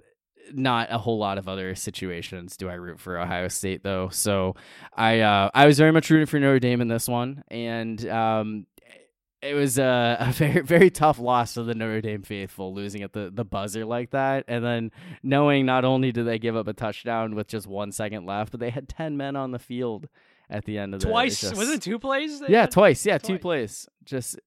[0.53, 4.09] not a whole lot of other situations do I root for Ohio State though.
[4.09, 4.55] So
[4.95, 8.65] I uh, I was very much rooting for Notre Dame in this one, and um,
[9.41, 13.13] it was a, a very very tough loss for the Notre Dame faithful, losing at
[13.13, 14.91] the the buzzer like that, and then
[15.23, 18.59] knowing not only did they give up a touchdown with just one second left, but
[18.59, 20.07] they had ten men on the field
[20.49, 22.41] at the end of the Twice just- wasn't it two plays?
[22.49, 23.05] yeah, twice.
[23.05, 23.87] Yeah, two plays.
[24.03, 24.37] Just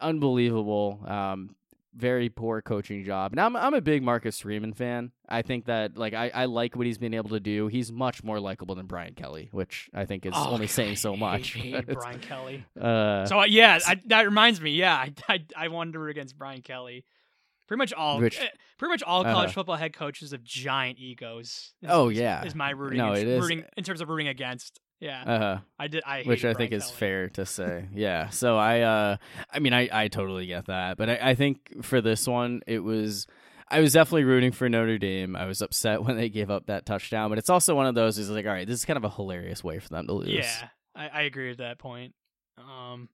[0.00, 1.00] unbelievable.
[1.06, 1.56] Um,
[1.94, 3.32] very poor coaching job.
[3.32, 5.10] And I'm I'm a big Marcus Freeman fan.
[5.28, 7.66] I think that like I, I like what he's been able to do.
[7.66, 11.12] He's much more likable than Brian Kelly, which I think is Oh, only saying so
[11.12, 11.52] hate- much.
[11.54, 12.64] hate Brian Kelly.
[12.80, 14.70] uh, So uh, yeah, I, that reminds me.
[14.72, 17.04] Yeah, I, I I wanted against Brian Kelly.
[17.66, 18.48] Pretty much all, Which- eh,
[18.78, 19.52] pretty much all college Uh-huh.
[19.52, 21.46] football head coaches have giant egos.
[21.82, 22.44] is- Oh, is- yeah.
[22.44, 22.98] is my rooting.
[22.98, 23.40] No, in, it is.
[23.40, 24.80] rooting in terms of rooting against.
[25.00, 26.02] Yeah, uh, I did.
[26.06, 27.88] I which I think Brian is fair to say.
[27.94, 28.28] yeah.
[28.28, 29.16] So I, uh,
[29.50, 32.80] I mean, I, I totally get that, but I, I think for this one, it
[32.80, 33.26] was,
[33.68, 35.36] I was definitely rooting for Notre Dame.
[35.36, 38.18] I was upset when they gave up that touchdown, but it's also one of those
[38.18, 40.28] is like, all right, this is kind of a hilarious way for them to lose.
[40.28, 42.14] Yeah, I, I agree with that point.
[42.58, 43.08] Um,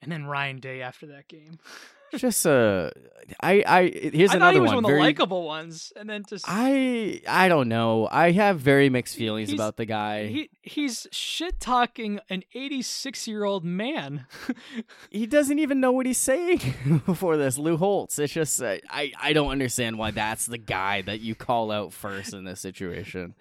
[0.00, 1.58] and then Ryan Day after that game.
[2.16, 2.90] Just uh,
[3.38, 3.82] I, I
[4.12, 4.76] here's I thought another he was one.
[4.76, 8.08] one of the very, likable ones, and then just I, I don't know.
[8.10, 10.26] I have very mixed feelings about the guy.
[10.26, 14.26] he he's shit talking an 86 year old man.
[15.10, 17.58] he doesn't even know what he's saying before this.
[17.58, 18.18] Lou Holtz.
[18.18, 21.92] It's just uh, I I don't understand why that's the guy that you call out
[21.92, 23.34] first in this situation.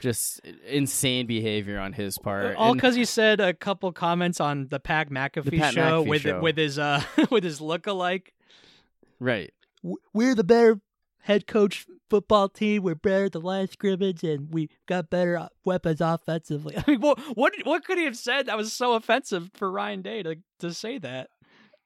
[0.00, 2.56] Just insane behavior on his part.
[2.56, 6.22] All because he said a couple comments on the Pat McAfee Pat show McAfee with
[6.22, 6.40] show.
[6.40, 8.13] with his uh with his lookalike.
[9.24, 9.52] Right.
[10.12, 10.80] We're the better
[11.20, 12.82] head coach football team.
[12.82, 16.76] We're better at the line of scrimmage, and we got better weapons offensively.
[16.86, 20.02] I mean, what what what could he have said that was so offensive for Ryan
[20.02, 21.28] Day to to say that?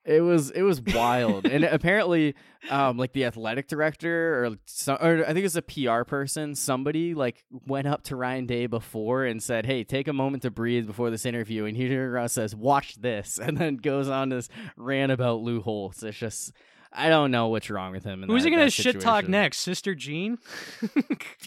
[0.05, 2.35] It was it was wild, and apparently,
[2.71, 6.55] um, like the athletic director or some, or I think it was a PR person.
[6.55, 10.51] Somebody like went up to Ryan Day before and said, "Hey, take a moment to
[10.51, 14.49] breathe before this interview." And he around says, "Watch this," and then goes on this
[14.77, 16.03] rant about Lou Holtz.
[16.03, 16.53] It's just
[16.93, 18.23] I don't know what's wrong with him.
[18.23, 19.59] in Who's that- he gonna shit talk next?
[19.59, 20.39] Sister Jean?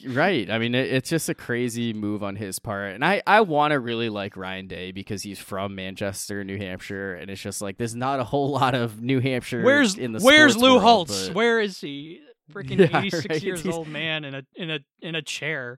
[0.07, 0.49] Right.
[0.49, 2.93] I mean, it, it's just a crazy move on his part.
[2.93, 7.13] And I, I want to really like Ryan Day because he's from Manchester, New Hampshire.
[7.15, 10.19] And it's just like, there's not a whole lot of New Hampshire Where's in the
[10.19, 11.27] Where's Lou world, Holtz?
[11.27, 12.22] but- Where is he?
[12.51, 13.43] Freaking Yeah, 86 right.
[13.43, 15.77] years He's- old man in a in a in a chair.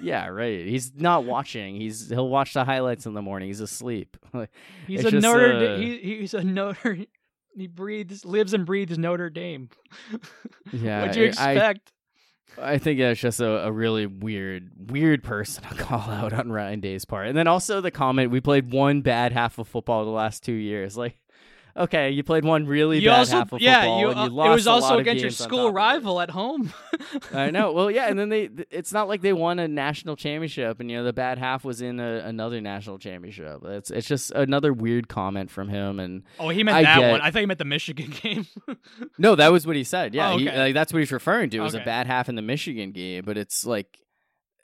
[0.00, 0.66] Yeah, right.
[0.66, 1.76] He's not watching.
[1.76, 3.48] He's he'll watch the highlights in the morning.
[3.48, 4.16] He's asleep.
[4.88, 5.74] He's a just, Notre.
[5.74, 6.98] uh, he, he's a Notre.
[7.56, 9.68] He breathes, lives and breathes Notre Dame.
[10.72, 11.92] yeah, What'd you expect?
[12.56, 16.50] I, I think it's just a, a really weird, weird person to call out on
[16.50, 17.26] Ryan Day's part.
[17.28, 20.52] And then also the comment: we played one bad half of football the last two
[20.52, 20.96] years.
[20.96, 21.16] Like,
[21.78, 24.24] okay, you played one really you bad also, half of yeah, football, you, and uh,
[24.24, 26.72] you lost it was a also against your school rival at home.
[27.32, 27.72] I know.
[27.72, 30.96] Well, yeah, and then they it's not like they won a national championship and you
[30.98, 33.60] know the bad half was in a, another national championship.
[33.64, 37.10] It's it's just another weird comment from him and Oh, he meant I that get-
[37.12, 37.20] one.
[37.20, 38.46] I thought he meant the Michigan game.
[39.18, 40.14] no, that was what he said.
[40.14, 41.58] Yeah, Oh, he, like, that's what he's referring to.
[41.58, 41.82] It was Okay.
[41.82, 43.98] a bad half in the Michigan game, but it's like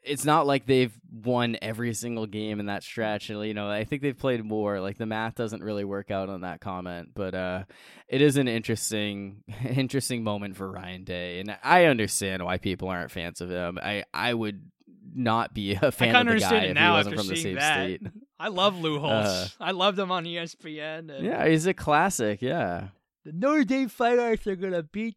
[0.04, 3.30] it's not like they've won every single game in that stretch.
[3.30, 4.80] And you know, I think they've played more.
[4.80, 7.64] Like the math doesn't really work out on that comment, but uh,
[8.08, 13.10] it is an interesting, interesting moment for Ryan Day, and I understand why people aren't
[13.10, 13.78] fans of him.
[13.82, 14.70] I I would
[15.16, 17.14] not be a fan kind of of the understand guy it if now he wasn't
[17.14, 17.84] after from the seeing same that.
[17.84, 18.02] state.
[18.40, 19.28] I love Lou Holtz.
[19.28, 21.14] Uh, I loved him on ESPN.
[21.16, 22.42] and Yeah, he's a classic.
[22.42, 22.88] Yeah.
[23.24, 25.16] the Notre Dame Fighters are gonna beat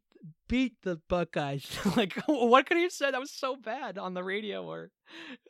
[0.50, 1.66] beat the Buckeyes.
[1.98, 3.14] like, what could he have said?
[3.14, 4.90] That was so bad on the radio or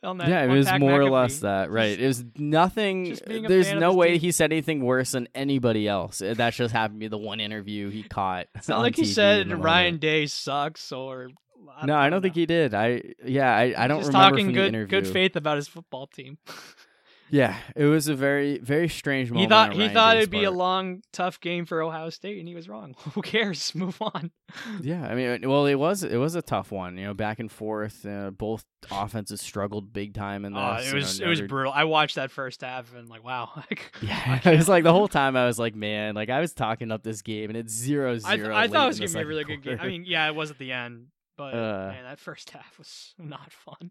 [0.02, 0.28] on that.
[0.28, 1.98] yeah, it was Pat more or less that, right?
[1.98, 3.06] Just- it was nothing.
[3.06, 4.20] just being a There's no way team.
[4.20, 6.20] he said anything worse than anybody else.
[6.22, 8.46] Uh, That just happened to be the one interview he caught.
[8.54, 9.98] It's not like he TV said Ryan.
[9.98, 11.28] Day sucks or.
[11.84, 12.72] No, I don't think he did.
[12.74, 14.86] I yeah, I, I don't Just remember talking good interview.
[15.00, 16.38] good faith about his football team.
[17.30, 19.42] Yeah, it was a very very strange moment.
[19.44, 22.54] He thought he thought it'd be a long, tough game for Ohio State, and he
[22.54, 22.94] was wrong.
[23.14, 23.74] Who cares?
[23.74, 24.30] Move on.
[24.80, 26.96] Yeah, I mean, well, it was it was a tough one.
[26.96, 28.06] You know, back and forth.
[28.06, 30.62] Uh, both offenses struggled big time in this.
[30.62, 31.72] Oh, it you was know, it was brutal.
[31.74, 33.50] I watched that first half and like, wow.
[33.56, 36.54] Like, Yeah, it was like the whole time I was like, man, like I was
[36.54, 39.18] talking up this game and it's zero I, th- I thought it was going gonna
[39.18, 39.78] be a really good game.
[39.80, 41.88] I mean, yeah, it was at the end, but Uh.
[41.92, 43.90] man, that first half was not fun.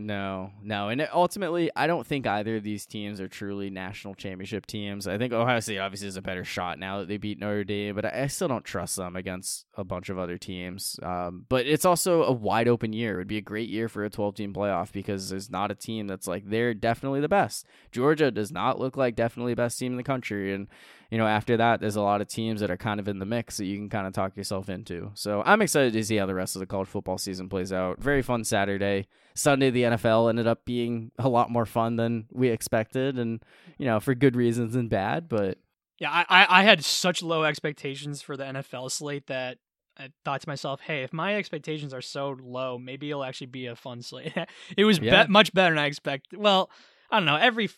[0.00, 4.64] No, no, and ultimately, I don't think either of these teams are truly national championship
[4.64, 5.08] teams.
[5.08, 7.96] I think Ohio State obviously is a better shot now that they beat Notre Dame,
[7.96, 11.00] but I, still don't trust them against a bunch of other teams.
[11.02, 13.14] Um, but it's also a wide open year.
[13.14, 15.74] It would be a great year for a 12 team playoff because there's not a
[15.74, 17.66] team that's like they're definitely the best.
[17.90, 20.68] Georgia does not look like definitely best team in the country, and
[21.10, 23.26] you know after that, there's a lot of teams that are kind of in the
[23.26, 25.10] mix that you can kind of talk yourself into.
[25.14, 27.98] So I'm excited to see how the rest of the college football season plays out.
[27.98, 29.08] Very fun Saturday.
[29.38, 33.42] Sunday, the NFL ended up being a lot more fun than we expected, and
[33.78, 35.28] you know for good reasons and bad.
[35.28, 35.58] But
[35.98, 39.58] Yeah, I, I had such low expectations for the NFL slate that
[39.98, 43.66] I thought to myself, hey, if my expectations are so low, maybe it'll actually be
[43.66, 44.32] a fun slate.
[44.76, 45.24] it was Yeah.
[45.26, 46.38] be- much better than I expected.
[46.38, 46.70] Well,
[47.10, 47.36] I don't know.
[47.36, 47.68] Every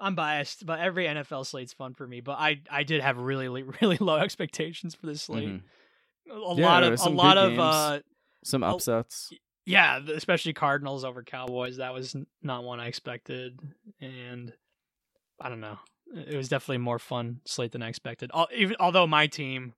[0.00, 2.20] I'm biased, but every NFL slate's fun for me.
[2.20, 3.48] But I I did have really
[3.80, 5.48] really low expectations for this slate.
[5.48, 5.62] mhm.
[6.30, 8.00] a Yeah, lot of a lot of uh
[8.44, 9.32] Some upsets.
[9.66, 11.78] Yeah, especially Cardinals over Cowboys.
[11.78, 13.58] That was not one I expected,
[14.00, 14.52] and
[15.40, 15.78] I don't know.
[16.14, 18.30] It was definitely more fun slate than I expected.
[18.34, 19.72] Al- even although my team,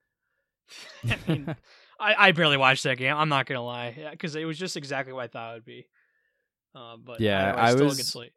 [1.08, 1.56] I mean,
[2.00, 3.16] I, I barely watched that game.
[3.16, 5.86] I'm not gonna lie, because it was just exactly what I thought it would be.
[6.74, 8.32] Uh, but Yeah, I still a was- good slate.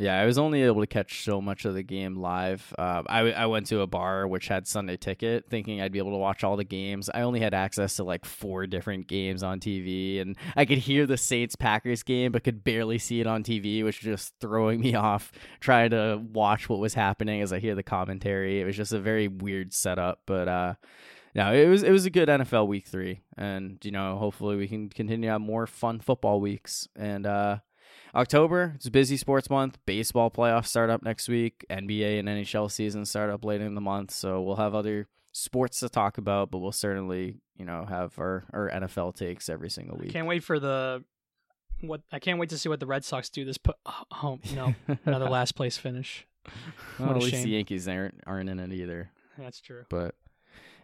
[0.00, 2.72] Yeah, I was only able to catch so much of the game live.
[2.78, 6.12] Uh, I I went to a bar which had Sunday ticket, thinking I'd be able
[6.12, 7.10] to watch all the games.
[7.12, 11.04] I only had access to like four different games on TV, and I could hear
[11.04, 14.80] the Saints Packers game, but could barely see it on TV, which was just throwing
[14.80, 15.32] me off.
[15.60, 19.00] Trying to watch what was happening as I hear the commentary, it was just a
[19.00, 20.22] very weird setup.
[20.24, 20.74] But uh,
[21.34, 24.66] no, it was it was a good NFL Week Three, and you know hopefully we
[24.66, 27.26] can continue to have more fun football weeks and.
[27.26, 27.58] uh
[28.14, 29.78] October, it's a busy sports month.
[29.86, 31.64] Baseball playoffs start up next week.
[31.70, 34.10] NBA and NHL season start up later in the month.
[34.10, 38.44] So we'll have other sports to talk about, but we'll certainly, you know, have our,
[38.52, 40.12] our NFL takes every single week.
[40.12, 41.04] Can't wait for the
[41.80, 42.02] what.
[42.10, 43.58] I can't wait to see what the Red Sox do this.
[43.58, 43.74] Po-
[44.22, 44.74] oh no,
[45.06, 46.26] another last place finish.
[46.98, 47.44] well, at least shame.
[47.44, 49.10] the Yankees aren't, aren't in it either.
[49.38, 49.84] That's true.
[49.88, 50.14] But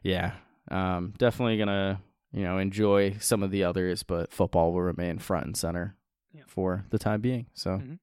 [0.03, 0.33] yeah,
[0.71, 2.01] um, definitely gonna
[2.33, 5.97] you know enjoy some of the others, but football will remain front and center
[6.37, 6.43] Yeah.
[6.47, 7.47] for the time being.
[7.55, 7.99] So, Mhm.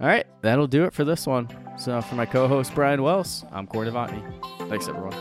[0.00, 1.48] All right, that'll do it for this one.
[1.78, 4.22] So for my co-host Brian Wells, I'm Corey Devantny.
[4.68, 5.14] Thanks everyone.